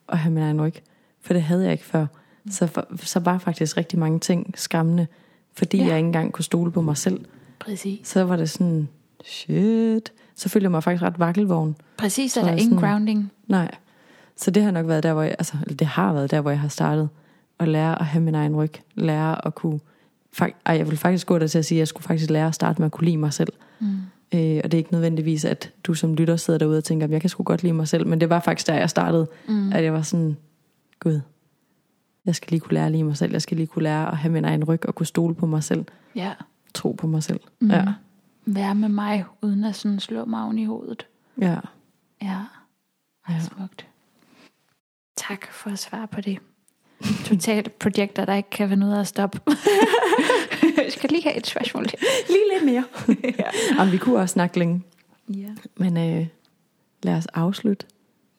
at 0.09 0.18
have 0.18 0.32
min 0.32 0.42
egen 0.42 0.62
ryg. 0.62 0.74
For 1.20 1.32
det 1.32 1.42
havde 1.42 1.62
jeg 1.64 1.72
ikke 1.72 1.84
før. 1.84 2.07
Så, 2.50 2.66
for, 2.66 2.86
så 2.96 3.20
var 3.20 3.38
faktisk 3.38 3.76
rigtig 3.76 3.98
mange 3.98 4.18
ting 4.20 4.54
skræmmende, 4.57 5.07
fordi 5.54 5.76
Ja. 5.78 5.86
jeg 5.86 5.96
ikke 5.96 6.07
engang 6.07 6.32
kunne 6.32 6.44
stole 6.44 6.72
på 6.72 6.80
mig 6.80 6.96
selv. 6.96 7.24
Præcis. 7.59 8.09
Så 8.09 8.24
var 8.24 8.36
det 8.36 8.50
sådan, 8.50 8.88
shit. 9.24 10.12
Så 10.34 10.48
følte 10.48 10.64
jeg 10.64 10.70
mig 10.70 10.82
faktisk 10.82 11.02
ret 11.02 11.18
vakkelvogn. 11.18 11.76
Præcis, 11.96 12.32
Så 12.32 12.40
er 12.40 12.44
der 12.44 12.52
er 12.52 12.57
ingen 12.57 12.74
sådan- 12.78 12.90
grounding. 12.90 13.32
Nej. 13.46 13.74
Så 14.37 14.51
det 14.51 14.62
har 14.62 14.70
nok 14.70 14.87
været 14.87 15.03
der, 15.03 15.12
hvor 15.12 15.22
jeg, 15.22 15.37
altså, 15.39 15.57
eller 15.62 15.76
det 15.76 15.87
har 15.87 16.12
været 16.12 16.30
der, 16.30 16.41
hvor 16.41 16.51
jeg 16.51 16.61
har 16.61 16.68
startet. 16.68 17.09
At 17.59 17.68
lære 17.68 18.01
at 18.01 18.07
have 18.07 18.24
min 18.24 18.34
egen 18.34 18.57
ryg. 18.57 18.72
Lære 18.95 19.47
at 19.47 19.55
kunne, 19.55 19.80
fak, 20.32 20.53
ej, 20.66 20.76
jeg 20.76 20.89
vil 20.91 20.97
faktisk 20.97 21.26
gå 21.26 21.39
der 21.39 21.47
til 21.47 21.59
at 21.59 21.64
sige, 21.64 21.76
at 21.76 21.78
jeg 21.78 21.89
skulle 21.89 22.05
faktisk 22.05 22.30
lære 22.30 22.47
at 22.47 22.55
starte 22.55 22.80
med 22.80 22.87
at 22.87 22.93
kunne 22.93 23.05
lide 23.05 23.16
mig 23.16 23.32
selv. 23.32 23.53
Mm. 23.80 23.87
Øh, 24.34 24.61
og 24.64 24.72
det 24.72 24.74
er 24.74 24.78
ikke 24.78 24.93
nødvendigvis, 24.93 25.45
at 25.45 25.72
du 25.84 25.95
som 25.95 26.14
lytter 26.14 26.37
sidder 26.37 26.59
derude 26.59 26.78
og 26.78 26.84
tænker, 26.84 27.07
at 27.07 27.12
jeg 27.12 27.20
kan 27.20 27.30
sgu 27.30 27.43
godt 27.43 27.62
lide 27.62 27.72
mig 27.72 27.89
selv. 27.89 28.07
Men 28.07 28.20
det 28.20 28.30
var 28.30 28.41
faktisk 28.41 28.66
der, 28.66 28.74
jeg 28.74 28.91
startede. 28.91 29.26
Mm. 29.49 29.72
At 29.72 29.84
jeg 29.84 29.93
var 29.93 30.03
sådan, 30.03 30.37
gud, 31.01 31.20
jeg 32.24 32.34
skal 32.34 32.51
lige 32.51 32.61
kunne 32.61 32.74
lære 32.74 32.87
at 32.87 32.93
lide 32.93 33.05
mig 33.05 33.16
selv. 33.16 33.32
Jeg 33.32 33.43
skal 33.43 33.57
lige 33.57 33.66
kunne 33.66 33.82
lære 33.82 34.11
at 34.11 34.16
have 34.16 34.32
min 34.32 34.45
egen 34.45 34.64
ryg 34.64 34.87
og 34.87 34.95
kunne 34.95 35.07
stole 35.07 35.34
på 35.34 35.47
mig 35.47 35.64
selv. 35.64 35.84
Ja. 36.14 36.32
Tro 36.74 36.93
på 36.93 37.07
mig 37.07 37.22
selv. 37.22 37.41
Mm. 37.61 37.70
Ja. 37.70 37.84
Være 38.47 38.74
med 38.74 38.89
mig, 38.89 39.24
uden 39.43 39.64
at 39.64 39.74
sådan 39.74 40.01
slå 40.01 40.24
mig 40.24 40.43
oven 40.45 40.59
i 40.59 40.64
hovedet. 40.64 41.07
Ja. 41.41 41.59
Ja. 42.22 42.41
Ja. 43.28 43.41
Smukt. 43.41 43.87
Tak 45.16 45.52
for 45.52 45.70
at 45.70 45.78
svare 45.78 46.06
på 46.08 46.20
det. 46.20 46.38
Totalt 47.24 47.78
projekter, 47.78 48.24
der 48.24 48.34
ikke 48.34 48.50
kan 48.50 48.68
finde 48.68 48.86
ud 48.86 48.92
af 48.92 49.00
at 49.00 49.06
stoppe. 49.06 49.40
Jeg 50.76 50.86
skal 50.92 51.10
lige 51.10 51.22
have 51.22 51.36
et 51.36 51.46
spørgsmål 51.46 51.88
til. 51.88 51.98
Lige 52.28 52.44
lidt 52.54 52.64
mere. 52.64 52.84
ja. 53.38 53.50
Jamen, 53.78 53.92
vi 53.92 53.98
kunne 53.98 54.16
også 54.20 54.32
snakke 54.32 54.58
længe. 54.58 54.82
ja. 55.28 55.48
Men 55.76 55.96
øh, 55.96 56.26
lad 57.02 57.14
os 57.14 57.26
afslutte. 57.26 57.86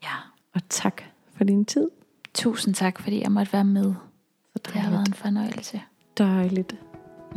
ja. 0.03 0.09
Og 0.53 0.61
tak 0.69 1.01
for 1.37 1.43
din 1.43 1.65
tid. 1.65 1.87
Tusind 2.33 2.73
tak, 2.75 2.99
fordi 3.01 3.21
jeg 3.21 3.31
måtte 3.31 3.53
være 3.53 3.63
med. 3.63 3.93
Så 4.55 4.61
Det 4.65 4.73
har 4.73 4.91
været 4.91 5.07
en 5.07 5.13
fornøjelse. 5.13 5.81
dejligt. 6.17 6.75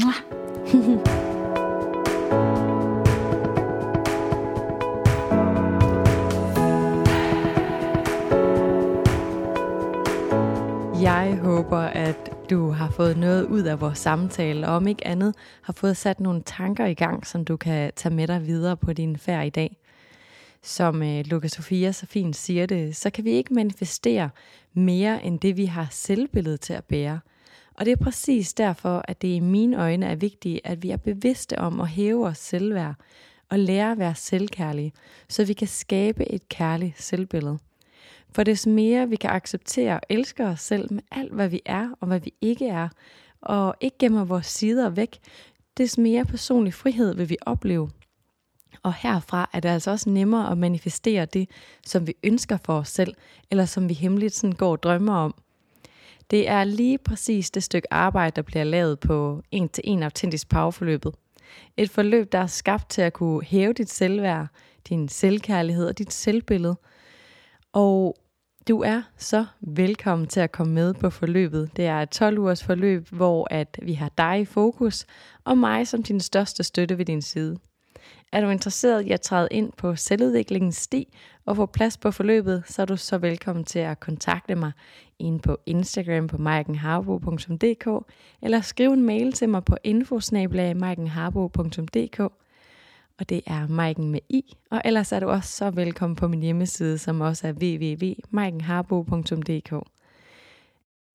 Mwah. 0.03 1.27
Jeg 11.03 11.39
håber, 11.43 11.79
at 11.79 12.51
du 12.51 12.71
har 12.71 12.91
fået 12.91 13.17
noget 13.17 13.45
ud 13.45 13.63
af 13.63 13.81
vores 13.81 13.99
samtale, 13.99 14.69
og 14.69 14.75
om 14.75 14.87
ikke 14.87 15.07
andet 15.07 15.35
har 15.63 15.73
fået 15.73 15.97
sat 15.97 16.21
nogle 16.21 16.43
tanker 16.47 16.87
i 16.87 16.95
gang, 16.95 17.27
som 17.27 17.45
du 17.45 17.57
kan 17.57 17.93
tage 17.97 18.15
med 18.15 18.27
dig 18.27 18.47
videre 18.47 18.77
på 18.77 18.93
din 18.93 19.17
færd 19.17 19.47
i 19.47 19.51
dag. 19.51 19.77
Som 20.63 21.03
øh, 21.03 21.25
Lukas 21.27 21.53
Sofia 21.53 21.93
så 21.93 22.07
fint 22.07 22.37
siger 22.37 22.67
det, 22.67 22.97
så 22.97 23.11
kan 23.11 23.25
vi 23.25 23.31
ikke 23.31 23.55
manifestere 23.55 24.31
mere 24.75 25.25
end 25.25 25.41
det, 25.41 25.57
vi 25.57 25.65
har 25.65 25.89
selvbillede 25.91 26.57
til 26.57 26.73
at 26.73 26.85
bære. 26.85 27.21
Og 27.75 27.85
det 27.85 27.93
er 27.93 28.05
præcis 28.05 28.55
derfor, 28.55 29.05
at 29.09 29.23
det 29.23 29.29
i 29.29 29.41
mine 29.41 29.83
øjne 29.83 30.07
er 30.07 30.17
vigtigt, 30.17 30.61
at 30.65 30.83
vi 30.83 30.91
er 30.91 30.97
bevidste 30.97 31.59
om 31.59 31.81
at 31.81 31.89
hæve 31.89 32.21
vores 32.21 32.39
selvværd 32.39 32.95
og 33.51 33.59
lære 33.59 33.93
at 33.93 33.99
være 33.99 34.15
selvkærlige, 34.15 34.93
så 35.29 35.45
vi 35.45 35.53
kan 35.53 35.69
skabe 35.69 36.33
et 36.33 36.49
kærligt 36.49 37.03
selvbillede. 37.03 37.59
For 38.33 38.43
des 38.43 38.67
mere 38.67 39.09
vi 39.09 39.17
kan 39.17 39.31
acceptere 39.31 39.95
og 39.95 40.01
elske 40.09 40.47
os 40.47 40.61
selv 40.61 40.93
med 40.93 41.03
alt, 41.11 41.33
hvad 41.33 41.49
vi 41.49 41.61
er 41.65 41.89
og 42.01 42.07
hvad 42.07 42.21
vi 42.21 42.33
ikke 42.41 42.69
er, 42.69 42.89
og 43.41 43.75
ikke 43.81 43.99
gemmer 43.99 44.25
vores 44.25 44.47
sider 44.47 44.89
væk, 44.89 45.19
des 45.79 45.99
mere 45.99 46.25
personlig 46.25 46.75
frihed 46.75 47.15
vil 47.15 47.29
vi 47.29 47.37
opleve. 47.47 47.91
Og 48.83 48.95
herfra 48.95 49.51
er 49.53 49.61
det 49.61 49.69
altså 49.69 49.91
også 49.91 50.11
nemmere 50.11 50.51
at 50.51 50.59
manifestere 50.59 51.25
det, 51.25 51.51
som 51.87 52.07
vi 52.07 52.15
ønsker 52.25 52.59
for 52.65 52.79
os 52.79 52.89
selv, 52.89 53.15
eller 53.51 53.65
som 53.65 53.89
vi 53.89 53.95
hemmeligt 53.95 54.35
sådan 54.35 54.57
går 54.57 54.71
og 54.71 54.83
drømmer 54.83 55.15
om. 55.15 55.35
Det 56.31 56.49
er 56.49 56.65
lige 56.65 56.99
præcis 56.99 57.51
det 57.51 57.63
stykke 57.63 57.93
arbejde, 57.93 58.37
der 58.37 58.43
bliver 58.43 58.65
lavet 58.65 59.01
på 59.01 59.43
en 59.51 59.69
til 59.69 59.85
en 59.87 60.03
autentisk 60.03 60.49
powerforløbet. 60.49 61.15
Et 61.77 61.91
forløb, 61.91 62.33
der 62.33 62.39
er 62.39 62.47
skabt 62.47 62.91
til 62.91 63.03
at 63.03 63.13
kunne 63.13 63.45
hæve 63.45 63.73
dit 63.73 63.91
selvværd, 63.91 64.47
din 64.89 65.09
selvkærlighed 65.09 65.87
og 65.87 65.99
dit 65.99 66.13
selvbillede. 66.13 66.77
Og 67.73 68.17
du 68.69 68.81
er 68.81 69.03
så 69.17 69.47
velkommen 69.61 70.29
til 70.29 70.41
at 70.41 70.53
komme 70.53 70.75
med 70.75 70.95
på 70.95 71.11
forløbet. 71.11 71.71
Det 71.77 71.87
er 71.87 72.03
et 72.03 72.11
12 72.11 72.39
ugers 72.39 72.65
forløb, 72.65 73.09
hvor 73.09 73.49
at 73.51 73.79
vi 73.83 73.93
har 73.93 74.11
dig 74.19 74.41
i 74.41 74.45
fokus, 74.45 75.07
og 75.45 75.59
mig 75.59 75.87
som 75.87 76.03
din 76.03 76.21
største 76.21 76.63
støtte 76.63 76.99
ved 76.99 77.05
din 77.05 77.23
side. 77.23 77.59
Er 78.33 78.41
du 78.41 78.49
interesseret 78.49 79.07
i 79.07 79.11
at 79.11 79.21
træde 79.21 79.49
ind 79.51 79.73
på 79.73 79.97
selvudviklingens 79.97 80.77
sti 80.77 81.17
og 81.47 81.57
få 81.57 81.67
plads 81.67 81.99
på 81.99 82.11
forløbet, 82.11 82.63
så 82.67 82.83
er 82.83 82.87
du 82.87 82.97
så 82.97 83.19
velkommen 83.19 83.65
til 83.65 83.79
at 83.79 84.01
kontakte 84.01 84.55
mig 84.55 84.73
ind 85.19 85.41
på 85.41 85.57
Instagram 85.67 86.27
på 86.27 86.39
maikenharbo.dk 86.39 87.89
eller 88.43 88.61
skrive 88.61 88.93
en 88.93 89.03
mail 89.03 89.33
til 89.33 89.49
mig 89.49 89.65
på 89.65 89.77
infosnabelag.maikenharbo.dk 89.85 92.21
og 93.21 93.29
det 93.29 93.41
er 93.47 93.67
Maiken 93.67 94.11
med 94.11 94.21
i, 94.29 94.57
og 94.71 94.83
ellers 94.85 95.13
er 95.13 95.21
du 95.21 95.29
også 95.29 95.53
så 95.53 95.71
velkommen 95.71 96.17
på 96.17 96.29
min 96.29 96.43
hjemmeside, 96.43 96.99
som 96.99 97.21
også 97.21 97.49
er 97.49 97.53
www.maikenharbo.dk. 97.53 99.73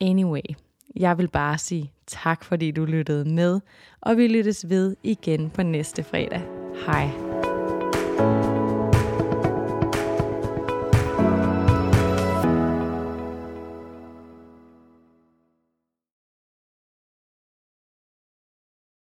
Anyway, 0.02 0.42
jeg 0.96 1.18
vil 1.18 1.28
bare 1.28 1.58
sige 1.58 1.92
tak, 2.08 2.44
fordi 2.44 2.72
du 2.72 2.86
lyttede 2.86 3.30
med, 3.30 3.60
og 4.02 4.18
vi 4.18 4.28
lyttes 4.28 4.70
ved 4.70 4.96
igen 5.04 5.50
på 5.50 5.64
næste 5.64 6.04
fredag. 6.04 6.42
Hej. 6.86 7.10